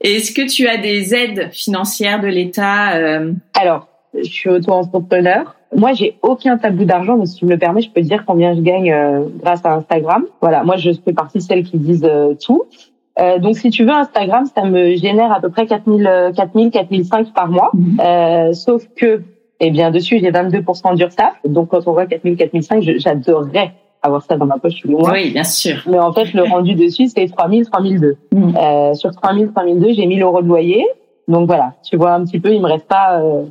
Est-ce 0.00 0.32
que 0.32 0.48
tu 0.48 0.68
as 0.68 0.76
des 0.76 1.14
aides 1.14 1.50
financières 1.52 2.20
de 2.20 2.28
l'État 2.28 2.94
euh... 2.94 3.32
Alors, 3.54 3.88
je 4.14 4.28
suis 4.28 4.48
auto-entrepreneur. 4.48 5.54
Moi, 5.74 5.92
j'ai 5.94 6.18
aucun 6.22 6.58
tabou 6.58 6.84
d'argent, 6.84 7.16
mais 7.16 7.26
si 7.26 7.36
tu 7.36 7.46
me 7.46 7.50
le 7.50 7.58
permets, 7.58 7.82
je 7.82 7.90
peux 7.90 8.00
te 8.00 8.06
dire 8.06 8.24
combien 8.26 8.54
je 8.54 8.60
gagne 8.60 8.92
euh, 8.92 9.24
grâce 9.42 9.64
à 9.64 9.74
Instagram. 9.74 10.24
Voilà, 10.40 10.64
moi, 10.64 10.76
je 10.76 10.90
fais 11.04 11.12
partie 11.12 11.38
de 11.38 11.42
celles 11.42 11.64
qui 11.64 11.78
disent 11.78 12.04
euh, 12.04 12.34
tout. 12.34 12.64
Euh, 13.20 13.38
donc, 13.38 13.56
si 13.56 13.70
tu 13.70 13.84
veux, 13.84 13.92
Instagram, 13.92 14.44
ça 14.54 14.64
me 14.64 14.94
génère 14.96 15.32
à 15.32 15.40
peu 15.40 15.50
près 15.50 15.66
4000, 15.66 16.32
4000, 16.34 16.70
4005 16.70 17.32
par 17.32 17.48
mois. 17.48 17.70
Euh, 18.00 18.52
sauf 18.52 18.86
que, 18.96 19.22
eh 19.60 19.70
bien, 19.70 19.90
dessus, 19.90 20.18
j'ai 20.20 20.30
22% 20.30 20.96
d'URSSAF. 20.96 21.34
Donc, 21.46 21.68
quand 21.68 21.86
on 21.86 21.92
voit 21.92 22.06
4000, 22.06 22.36
4005, 22.36 22.82
j'adorerais 22.98 23.72
avoir 24.02 24.22
ça 24.22 24.36
dans 24.36 24.46
ma 24.46 24.58
poche 24.58 24.80
tous 24.80 24.88
les 24.88 24.94
mois. 24.94 25.12
Oui, 25.12 25.30
bien 25.30 25.44
sûr. 25.44 25.76
Mais 25.86 25.98
en 25.98 26.12
fait, 26.12 26.32
le 26.32 26.42
rendu 26.42 26.74
dessus, 26.74 27.08
c'est 27.08 27.26
3000, 27.28 27.66
3002. 27.66 28.16
Mmh. 28.32 28.56
Euh, 28.56 28.94
sur 28.94 29.10
3000, 29.12 29.52
3002, 29.52 29.92
j'ai 29.92 30.06
1000 30.06 30.22
euros 30.22 30.42
de 30.42 30.48
loyer. 30.48 30.84
Donc 31.28 31.46
voilà, 31.46 31.74
tu 31.84 31.96
vois 31.96 32.12
un 32.12 32.24
petit 32.24 32.40
peu, 32.40 32.52
il 32.52 32.60
me 32.60 32.66
reste 32.66 32.86
pas 32.86 33.20
euh, 33.20 33.44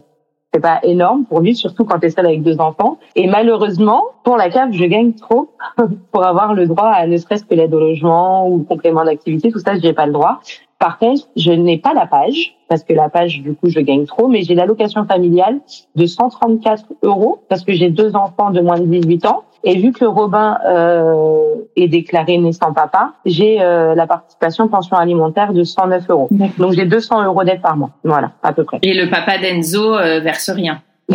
c'est 0.53 0.59
pas 0.59 0.79
énorme 0.83 1.25
pour 1.25 1.41
vivre, 1.41 1.57
surtout 1.57 1.85
quand 1.85 1.99
tu 1.99 2.07
es 2.07 2.09
seule 2.09 2.25
avec 2.25 2.43
deux 2.43 2.59
enfants. 2.59 2.97
Et 3.15 3.27
malheureusement, 3.27 4.03
pour 4.23 4.35
la 4.35 4.49
CAF, 4.49 4.71
je 4.73 4.83
gagne 4.85 5.13
trop 5.13 5.49
pour 6.11 6.25
avoir 6.25 6.53
le 6.53 6.67
droit 6.67 6.89
à 6.89 7.07
ne 7.07 7.15
serait-ce 7.15 7.45
que 7.45 7.55
l'aide 7.55 7.73
au 7.73 7.79
logement 7.79 8.49
ou 8.49 8.63
complément 8.63 9.05
d'activité. 9.05 9.51
Tout 9.51 9.59
ça, 9.59 9.77
j'ai 9.79 9.93
pas 9.93 10.05
le 10.05 10.11
droit. 10.11 10.41
Par 10.77 10.97
contre, 10.97 11.27
je 11.37 11.51
n'ai 11.51 11.77
pas 11.77 11.93
la 11.93 12.05
page 12.05 12.57
parce 12.67 12.83
que 12.83 12.93
la 12.93 13.07
page, 13.07 13.41
du 13.41 13.53
coup, 13.53 13.69
je 13.69 13.79
gagne 13.79 14.05
trop, 14.05 14.27
mais 14.27 14.41
j'ai 14.41 14.55
l'allocation 14.55 15.05
familiale 15.05 15.59
de 15.95 16.05
134 16.05 16.85
euros 17.03 17.39
parce 17.47 17.63
que 17.63 17.71
j'ai 17.71 17.89
deux 17.89 18.15
enfants 18.15 18.51
de 18.51 18.61
moins 18.61 18.79
de 18.79 18.85
18 18.85 19.25
ans 19.27 19.43
et 19.63 19.79
vu 19.79 19.91
que 19.91 20.05
Robin 20.05 20.57
euh, 20.67 21.55
est 21.75 21.87
déclaré 21.87 22.37
naissant 22.37 22.73
papa, 22.73 23.13
j'ai 23.25 23.61
euh, 23.61 23.95
la 23.95 24.07
participation 24.07 24.67
pension 24.67 24.97
alimentaire 24.97 25.53
de 25.53 25.63
109 25.63 26.09
euros. 26.09 26.29
Donc 26.57 26.73
j'ai 26.73 26.85
200 26.85 27.25
euros 27.25 27.43
d'aide 27.43 27.61
par 27.61 27.77
mois. 27.77 27.91
Voilà, 28.03 28.31
à 28.41 28.53
peu 28.53 28.63
près. 28.63 28.79
Et 28.81 28.93
le 28.93 29.09
papa 29.09 29.37
d'Enzo 29.37 29.95
euh, 29.95 30.19
verse 30.19 30.49
rien. 30.49 30.81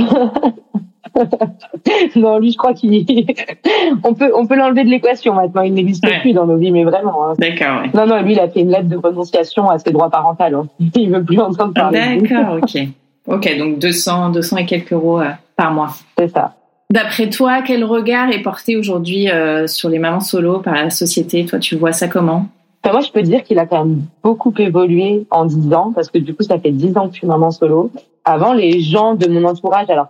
non, 2.16 2.38
lui, 2.38 2.52
je 2.52 2.56
crois 2.56 2.74
qu'il 2.74 3.04
on 4.04 4.14
peut 4.14 4.30
on 4.34 4.46
peut 4.46 4.56
l'enlever 4.56 4.84
de 4.84 4.90
l'équation 4.90 5.34
maintenant. 5.34 5.62
Il 5.62 5.74
n'existe 5.74 6.06
plus 6.20 6.32
dans 6.32 6.46
nos 6.46 6.56
vies, 6.56 6.70
mais 6.70 6.84
vraiment. 6.84 7.30
Hein. 7.30 7.34
D'accord. 7.38 7.82
Non, 7.94 8.06
non, 8.06 8.22
lui, 8.22 8.32
il 8.32 8.40
a 8.40 8.48
fait 8.48 8.60
une 8.60 8.70
lettre 8.70 8.88
de 8.88 8.96
renonciation 8.96 9.68
à 9.70 9.78
ses 9.78 9.90
droits 9.90 10.10
parentaux. 10.10 10.44
Hein. 10.44 10.66
Il 10.94 11.10
veut 11.10 11.24
plus 11.24 11.38
entendre 11.38 11.72
parler. 11.72 12.20
D'accord, 12.20 12.58
ok. 12.62 12.78
Ok, 13.26 13.58
donc 13.58 13.78
200 13.78 14.30
200 14.30 14.56
et 14.58 14.66
quelques 14.66 14.92
euros 14.92 15.20
euh, 15.20 15.30
par 15.56 15.72
mois. 15.72 15.90
C'est 16.16 16.28
ça. 16.28 16.54
D'après 16.90 17.28
toi, 17.28 17.62
quel 17.66 17.84
regard 17.84 18.30
est 18.30 18.42
porté 18.42 18.76
aujourd'hui 18.76 19.28
euh, 19.28 19.66
sur 19.66 19.88
les 19.88 19.98
mamans 19.98 20.20
solo 20.20 20.60
par 20.60 20.74
la 20.74 20.90
société? 20.90 21.44
Toi, 21.44 21.58
tu 21.58 21.74
vois 21.74 21.92
ça 21.92 22.06
comment? 22.06 22.46
Moi, 22.84 23.00
je 23.00 23.10
peux 23.10 23.22
dire 23.22 23.42
qu'il 23.42 23.58
a 23.58 23.66
quand 23.66 23.84
même 23.84 24.02
beaucoup 24.22 24.54
évolué 24.56 25.26
en 25.30 25.44
10 25.44 25.74
ans, 25.74 25.90
parce 25.92 26.08
que 26.08 26.18
du 26.18 26.34
coup, 26.34 26.44
ça 26.44 26.60
fait 26.60 26.70
10 26.70 26.96
ans 26.96 27.08
que 27.08 27.14
je 27.14 27.18
suis 27.18 27.26
maman 27.26 27.50
solo. 27.50 27.90
Avant, 28.24 28.52
les 28.52 28.80
gens 28.80 29.16
de 29.16 29.28
mon 29.28 29.44
entourage, 29.44 29.90
alors 29.90 30.06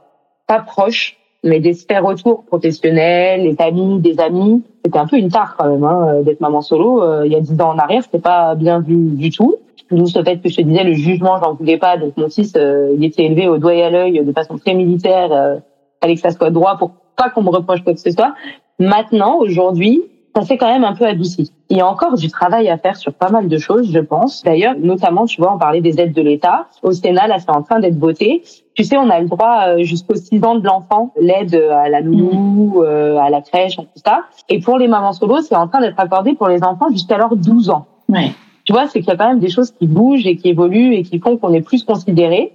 pas 0.46 0.58
proches, 0.58 1.16
mais 1.42 1.58
des 1.58 1.72
sphères 1.72 2.04
autour, 2.04 2.44
professionnels, 2.44 3.44
les 3.44 3.56
amis, 3.60 3.98
des 4.00 4.20
amis, 4.20 4.62
c'était 4.84 4.98
un 4.98 5.06
peu 5.06 5.16
une 5.16 5.30
tare 5.30 5.56
quand 5.56 5.70
même 5.70 5.84
hein, 5.84 6.08
euh, 6.08 6.22
d'être 6.22 6.40
maman 6.40 6.60
solo. 6.60 7.02
Euh, 7.02 7.22
il 7.24 7.32
y 7.32 7.36
a 7.36 7.40
10 7.40 7.58
ans 7.62 7.70
en 7.70 7.78
arrière, 7.78 8.02
c'était 8.02 8.18
pas 8.18 8.54
bien 8.54 8.80
vu 8.80 8.96
du 8.96 9.30
tout. 9.30 9.56
D'où 9.90 10.04
ce 10.04 10.22
fait 10.22 10.36
que 10.36 10.50
je 10.50 10.56
te 10.56 10.60
disais, 10.60 10.84
le 10.84 10.92
jugement, 10.92 11.40
j'en 11.42 11.54
voulais 11.54 11.78
pas. 11.78 11.96
Donc 11.96 12.18
mon 12.18 12.28
fils, 12.28 12.52
il 12.54 13.02
était 13.02 13.24
élevé 13.24 13.48
au 13.48 13.56
doigt 13.56 13.74
et 13.74 13.82
à 13.82 13.88
l'œil 13.88 14.22
de 14.22 14.32
façon 14.32 14.58
très 14.58 14.74
militaire 14.74 15.60
fallait 16.06 16.14
que 16.14 16.20
ça 16.20 16.30
soit 16.30 16.50
droit 16.50 16.76
pour 16.76 16.92
pas 17.16 17.30
qu'on 17.30 17.42
me 17.42 17.50
reproche 17.50 17.82
quoi 17.82 17.94
que 17.94 18.00
ce 18.00 18.10
soit. 18.10 18.34
Maintenant, 18.78 19.38
aujourd'hui, 19.38 20.02
ça 20.34 20.42
s'est 20.42 20.58
quand 20.58 20.68
même 20.68 20.84
un 20.84 20.94
peu 20.94 21.06
adouci. 21.06 21.50
Il 21.70 21.78
y 21.78 21.80
a 21.80 21.86
encore 21.86 22.14
du 22.16 22.28
travail 22.28 22.68
à 22.68 22.76
faire 22.76 22.96
sur 22.96 23.12
pas 23.12 23.30
mal 23.30 23.48
de 23.48 23.58
choses, 23.58 23.90
je 23.90 23.98
pense. 23.98 24.42
D'ailleurs, 24.44 24.74
notamment, 24.78 25.24
tu 25.24 25.40
vois, 25.40 25.54
on 25.54 25.58
parlait 25.58 25.80
des 25.80 25.98
aides 25.98 26.12
de 26.12 26.20
l'État. 26.20 26.66
Au 26.82 26.92
Sénat, 26.92 27.26
là, 27.26 27.38
c'est 27.38 27.50
en 27.50 27.62
train 27.62 27.80
d'être 27.80 27.98
voté. 27.98 28.42
Tu 28.74 28.84
sais, 28.84 28.98
on 28.98 29.08
a 29.08 29.18
le 29.18 29.28
droit 29.28 29.68
euh, 29.68 29.82
jusqu'aux 29.82 30.14
6 30.14 30.44
ans 30.44 30.56
de 30.56 30.64
l'enfant, 30.64 31.12
l'aide 31.18 31.54
à 31.54 31.88
la 31.88 32.02
nounou, 32.02 32.82
euh, 32.82 33.16
à 33.16 33.30
la 33.30 33.40
crèche, 33.40 33.76
tout 33.76 33.86
ça. 34.04 34.24
Et 34.50 34.60
pour 34.60 34.78
les 34.78 34.88
mamans 34.88 35.14
solo, 35.14 35.40
c'est 35.40 35.56
en 35.56 35.68
train 35.68 35.80
d'être 35.80 35.98
accordé 35.98 36.34
pour 36.34 36.48
les 36.48 36.62
enfants 36.62 36.90
jusqu'à 36.90 37.16
leurs 37.16 37.34
12 37.34 37.70
ans. 37.70 37.86
Ouais. 38.10 38.32
Tu 38.64 38.72
vois, 38.72 38.88
c'est 38.88 39.00
qu'il 39.00 39.08
y 39.08 39.12
a 39.12 39.16
quand 39.16 39.28
même 39.28 39.40
des 39.40 39.48
choses 39.48 39.70
qui 39.70 39.86
bougent 39.86 40.26
et 40.26 40.36
qui 40.36 40.50
évoluent 40.50 40.94
et 40.94 41.02
qui 41.02 41.18
font 41.18 41.38
qu'on 41.38 41.54
est 41.54 41.62
plus 41.62 41.82
considéré. 41.82 42.52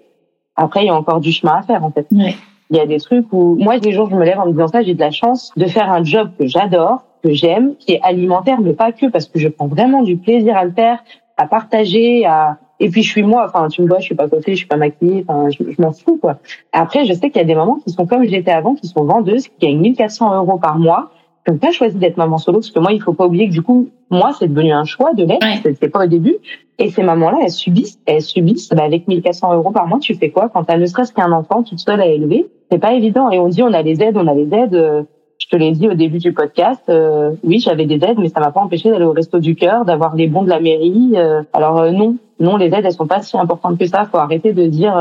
Après, 0.55 0.83
il 0.83 0.87
y 0.87 0.89
a 0.89 0.95
encore 0.95 1.19
du 1.19 1.31
chemin 1.31 1.53
à 1.53 1.61
faire, 1.63 1.83
en 1.83 1.89
fait. 1.89 2.05
Ouais. 2.11 2.35
Il 2.71 2.77
y 2.77 2.79
a 2.79 2.85
des 2.85 2.99
trucs 2.99 3.31
où 3.31 3.55
moi, 3.59 3.79
des 3.79 3.91
jours, 3.91 4.09
je 4.09 4.15
me 4.15 4.23
lève 4.23 4.39
en 4.39 4.45
me 4.45 4.51
disant 4.51 4.67
ça, 4.67 4.81
j'ai 4.81 4.93
de 4.93 4.99
la 4.99 5.11
chance 5.11 5.51
de 5.57 5.65
faire 5.65 5.91
un 5.91 6.03
job 6.03 6.31
que 6.39 6.47
j'adore, 6.47 7.03
que 7.23 7.31
j'aime, 7.33 7.75
qui 7.75 7.93
est 7.93 8.01
alimentaire, 8.01 8.61
mais 8.61 8.73
pas 8.73 8.91
que, 8.91 9.07
parce 9.07 9.27
que 9.27 9.39
je 9.39 9.49
prends 9.49 9.67
vraiment 9.67 10.03
du 10.03 10.17
plaisir 10.17 10.57
à 10.57 10.65
le 10.65 10.71
faire, 10.71 11.03
à 11.37 11.47
partager, 11.47 12.25
à 12.25 12.57
et 12.81 12.89
puis 12.89 13.03
je 13.03 13.09
suis 13.11 13.21
moi, 13.21 13.45
enfin 13.47 13.67
tu 13.67 13.83
me 13.83 13.87
vois, 13.87 13.99
je 13.99 14.05
suis 14.05 14.15
pas 14.15 14.27
coiffée, 14.27 14.53
je 14.53 14.57
suis 14.57 14.65
pas 14.65 14.75
maquillée, 14.75 15.23
enfin 15.27 15.49
je, 15.51 15.79
m'en 15.79 15.91
fous 15.91 16.17
quoi. 16.19 16.39
Après, 16.73 17.05
je 17.05 17.13
sais 17.13 17.29
qu'il 17.29 17.37
y 17.37 17.43
a 17.43 17.47
des 17.47 17.53
mamans 17.53 17.75
qui 17.75 17.91
sont 17.91 18.07
comme 18.07 18.23
j'étais 18.23 18.51
avant, 18.51 18.73
qui 18.73 18.87
sont 18.87 19.03
vendeuses, 19.03 19.47
qui 19.47 19.67
gagnent 19.67 19.81
1400 19.81 20.35
euros 20.35 20.57
par 20.57 20.79
mois, 20.79 21.11
n'ont 21.51 21.57
pas 21.57 21.71
choisi 21.71 21.97
d'être 21.97 22.17
maman 22.17 22.37
solo, 22.37 22.59
parce 22.59 22.71
que 22.71 22.79
moi, 22.79 22.91
il 22.93 23.01
faut 23.01 23.13
pas 23.13 23.25
oublier 23.25 23.47
que 23.47 23.53
du 23.53 23.61
coup, 23.61 23.89
moi, 24.09 24.31
c'est 24.37 24.47
devenu 24.47 24.71
un 24.71 24.85
choix 24.85 25.13
de 25.13 25.23
l'être, 25.23 25.45
c'était 25.63 25.89
pas 25.89 26.05
au 26.05 26.07
début. 26.07 26.35
Et 26.79 26.89
ces 26.89 27.03
mamans-là, 27.03 27.39
elles 27.43 27.51
subissent, 27.51 27.99
elles 28.05 28.21
subissent. 28.21 28.69
Bah, 28.69 28.83
avec 28.83 29.07
1400 29.07 29.53
euros 29.53 29.71
par 29.71 29.87
mois, 29.87 29.99
tu 29.99 30.15
fais 30.15 30.29
quoi? 30.29 30.49
Quand 30.49 30.63
t'as 30.63 30.77
ne 30.77 30.85
serait-ce 30.85 31.13
qu'un 31.13 31.31
enfant 31.31 31.63
toute 31.63 31.79
seule 31.79 32.01
à 32.01 32.07
élever 32.07 32.47
C'est 32.71 32.79
pas 32.79 32.93
évident. 32.93 33.29
Et 33.29 33.39
on 33.39 33.47
dit, 33.47 33.61
on 33.61 33.73
a 33.73 33.81
les 33.81 34.01
aides, 34.01 34.17
on 34.17 34.27
a 34.27 34.33
les 34.33 34.53
aides. 34.53 34.73
Euh, 34.73 35.03
je 35.37 35.47
te 35.47 35.55
l'ai 35.55 35.71
dit 35.71 35.87
au 35.87 35.93
début 35.93 36.17
du 36.17 36.33
podcast. 36.33 36.81
Euh, 36.89 37.31
oui, 37.43 37.59
j'avais 37.59 37.85
des 37.85 38.03
aides, 38.03 38.17
mais 38.19 38.29
ça 38.29 38.39
m'a 38.39 38.51
pas 38.51 38.61
empêché 38.61 38.89
d'aller 38.89 39.05
au 39.05 39.11
resto 39.11 39.39
du 39.39 39.55
cœur, 39.55 39.85
d'avoir 39.85 40.15
les 40.15 40.27
bons 40.27 40.43
de 40.43 40.49
la 40.49 40.59
mairie. 40.59 41.11
Euh, 41.15 41.43
alors 41.53 41.91
non, 41.91 42.17
non, 42.39 42.57
les 42.57 42.67
aides, 42.67 42.85
elles 42.85 42.93
sont 42.93 43.07
pas 43.07 43.21
si 43.21 43.37
importantes 43.37 43.77
que 43.77 43.85
ça. 43.85 44.05
Faut 44.05 44.17
arrêter 44.17 44.53
de 44.53 44.65
dire 44.65 44.93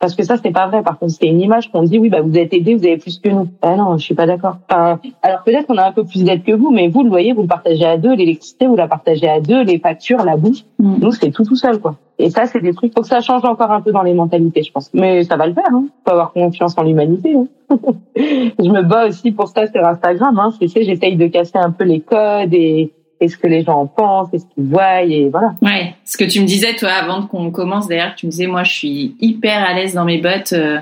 parce 0.00 0.14
que 0.14 0.22
ça, 0.22 0.36
c'est 0.42 0.50
pas 0.50 0.66
vrai. 0.66 0.82
Par 0.82 0.98
contre, 0.98 1.12
c'est 1.12 1.26
une 1.26 1.42
image 1.42 1.70
qu'on 1.70 1.82
dit, 1.82 1.98
oui, 1.98 2.08
bah, 2.08 2.22
vous 2.22 2.36
êtes 2.36 2.54
aidé, 2.54 2.74
vous 2.74 2.84
avez 2.84 2.96
plus 2.96 3.18
que 3.18 3.28
nous. 3.28 3.48
Ah 3.60 3.76
non, 3.76 3.98
je 3.98 4.02
suis 4.02 4.14
pas 4.14 4.26
d'accord. 4.26 4.56
Enfin, 4.68 4.98
alors 5.22 5.42
peut-être 5.44 5.66
qu'on 5.66 5.76
a 5.76 5.86
un 5.86 5.92
peu 5.92 6.04
plus 6.04 6.24
d'aide 6.24 6.42
que 6.42 6.52
vous, 6.52 6.70
mais 6.70 6.88
vous, 6.88 7.02
le 7.02 7.10
loyer, 7.10 7.34
vous 7.34 7.42
le 7.42 7.48
partagez 7.48 7.84
à 7.84 7.98
deux, 7.98 8.14
l'électricité, 8.14 8.66
vous 8.66 8.76
la 8.76 8.88
partagez 8.88 9.28
à 9.28 9.40
deux, 9.40 9.62
les 9.62 9.78
factures, 9.78 10.24
la 10.24 10.38
bouffe. 10.38 10.62
Mm. 10.78 10.96
Nous, 11.02 11.12
c'est 11.12 11.30
tout 11.30 11.44
tout 11.44 11.54
seul, 11.54 11.78
quoi. 11.80 11.96
Et 12.18 12.30
ça, 12.30 12.46
c'est 12.46 12.60
des 12.60 12.72
trucs. 12.72 12.94
Faut 12.94 13.02
que 13.02 13.08
ça 13.08 13.20
change 13.20 13.44
encore 13.44 13.70
un 13.70 13.82
peu 13.82 13.92
dans 13.92 14.02
les 14.02 14.14
mentalités, 14.14 14.62
je 14.62 14.72
pense. 14.72 14.90
Mais 14.94 15.24
ça 15.24 15.36
va 15.36 15.46
le 15.46 15.52
faire. 15.52 15.68
Hein. 15.70 15.84
Faut 16.06 16.12
avoir 16.12 16.32
confiance 16.32 16.76
en 16.78 16.82
l'humanité. 16.82 17.34
Hein. 17.34 17.46
je 18.16 18.70
me 18.70 18.82
bats 18.82 19.06
aussi 19.06 19.32
pour 19.32 19.48
ça 19.48 19.66
sur 19.66 19.84
Instagram. 19.86 20.38
Hein. 20.38 20.52
Tu 20.58 20.68
sais, 20.68 20.82
j'essaye 20.82 21.16
de 21.16 21.26
casser 21.26 21.58
un 21.58 21.70
peu 21.70 21.84
les 21.84 22.00
codes 22.00 22.54
et 22.54 22.92
est 23.20 23.28
ce 23.28 23.36
que 23.36 23.46
les 23.46 23.62
gens 23.62 23.80
en 23.80 23.86
pensent, 23.86 24.32
est 24.32 24.38
ce 24.38 24.46
qu'ils 24.54 24.64
voient, 24.64 25.02
et 25.02 25.28
voilà. 25.28 25.54
Ouais, 25.62 25.94
ce 26.04 26.16
que 26.16 26.24
tu 26.24 26.40
me 26.40 26.46
disais, 26.46 26.74
toi, 26.74 26.90
avant 26.90 27.26
qu'on 27.26 27.50
commence, 27.50 27.86
d'ailleurs, 27.86 28.14
tu 28.16 28.26
me 28.26 28.30
disais, 28.30 28.46
moi, 28.46 28.64
je 28.64 28.72
suis 28.72 29.16
hyper 29.20 29.62
à 29.62 29.74
l'aise 29.74 29.94
dans 29.94 30.04
mes 30.04 30.18
bottes 30.18 30.52
euh, 30.52 30.78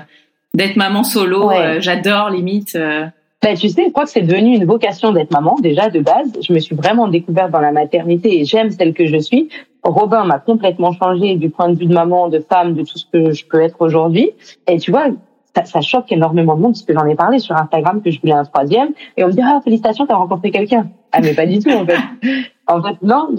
d'être 0.53 0.75
maman 0.75 1.03
solo, 1.03 1.51
euh, 1.51 1.79
j'adore 1.79 2.29
limite. 2.29 2.75
Euh. 2.75 3.05
Ben, 3.41 3.55
tu 3.55 3.69
sais, 3.69 3.85
je 3.85 3.91
crois 3.91 4.03
que 4.03 4.09
c'est 4.09 4.21
devenu 4.21 4.55
une 4.55 4.65
vocation 4.65 5.13
d'être 5.13 5.31
maman, 5.31 5.55
déjà, 5.61 5.89
de 5.89 5.99
base. 5.99 6.31
Je 6.45 6.51
me 6.51 6.59
suis 6.59 6.75
vraiment 6.75 7.07
découverte 7.07 7.51
dans 7.51 7.61
la 7.61 7.71
maternité 7.71 8.39
et 8.39 8.45
j'aime 8.45 8.69
celle 8.69 8.93
que 8.93 9.05
je 9.05 9.17
suis. 9.17 9.49
Robin 9.83 10.25
m'a 10.25 10.39
complètement 10.39 10.91
changé 10.91 11.35
du 11.35 11.49
point 11.49 11.69
de 11.69 11.79
vue 11.79 11.85
de 11.85 11.93
maman, 11.93 12.27
de 12.27 12.39
femme, 12.39 12.73
de 12.73 12.81
tout 12.81 12.97
ce 12.97 13.05
que 13.11 13.31
je 13.31 13.45
peux 13.45 13.61
être 13.61 13.77
aujourd'hui. 13.79 14.31
Et 14.67 14.77
tu 14.77 14.91
vois, 14.91 15.07
ça, 15.55 15.65
ça, 15.65 15.81
choque 15.81 16.11
énormément 16.11 16.55
de 16.55 16.61
monde 16.61 16.73
parce 16.73 16.83
que 16.83 16.93
j'en 16.93 17.05
ai 17.05 17.15
parlé 17.15 17.39
sur 17.39 17.55
Instagram 17.55 18.01
que 18.01 18.11
je 18.11 18.19
voulais 18.21 18.33
un 18.33 18.45
troisième 18.45 18.89
et 19.17 19.23
on 19.23 19.27
me 19.27 19.33
dit 19.33 19.41
ah 19.43 19.59
félicitations 19.63 20.05
t'as 20.05 20.15
rencontré 20.15 20.51
quelqu'un 20.51 20.87
ah 21.11 21.21
mais 21.21 21.33
pas 21.33 21.45
du 21.45 21.59
tout 21.59 21.71
en 21.71 21.85
fait 21.85 21.97
En 22.71 22.83
fait, 22.83 23.01
non, 23.01 23.29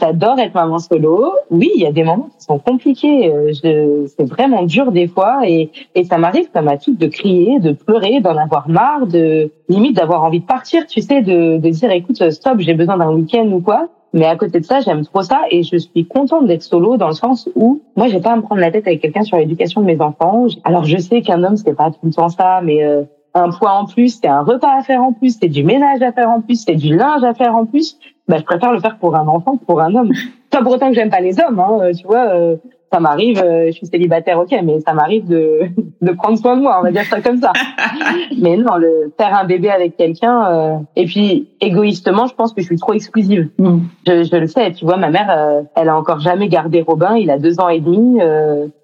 j'adore 0.00 0.38
être 0.38 0.54
maman 0.54 0.78
solo. 0.78 1.34
Oui, 1.50 1.72
il 1.74 1.82
y 1.82 1.86
a 1.86 1.90
des 1.90 2.04
moments 2.04 2.28
qui 2.38 2.44
sont 2.44 2.60
compliqués. 2.60 3.28
Euh, 3.34 4.06
c'est 4.06 4.24
vraiment 4.24 4.62
dur 4.62 4.92
des 4.92 5.08
fois 5.08 5.40
et, 5.44 5.70
et 5.96 6.04
ça 6.04 6.18
m'arrive 6.18 6.48
comme 6.54 6.68
à 6.68 6.76
toutes 6.76 6.96
de 6.96 7.08
crier, 7.08 7.58
de 7.58 7.72
pleurer, 7.72 8.20
d'en 8.20 8.36
avoir 8.36 8.68
marre, 8.68 9.08
de 9.08 9.50
limite 9.68 9.96
d'avoir 9.96 10.22
envie 10.22 10.38
de 10.38 10.46
partir, 10.46 10.86
tu 10.86 11.00
sais, 11.02 11.20
de, 11.20 11.58
de 11.58 11.68
dire 11.68 11.90
écoute, 11.90 12.30
stop, 12.30 12.60
j'ai 12.60 12.74
besoin 12.74 12.96
d'un 12.96 13.10
week-end 13.10 13.48
ou 13.50 13.60
quoi. 13.60 13.88
Mais 14.16 14.24
à 14.24 14.34
côté 14.34 14.60
de 14.60 14.64
ça, 14.64 14.80
j'aime 14.80 15.04
trop 15.04 15.20
ça 15.20 15.42
et 15.50 15.62
je 15.62 15.76
suis 15.76 16.06
contente 16.06 16.46
d'être 16.46 16.62
solo 16.62 16.96
dans 16.96 17.08
le 17.08 17.14
sens 17.14 17.50
où 17.54 17.82
moi, 17.96 18.08
j'ai 18.08 18.18
pas 18.18 18.32
à 18.32 18.36
me 18.36 18.40
prendre 18.40 18.62
la 18.62 18.70
tête 18.70 18.86
avec 18.86 19.02
quelqu'un 19.02 19.22
sur 19.22 19.36
l'éducation 19.36 19.82
de 19.82 19.86
mes 19.86 20.00
enfants. 20.00 20.46
Alors, 20.64 20.84
je 20.84 20.96
sais 20.96 21.20
qu'un 21.20 21.44
homme, 21.44 21.58
c'est 21.58 21.74
pas 21.74 21.90
tout 21.90 21.98
le 22.02 22.12
temps 22.14 22.30
ça, 22.30 22.62
mais 22.64 22.82
euh, 22.82 23.02
un 23.34 23.50
poids 23.50 23.72
en 23.72 23.84
plus, 23.84 24.18
c'est 24.18 24.26
un 24.26 24.40
repas 24.40 24.78
à 24.78 24.82
faire 24.82 25.02
en 25.02 25.12
plus, 25.12 25.36
c'est 25.38 25.48
du 25.48 25.64
ménage 25.64 26.00
à 26.00 26.12
faire 26.12 26.30
en 26.30 26.40
plus, 26.40 26.64
c'est 26.64 26.76
du 26.76 26.96
linge 26.96 27.24
à 27.24 27.34
faire 27.34 27.54
en 27.54 27.66
plus. 27.66 27.98
Bah, 28.26 28.38
je 28.38 28.42
préfère 28.44 28.72
le 28.72 28.80
faire 28.80 28.96
pour 28.96 29.14
un 29.14 29.28
enfant 29.28 29.58
que 29.58 29.64
pour 29.66 29.82
un 29.82 29.94
homme. 29.94 30.12
Pas 30.50 30.62
pour 30.62 30.72
autant 30.72 30.88
que 30.88 30.94
j'aime 30.94 31.10
pas 31.10 31.20
les 31.20 31.38
hommes, 31.40 31.58
hein, 31.58 31.78
euh, 31.82 31.92
tu 31.92 32.06
vois. 32.06 32.28
Euh, 32.28 32.56
ça 32.96 33.00
m'arrive, 33.00 33.42
euh, 33.44 33.66
je 33.66 33.72
suis 33.72 33.86
célibataire, 33.86 34.38
ok, 34.38 34.56
mais 34.64 34.80
ça 34.80 34.94
m'arrive 34.94 35.28
de, 35.28 35.68
de 36.00 36.12
prendre 36.12 36.38
soin 36.38 36.56
de 36.56 36.62
moi, 36.62 36.78
on 36.80 36.82
va 36.82 36.92
dire 36.92 37.04
ça 37.04 37.20
comme 37.20 37.36
ça. 37.36 37.52
mais 38.40 38.56
non, 38.56 38.76
le 38.76 39.12
faire 39.18 39.38
un 39.38 39.44
bébé 39.44 39.68
avec 39.68 39.98
quelqu'un, 39.98 40.46
euh, 40.46 40.78
et 40.96 41.04
puis 41.04 41.50
égoïstement, 41.60 42.26
je 42.26 42.34
pense 42.34 42.54
que 42.54 42.62
je 42.62 42.66
suis 42.66 42.78
trop 42.78 42.94
exclusive. 42.94 43.50
Mm. 43.58 43.80
Je, 44.06 44.22
je, 44.22 44.36
le 44.36 44.46
sais, 44.46 44.72
tu 44.72 44.86
vois, 44.86 44.96
ma 44.96 45.10
mère, 45.10 45.28
euh, 45.30 45.62
elle 45.74 45.90
a 45.90 45.96
encore 45.96 46.20
jamais 46.20 46.48
gardé 46.48 46.80
Robin, 46.80 47.16
il 47.16 47.30
a 47.30 47.38
deux 47.38 47.60
ans 47.60 47.68
et 47.68 47.80
demi, 47.80 48.18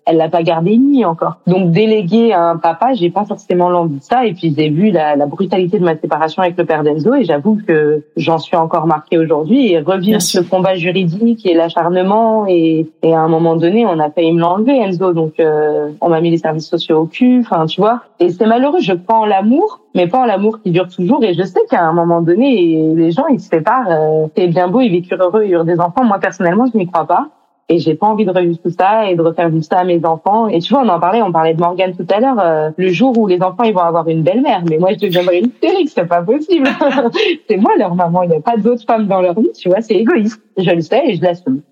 elle 0.06 0.16
l'a 0.16 0.28
pas 0.28 0.42
gardé 0.42 0.72
une 0.72 0.92
encore. 1.04 1.38
Donc 1.46 1.70
déléguer 1.70 2.32
à 2.32 2.50
un 2.50 2.56
papa, 2.56 2.92
j'ai 2.94 3.10
pas 3.10 3.24
forcément 3.24 3.70
l'envie 3.70 3.98
de 3.98 4.02
ça. 4.02 4.26
Et 4.26 4.34
puis 4.34 4.54
j'ai 4.56 4.68
vu 4.68 4.90
la, 4.90 5.16
la, 5.16 5.26
brutalité 5.26 5.78
de 5.78 5.84
ma 5.84 5.96
séparation 5.96 6.42
avec 6.42 6.56
le 6.58 6.64
père 6.64 6.82
d'Enzo, 6.82 7.14
et 7.14 7.24
j'avoue 7.24 7.58
que 7.66 8.02
j'en 8.16 8.38
suis 8.38 8.56
encore 8.56 8.86
marquée 8.86 9.18
aujourd'hui. 9.18 9.72
Et 9.72 9.80
revivre 9.80 10.20
ce 10.20 10.40
combat 10.40 10.74
juridique 10.74 11.46
et 11.46 11.54
l'acharnement, 11.54 12.46
et, 12.48 12.90
et 13.02 13.14
à 13.14 13.20
un 13.20 13.28
moment 13.28 13.56
donné, 13.56 13.86
on 13.86 13.98
a 13.98 14.10
failli 14.10 14.32
me 14.32 14.40
l'enlever, 14.40 14.76
Enzo. 14.78 15.12
Donc, 15.12 15.34
euh, 15.40 15.90
on 16.00 16.08
m'a 16.08 16.20
mis 16.20 16.30
les 16.30 16.38
services 16.38 16.68
sociaux 16.68 17.00
au 17.00 17.06
cul. 17.06 17.40
Enfin, 17.40 17.66
tu 17.66 17.80
vois. 17.80 18.02
Et 18.20 18.30
c'est 18.30 18.46
malheureux. 18.46 18.80
Je 18.80 18.92
prends 18.92 19.24
l'amour, 19.24 19.80
mais 19.94 20.06
pas 20.06 20.26
l'amour 20.26 20.60
qui 20.62 20.70
dure 20.70 20.88
toujours. 20.88 21.22
Et 21.24 21.34
je 21.34 21.42
sais 21.42 21.60
qu'à 21.70 21.82
un 21.82 21.92
moment 21.92 22.20
donné, 22.22 22.92
les 22.94 23.10
gens, 23.12 23.26
ils 23.28 23.40
se 23.40 23.48
séparent. 23.48 23.90
Euh, 23.90 24.26
c'est 24.36 24.48
bien 24.48 24.68
beau, 24.68 24.80
ils 24.80 24.90
vécurent 24.90 25.22
heureux, 25.22 25.44
ils 25.44 25.52
eurent 25.52 25.64
des 25.64 25.80
enfants. 25.80 26.04
Moi, 26.04 26.18
personnellement, 26.18 26.66
je 26.72 26.76
n'y 26.76 26.86
crois 26.86 27.06
pas. 27.06 27.28
Et 27.68 27.78
j'ai 27.78 27.94
pas 27.94 28.06
envie 28.06 28.24
de 28.24 28.30
revivre 28.30 28.58
tout 28.58 28.70
ça 28.70 29.08
et 29.08 29.16
de 29.16 29.22
refaire 29.22 29.50
tout 29.50 29.62
ça 29.62 29.78
à 29.78 29.84
mes 29.84 30.04
enfants. 30.04 30.48
Et 30.48 30.58
tu 30.58 30.74
vois, 30.74 30.82
on 30.82 30.88
en 30.88 31.00
parlait, 31.00 31.22
on 31.22 31.32
parlait 31.32 31.54
de 31.54 31.60
Morgane 31.60 31.94
tout 31.94 32.06
à 32.10 32.20
l'heure. 32.20 32.38
Euh, 32.38 32.70
le 32.76 32.88
jour 32.90 33.16
où 33.16 33.26
les 33.26 33.40
enfants 33.42 33.62
ils 33.62 33.72
vont 33.72 33.80
avoir 33.80 34.08
une 34.08 34.22
belle-mère, 34.22 34.62
mais 34.68 34.78
moi 34.78 34.90
je 34.92 34.98
deviendrai 34.98 35.38
une 35.38 35.46
hystérique, 35.46 35.90
c'est 35.94 36.06
pas 36.06 36.22
possible. 36.22 36.68
c'est 37.48 37.56
moi 37.56 37.72
leur 37.78 37.94
maman, 37.94 38.24
il 38.24 38.30
n'y 38.30 38.36
a 38.36 38.40
pas 38.40 38.56
d'autres 38.56 38.84
femmes 38.84 39.06
dans 39.06 39.20
leur 39.20 39.38
vie, 39.38 39.52
tu 39.52 39.68
vois, 39.68 39.80
c'est 39.80 39.94
égoïste. 39.94 40.42
Je 40.58 40.70
le 40.70 40.80
sais 40.80 41.02
et 41.06 41.14
je 41.14 41.22
l'assume. 41.22 41.62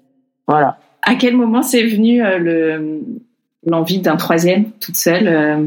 Voilà. 0.47 0.79
À 1.03 1.15
quel 1.17 1.37
moment 1.37 1.63
c'est 1.63 1.85
venu 1.85 2.25
euh, 2.25 2.39
le 2.39 3.01
l'envie 3.67 4.01
d'un 4.01 4.17
troisième 4.17 4.71
toute 4.81 4.97
seule 4.97 5.29
euh, 5.29 5.67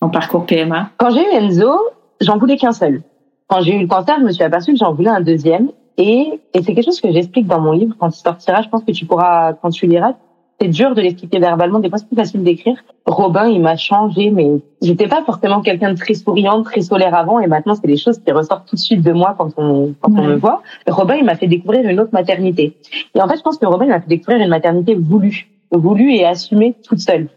en 0.00 0.08
parcours 0.08 0.46
PMA 0.46 0.90
Quand 0.96 1.10
j'ai 1.10 1.22
eu 1.22 1.36
Enzo, 1.36 1.72
j'en 2.20 2.38
voulais 2.38 2.56
qu'un 2.56 2.72
seul. 2.72 3.02
Quand 3.48 3.60
j'ai 3.62 3.76
eu 3.76 3.80
le 3.80 3.86
cancer, 3.86 4.16
je 4.20 4.24
me 4.24 4.32
suis 4.32 4.44
aperçue 4.44 4.72
que 4.72 4.78
j'en 4.78 4.94
voulais 4.94 5.10
un 5.10 5.20
deuxième. 5.20 5.70
Et, 6.04 6.40
et 6.52 6.62
c'est 6.62 6.74
quelque 6.74 6.84
chose 6.84 7.00
que 7.00 7.12
j'explique 7.12 7.46
dans 7.46 7.60
mon 7.60 7.72
livre 7.72 7.94
quand 7.96 8.08
il 8.08 8.20
sortira. 8.20 8.60
Je 8.62 8.68
pense 8.68 8.82
que 8.82 8.90
tu 8.90 9.06
pourras, 9.06 9.52
quand 9.52 9.70
tu 9.70 9.86
liras, 9.86 10.14
c'est 10.60 10.66
dur 10.66 10.96
de 10.96 11.00
l'expliquer 11.00 11.38
verbalement. 11.38 11.78
Des 11.78 11.88
fois, 11.88 11.98
c'est 11.98 12.08
plus 12.08 12.16
facile 12.16 12.42
d'écrire. 12.42 12.76
Robin, 13.06 13.46
il 13.46 13.60
m'a 13.60 13.76
changé, 13.76 14.30
mais 14.30 14.48
j'étais 14.80 15.06
pas 15.06 15.22
forcément 15.22 15.60
quelqu'un 15.60 15.92
de 15.92 15.98
très 15.98 16.14
souriant, 16.14 16.62
très 16.64 16.80
solaire 16.80 17.14
avant, 17.14 17.38
et 17.38 17.46
maintenant, 17.46 17.76
c'est 17.76 17.86
des 17.86 17.96
choses 17.96 18.18
qui 18.18 18.32
ressortent 18.32 18.68
tout 18.68 18.74
de 18.74 18.80
suite 18.80 19.02
de 19.02 19.12
moi 19.12 19.36
quand 19.38 19.50
on, 19.56 19.94
quand 20.00 20.10
on 20.10 20.24
me 20.24 20.34
voit. 20.34 20.62
Robin, 20.88 21.14
il 21.14 21.24
m'a 21.24 21.36
fait 21.36 21.46
découvrir 21.46 21.88
une 21.88 22.00
autre 22.00 22.12
maternité. 22.12 22.76
Et 23.14 23.20
en 23.22 23.28
fait, 23.28 23.36
je 23.36 23.42
pense 23.42 23.58
que 23.58 23.66
Robin, 23.66 23.84
il 23.84 23.90
m'a 23.90 24.00
fait 24.00 24.08
découvrir 24.08 24.40
une 24.42 24.50
maternité 24.50 24.96
voulue, 24.96 25.48
voulue 25.70 26.14
et 26.14 26.24
assumée 26.24 26.74
toute 26.82 27.00
seule. 27.00 27.28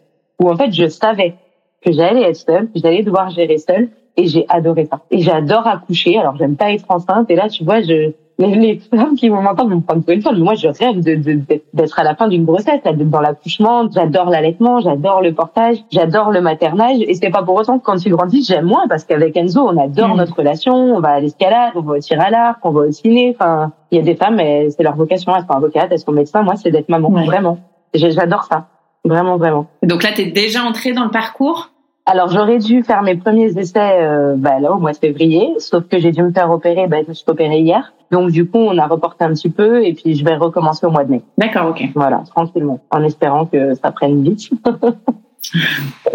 Où 0.41 0.49
en 0.49 0.55
fait, 0.55 0.71
je 0.71 0.87
savais 0.87 1.35
que 1.83 1.91
j'allais 1.91 2.23
être 2.23 2.37
seule, 2.37 2.65
que 2.71 2.79
j'allais 2.79 3.03
devoir 3.03 3.29
gérer 3.29 3.59
seule, 3.59 3.89
et 4.17 4.25
j'ai 4.27 4.45
adoré 4.49 4.85
ça. 4.85 5.01
Et 5.11 5.19
j'adore 5.19 5.67
accoucher. 5.67 6.17
Alors, 6.17 6.35
j'aime 6.37 6.55
pas 6.55 6.71
être 6.71 6.85
enceinte, 6.89 7.29
et 7.29 7.35
là, 7.35 7.47
tu 7.49 7.63
vois, 7.63 7.81
je 7.81 8.11
les, 8.37 8.79
femmes 8.93 9.15
qui 9.15 9.29
vont 9.29 9.41
m'entendre 9.41 9.69
vont 9.69 9.77
me 9.77 9.81
prendre 9.81 10.03
pour 10.03 10.13
une 10.13 10.21
folle, 10.21 10.35
mais 10.35 10.43
moi 10.43 10.55
je 10.55 10.67
rêve 10.67 10.99
d'être 10.99 11.99
à 11.99 12.03
la 12.03 12.15
fin 12.15 12.27
d'une 12.27 12.45
grossesse, 12.45 12.81
d'être 12.83 13.09
dans 13.09 13.21
l'accouchement, 13.21 13.89
j'adore 13.91 14.29
l'allaitement, 14.29 14.81
j'adore 14.81 15.21
le 15.21 15.33
portage, 15.33 15.77
j'adore 15.91 16.31
le 16.31 16.41
maternage, 16.41 16.97
et 16.99 17.13
c'est 17.13 17.29
pas 17.29 17.43
pour 17.43 17.55
autant 17.55 17.79
que 17.79 17.85
quand 17.85 17.97
tu 17.97 18.09
grandis, 18.09 18.43
j'aime 18.43 18.65
moins, 18.65 18.87
parce 18.87 19.05
qu'avec 19.05 19.37
Enzo, 19.37 19.61
on 19.61 19.77
adore 19.77 20.15
mm. 20.15 20.17
notre 20.17 20.35
relation, 20.35 20.73
on 20.73 20.99
va 20.99 21.09
à 21.09 21.19
l'escalade, 21.19 21.71
on 21.75 21.81
va 21.81 21.93
au 21.93 21.99
tir 21.99 22.19
à 22.19 22.29
l'arc, 22.29 22.59
on 22.63 22.71
va 22.71 22.81
au 22.81 22.91
ciné, 22.91 23.35
enfin, 23.39 23.71
il 23.91 23.97
y 23.97 24.01
a 24.01 24.03
des 24.03 24.15
femmes, 24.15 24.37
c'est 24.37 24.83
leur 24.83 24.95
vocation, 24.95 25.33
elles 25.35 25.43
sont 25.43 25.55
avocates, 25.55 25.87
elles 25.91 25.99
sont 25.99 26.11
médecins, 26.11 26.43
moi 26.43 26.55
c'est 26.55 26.71
d'être 26.71 26.89
maman, 26.89 27.09
vraiment. 27.09 27.59
J'adore 27.93 28.43
ça, 28.43 28.67
vraiment, 29.05 29.37
vraiment. 29.37 29.67
Donc 29.83 30.03
là, 30.03 30.09
tu 30.13 30.21
es 30.21 30.31
déjà 30.31 30.63
entrée 30.63 30.91
dans 30.91 31.05
le 31.05 31.11
parcours? 31.11 31.69
Alors 32.05 32.29
j'aurais 32.29 32.59
dû 32.59 32.83
faire 32.83 33.01
mes 33.01 33.15
premiers 33.15 33.57
essais 33.57 33.99
euh, 34.01 34.35
bah, 34.37 34.59
là 34.59 34.71
au 34.71 34.79
mois 34.79 34.91
de 34.91 34.97
février, 34.97 35.53
sauf 35.57 35.87
que 35.87 35.97
j'ai 35.97 36.11
dû 36.11 36.21
me 36.21 36.31
faire 36.31 36.51
opérer, 36.51 36.87
bah, 36.87 36.97
je 37.03 37.09
me 37.09 37.13
suis 37.13 37.25
opérée 37.27 37.59
hier. 37.59 37.93
Donc 38.11 38.29
du 38.29 38.47
coup 38.47 38.59
on 38.59 38.77
a 38.77 38.85
reporté 38.85 39.25
un 39.25 39.29
petit 39.29 39.49
peu 39.49 39.83
et 39.83 39.93
puis 39.93 40.15
je 40.15 40.23
vais 40.23 40.35
recommencer 40.35 40.85
au 40.85 40.91
mois 40.91 41.03
de 41.03 41.11
mai. 41.11 41.21
D'accord, 41.37 41.69
ok. 41.69 41.83
Voilà, 41.95 42.23
tranquillement, 42.27 42.79
en 42.91 43.03
espérant 43.03 43.45
que 43.47 43.73
ça 43.73 43.91
prenne 43.91 44.21
vite. 44.23 44.51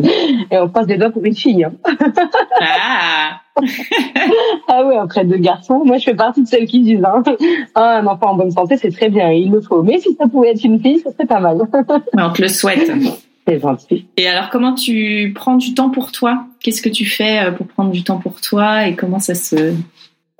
et 0.51 0.59
on 0.59 0.69
passe 0.69 0.87
des 0.87 0.97
doigts 0.97 1.11
pour 1.11 1.25
une 1.25 1.35
fille. 1.35 1.65
Hein. 1.65 1.73
ah 2.61 3.41
ah 4.69 4.87
ouais, 4.87 4.97
après 4.97 5.25
deux 5.25 5.39
garçons, 5.39 5.83
moi 5.85 5.99
je 5.99 6.05
fais 6.05 6.15
partie 6.15 6.43
de 6.43 6.47
celles 6.47 6.67
qui 6.67 6.81
disent 6.81 7.05
hein, 7.05 7.23
ah, 7.75 7.99
un 7.99 8.07
enfant 8.07 8.31
en 8.31 8.37
bonne 8.37 8.53
santé 8.53 8.77
c'est 8.77 8.91
très 8.91 9.09
bien, 9.09 9.31
il 9.31 9.51
le 9.51 9.61
faut. 9.61 9.83
Mais 9.83 9.99
si 9.99 10.15
ça 10.15 10.29
pouvait 10.29 10.51
être 10.51 10.63
une 10.65 10.81
fille, 10.81 11.01
ce 11.05 11.11
serait 11.11 11.27
pas 11.27 11.41
mal. 11.41 11.59
Mais 12.15 12.23
on 12.23 12.31
te 12.31 12.43
le 12.43 12.49
souhaite. 12.49 12.91
Gentil. 13.59 14.07
Et 14.17 14.29
alors, 14.29 14.51
comment 14.51 14.75
tu 14.75 15.33
prends 15.35 15.57
du 15.57 15.75
temps 15.75 15.91
pour 15.91 16.13
toi? 16.13 16.45
Qu'est-ce 16.61 16.83
que 16.83 16.89
tu 16.89 17.07
fais 17.07 17.47
euh, 17.47 17.51
pour 17.51 17.67
prendre 17.67 17.91
du 17.91 18.05
temps 18.05 18.19
pour 18.19 18.41
toi? 18.41 18.87
Et 18.87 18.95
comment 18.95 19.19
ça 19.19 19.35
se... 19.35 19.75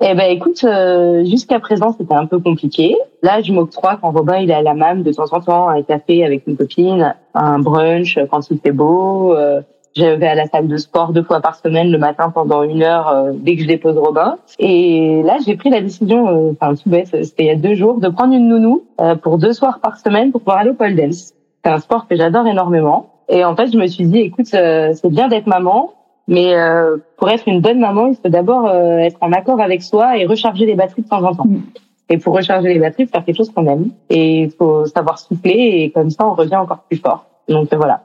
Eh 0.03 0.15
ben, 0.15 0.31
écoute, 0.31 0.63
euh, 0.63 1.23
jusqu'à 1.25 1.59
présent, 1.59 1.95
c'était 1.97 2.15
un 2.15 2.25
peu 2.25 2.39
compliqué. 2.39 2.95
Là, 3.21 3.41
je 3.41 3.53
m'octroie 3.53 3.99
quand 4.01 4.11
Robin 4.11 4.37
il 4.37 4.49
est 4.49 4.53
à 4.55 4.63
la 4.63 4.73
MAM 4.73 5.03
de 5.03 5.11
temps 5.11 5.31
en 5.31 5.41
temps, 5.41 5.69
un 5.69 5.83
café 5.83 6.25
avec 6.25 6.47
une 6.47 6.57
copine, 6.57 7.15
un 7.35 7.59
brunch 7.59 8.17
quand 8.31 8.49
il 8.49 8.59
fait 8.59 8.71
beau. 8.71 9.35
Euh, 9.35 9.61
je 9.95 10.05
vais 10.05 10.27
à 10.27 10.35
la 10.35 10.47
salle 10.47 10.67
de 10.67 10.77
sport 10.77 11.11
deux 11.11 11.21
fois 11.21 11.41
par 11.41 11.55
semaine 11.55 11.91
le 11.91 11.97
matin 11.97 12.31
pendant 12.33 12.63
une 12.63 12.81
heure 12.81 13.25
dès 13.35 13.57
que 13.57 13.63
je 13.63 13.67
dépose 13.67 13.97
Robin. 13.97 14.37
Et 14.57 15.21
là, 15.23 15.37
j'ai 15.45 15.57
pris 15.57 15.69
la 15.69 15.81
décision, 15.81 16.51
enfin 16.51 16.75
tout 16.75 16.89
bête, 16.89 17.09
c'était 17.11 17.43
il 17.43 17.47
y 17.47 17.49
a 17.49 17.57
deux 17.57 17.75
jours, 17.75 17.99
de 17.99 18.07
prendre 18.07 18.33
une 18.33 18.47
nounou 18.47 18.85
pour 19.21 19.37
deux 19.37 19.51
soirs 19.51 19.81
par 19.81 19.97
semaine 19.97 20.31
pour 20.31 20.39
pouvoir 20.39 20.59
aller 20.59 20.69
au 20.69 20.75
pole 20.75 20.95
dance. 20.95 21.33
C'est 21.63 21.71
un 21.71 21.79
sport 21.79 22.07
que 22.07 22.15
j'adore 22.15 22.47
énormément. 22.47 23.11
Et 23.29 23.45
en 23.45 23.55
fait, 23.55 23.71
je 23.71 23.77
me 23.77 23.87
suis 23.87 24.05
dit, 24.05 24.19
écoute, 24.19 24.53
euh, 24.53 24.93
c'est 24.93 25.09
bien 25.09 25.27
d'être 25.27 25.47
maman, 25.47 25.93
mais 26.27 26.53
euh, 26.53 26.97
pour 27.17 27.29
être 27.29 27.47
une 27.47 27.61
bonne 27.61 27.79
maman, 27.79 28.07
il 28.07 28.15
faut 28.15 28.29
d'abord 28.29 28.67
euh, 28.67 28.97
être 28.97 29.17
en 29.21 29.31
accord 29.31 29.61
avec 29.61 29.83
soi 29.83 30.17
et 30.17 30.25
recharger 30.25 30.65
les 30.65 30.75
batteries 30.75 31.03
de 31.03 31.07
temps 31.07 31.23
en 31.23 31.33
temps. 31.33 31.45
Mm. 31.45 31.61
Et 32.09 32.17
pour 32.17 32.35
recharger 32.35 32.73
les 32.73 32.79
batteries, 32.79 33.07
faire 33.07 33.23
quelque 33.23 33.37
chose 33.37 33.51
qu'on 33.51 33.67
aime. 33.67 33.91
Et 34.09 34.41
il 34.41 34.51
faut 34.51 34.85
savoir 34.85 35.17
souffler 35.17 35.53
et 35.53 35.91
comme 35.91 36.09
ça, 36.09 36.27
on 36.27 36.33
revient 36.33 36.57
encore 36.57 36.83
plus 36.89 36.97
fort. 36.97 37.25
Donc 37.47 37.73
voilà, 37.73 38.03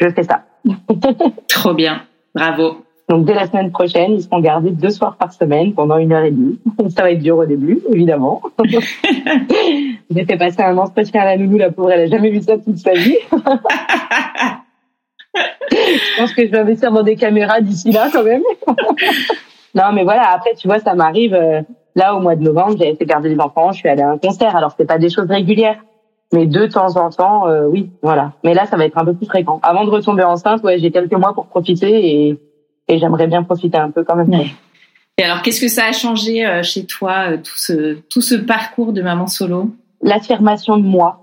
je 0.00 0.08
fais 0.10 0.22
ça. 0.22 0.42
Trop 1.48 1.74
bien, 1.74 2.02
bravo. 2.34 2.76
Donc 3.08 3.24
dès 3.24 3.34
la 3.34 3.48
semaine 3.48 3.72
prochaine, 3.72 4.12
ils 4.12 4.22
seront 4.22 4.38
gardés 4.38 4.70
deux 4.70 4.90
soirs 4.90 5.16
par 5.16 5.32
semaine 5.32 5.74
pendant 5.74 5.96
une 5.96 6.12
heure 6.12 6.22
et 6.22 6.30
demie. 6.30 6.60
Ça 6.94 7.02
va 7.02 7.10
être 7.10 7.18
dur 7.18 7.38
au 7.38 7.44
début, 7.44 7.80
évidemment. 7.92 8.40
J'ai 10.10 10.24
fait 10.24 10.36
passer 10.36 10.62
un 10.62 10.76
entretien 10.76 11.22
à 11.22 11.24
la 11.24 11.36
nounou, 11.36 11.58
la 11.58 11.70
pauvre, 11.70 11.92
elle 11.92 12.00
a 12.00 12.06
jamais 12.06 12.30
vu 12.30 12.42
ça 12.42 12.58
toute 12.58 12.78
sa 12.78 12.92
vie. 12.92 13.16
je 15.34 16.18
pense 16.18 16.32
que 16.34 16.46
je 16.46 16.50
vais 16.50 16.58
investir 16.58 16.90
dans 16.90 17.02
des 17.02 17.16
caméras 17.16 17.60
d'ici 17.60 17.92
là 17.92 18.08
quand 18.12 18.24
même. 18.24 18.42
non, 19.74 19.92
mais 19.92 20.02
voilà, 20.04 20.30
après, 20.32 20.54
tu 20.54 20.66
vois, 20.66 20.80
ça 20.80 20.94
m'arrive. 20.94 21.34
Euh, 21.34 21.62
là, 21.94 22.16
au 22.16 22.20
mois 22.20 22.36
de 22.36 22.42
novembre, 22.42 22.76
j'ai 22.78 22.88
été 22.90 23.06
garder 23.06 23.28
les 23.28 23.40
enfants, 23.40 23.72
je 23.72 23.78
suis 23.78 23.88
allée 23.88 24.02
à 24.02 24.10
un 24.10 24.18
concert. 24.18 24.56
Alors, 24.56 24.74
c'est 24.76 24.86
pas 24.86 24.98
des 24.98 25.10
choses 25.10 25.28
régulières. 25.28 25.78
Mais 26.32 26.46
de 26.46 26.66
temps 26.66 26.96
en 26.96 27.10
temps, 27.10 27.48
euh, 27.48 27.66
oui, 27.66 27.90
voilà. 28.02 28.32
Mais 28.44 28.54
là, 28.54 28.64
ça 28.66 28.76
va 28.76 28.84
être 28.84 28.98
un 28.98 29.04
peu 29.04 29.14
plus 29.14 29.26
fréquent. 29.26 29.58
Avant 29.62 29.84
de 29.84 29.90
retomber 29.90 30.22
enceinte, 30.22 30.62
ouais, 30.62 30.78
j'ai 30.78 30.92
quelques 30.92 31.12
mois 31.12 31.34
pour 31.34 31.46
profiter 31.46 32.28
et 32.28 32.38
et 32.90 32.98
j'aimerais 32.98 33.28
bien 33.28 33.42
profiter 33.42 33.78
un 33.78 33.90
peu 33.90 34.04
quand 34.04 34.16
même. 34.16 34.32
Et 35.16 35.22
alors, 35.22 35.42
qu'est-ce 35.42 35.60
que 35.60 35.68
ça 35.68 35.86
a 35.86 35.92
changé 35.92 36.44
euh, 36.44 36.62
chez 36.62 36.86
toi, 36.86 37.38
tout 37.38 37.56
ce, 37.56 37.94
tout 38.10 38.20
ce 38.20 38.34
parcours 38.34 38.92
de 38.92 39.00
maman 39.00 39.26
solo? 39.26 39.70
L'affirmation 40.02 40.76
de 40.78 40.84
moi, 40.84 41.20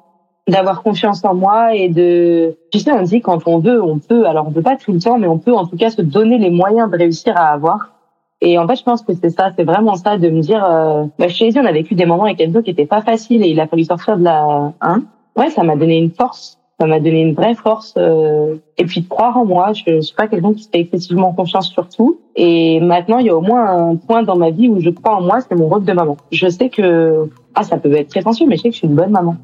d'avoir 0.48 0.84
confiance 0.84 1.24
en 1.26 1.34
moi 1.34 1.76
et 1.76 1.90
de... 1.90 2.58
Tu 2.72 2.80
sais, 2.80 2.92
on 2.92 3.02
dit 3.02 3.22
quand 3.22 3.48
on 3.48 3.60
veut, 3.60 3.82
on 3.82 4.00
peut. 4.00 4.26
Alors, 4.28 4.48
on 4.48 4.52
peut 4.52 4.62
pas 4.62 4.78
tout 4.78 4.94
le 4.94 5.00
temps, 5.00 5.18
mais 5.18 5.28
on 5.28 5.40
peut 5.40 5.54
en 5.54 5.66
tout 5.66 5.78
cas 5.78 5.90
se 5.90 6.02
donner 6.02 6.38
les 6.38 6.50
moyens 6.50 6.90
de 6.90 6.98
réussir 6.98 7.36
à 7.36 7.52
avoir. 7.52 7.94
Et 8.40 8.58
en 8.60 8.68
fait, 8.68 8.76
je 8.76 8.84
pense 8.84 9.02
que 9.02 9.14
c'est 9.14 9.32
ça, 9.32 9.52
c'est 9.58 9.64
vraiment 9.64 9.96
ça, 9.96 10.18
de 10.18 10.30
me 10.30 10.42
dire... 10.42 10.64
Euh... 10.64 11.06
Bah, 11.18 11.28
chez 11.28 11.50
on 11.58 11.66
a 11.66 11.72
vécu 11.72 11.96
des 11.96 12.06
moments 12.06 12.26
avec 12.26 12.40
Enzo 12.40 12.62
qui 12.62 12.70
étaient 12.70 12.86
pas 12.86 13.02
faciles 13.02 13.44
et 13.44 13.50
il 13.50 13.60
a 13.60 13.68
fallu 13.68 13.84
sortir 13.84 14.18
de 14.18 14.24
la... 14.24 14.74
Hein 14.82 15.04
ouais, 15.36 15.50
ça 15.50 15.64
m'a 15.64 15.76
donné 15.76 15.98
une 15.98 16.12
force 16.12 16.57
Ça 16.80 16.86
m'a 16.86 17.00
donné 17.00 17.22
une 17.22 17.34
vraie 17.34 17.56
force 17.56 17.96
euh, 17.98 18.56
et 18.78 18.86
puis 18.86 19.02
de 19.02 19.08
croire 19.08 19.36
en 19.36 19.46
moi. 19.46 19.74
Je, 19.74 19.84
je 19.88 20.02
suis 20.02 20.16
pas 20.16 20.28
quelqu'un 20.28 20.54
qui 20.54 20.64
se 20.64 20.70
fait 20.70 20.82
excessivement 20.82 21.34
confiance 21.34 21.70
sur 21.70 21.90
tout. 21.90 22.20
Et 22.36 22.80
maintenant, 22.80 23.18
il 23.18 23.26
y 23.26 23.30
a 23.30 23.36
au 23.36 23.42
moins 23.42 23.90
un 23.92 23.96
point 23.96 24.22
dans 24.22 24.36
ma 24.36 24.52
vie 24.52 24.70
où 24.70 24.80
je 24.80 24.92
crois 24.92 25.16
en 25.16 25.22
moi, 25.22 25.40
c'est 25.42 25.56
mon 25.56 25.68
rôle 25.68 25.86
de 25.86 25.94
maman. 25.94 26.18
Je 26.32 26.48
sais 26.48 26.70
que 26.70 27.30
ah, 27.56 27.64
ça 27.64 27.78
peut 27.78 27.92
être 27.94 28.10
prétentieux, 28.10 28.46
mais 28.48 28.58
je 28.58 28.62
sais 28.62 28.70
que 28.70 28.74
je 28.74 28.80
suis 28.80 28.88
une 28.88 28.96
bonne 28.96 29.10
maman. 29.10 29.38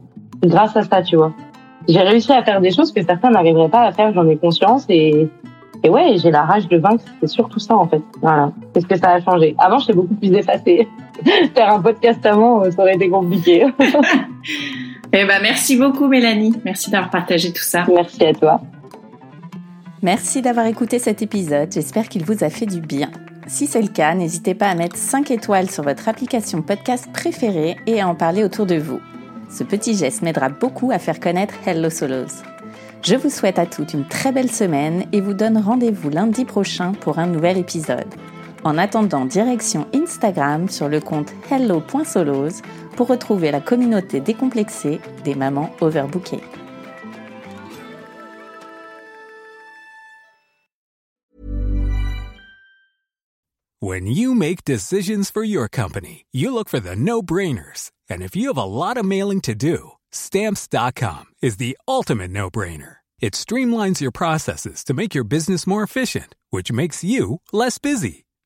Grâce 0.43 0.77
à 0.77 0.83
ça, 0.83 1.01
tu 1.01 1.15
vois. 1.15 1.33
J'ai 1.87 2.01
réussi 2.01 2.31
à 2.31 2.43
faire 2.43 2.61
des 2.61 2.71
choses 2.71 2.91
que 2.91 3.01
certains 3.01 3.31
n'arriveraient 3.31 3.69
pas 3.69 3.81
à 3.81 3.91
faire. 3.91 4.13
J'en 4.13 4.27
ai 4.27 4.37
conscience 4.37 4.85
et 4.89 5.27
et 5.83 5.89
ouais, 5.89 6.15
j'ai 6.17 6.31
la 6.31 6.43
rage 6.43 6.67
de 6.69 6.77
vaincre. 6.77 7.03
C'est 7.19 7.27
surtout 7.27 7.59
ça 7.59 7.75
en 7.75 7.87
fait. 7.87 8.01
Voilà. 8.21 8.51
Qu'est-ce 8.73 8.87
que 8.87 8.95
ça 8.95 9.09
a 9.09 9.21
changé? 9.21 9.53
Avant, 9.57 9.79
j'étais 9.79 9.93
beaucoup 9.93 10.15
plus 10.15 10.31
effacée. 10.31 10.87
faire 11.55 11.73
un 11.73 11.81
podcast 11.81 12.25
avant, 12.25 12.63
ça 12.71 12.81
aurait 12.81 12.95
été 12.95 13.09
compliqué. 13.09 13.65
Eh 15.15 15.25
ben, 15.25 15.39
merci 15.41 15.77
beaucoup, 15.77 16.07
Mélanie. 16.07 16.53
Merci 16.65 16.89
d'avoir 16.89 17.11
partagé 17.11 17.53
tout 17.53 17.61
ça. 17.61 17.85
Merci 17.87 18.25
à 18.25 18.33
toi. 18.33 18.61
Merci 20.01 20.41
d'avoir 20.41 20.65
écouté 20.65 20.97
cet 20.97 21.21
épisode. 21.21 21.71
J'espère 21.71 22.09
qu'il 22.09 22.25
vous 22.25 22.43
a 22.43 22.49
fait 22.49 22.65
du 22.65 22.81
bien. 22.81 23.11
Si 23.45 23.67
c'est 23.67 23.81
le 23.81 23.89
cas, 23.89 24.15
n'hésitez 24.15 24.55
pas 24.55 24.69
à 24.69 24.75
mettre 24.75 24.97
5 24.97 25.29
étoiles 25.29 25.69
sur 25.69 25.83
votre 25.83 26.09
application 26.09 26.63
podcast 26.63 27.07
préférée 27.13 27.77
et 27.85 28.01
à 28.01 28.07
en 28.07 28.15
parler 28.15 28.43
autour 28.43 28.65
de 28.65 28.75
vous. 28.75 28.99
Ce 29.51 29.63
petit 29.63 29.95
geste 29.95 30.23
m'aidera 30.23 30.49
beaucoup 30.49 30.89
à 30.91 30.97
faire 30.97 31.19
connaître 31.19 31.53
Hello 31.65 31.91
Solos. 31.91 32.41
Je 33.03 33.15
vous 33.15 33.29
souhaite 33.29 33.59
à 33.59 33.67
toutes 33.67 33.93
une 33.93 34.07
très 34.07 34.31
belle 34.31 34.49
semaine 34.49 35.05
et 35.11 35.21
vous 35.21 35.33
donne 35.33 35.57
rendez-vous 35.57 36.09
lundi 36.09 36.43
prochain 36.43 36.93
pour 36.93 37.19
un 37.19 37.27
nouvel 37.27 37.57
épisode. 37.57 38.07
En 38.65 38.77
attendant, 38.77 39.25
direction 39.25 39.87
Instagram 39.93 40.69
sur 40.69 40.87
le 40.87 41.01
compte 41.01 41.33
hello.solos 41.51 42.61
pour 42.95 43.07
retrouver 43.07 43.51
la 43.51 43.59
communauté 43.59 44.21
décomplexée 44.21 45.01
des 45.23 45.35
mamans 45.35 45.71
overbookées. 45.81 46.41
When 53.81 54.07
you 54.07 54.33
make 54.33 54.63
decisions 54.63 55.29
for 55.29 55.43
your 55.43 55.67
company, 55.67 56.25
you 56.31 56.53
look 56.53 56.69
for 56.69 56.79
the 56.79 56.95
no-brainers. 56.95 57.91
And 58.09 58.21
if 58.21 58.33
you 58.33 58.47
have 58.47 58.57
a 58.57 58.63
lot 58.63 58.95
of 58.95 59.03
mailing 59.03 59.41
to 59.41 59.53
do, 59.53 59.91
stamps.com 60.09 61.25
is 61.41 61.57
the 61.57 61.77
ultimate 61.85 62.31
no-brainer. 62.31 62.99
It 63.19 63.33
streamlines 63.33 63.99
your 63.99 64.11
processes 64.11 64.85
to 64.85 64.93
make 64.93 65.13
your 65.13 65.25
business 65.25 65.67
more 65.67 65.83
efficient, 65.83 66.33
which 66.49 66.71
makes 66.71 67.03
you 67.03 67.41
less 67.51 67.77
busy. 67.77 68.23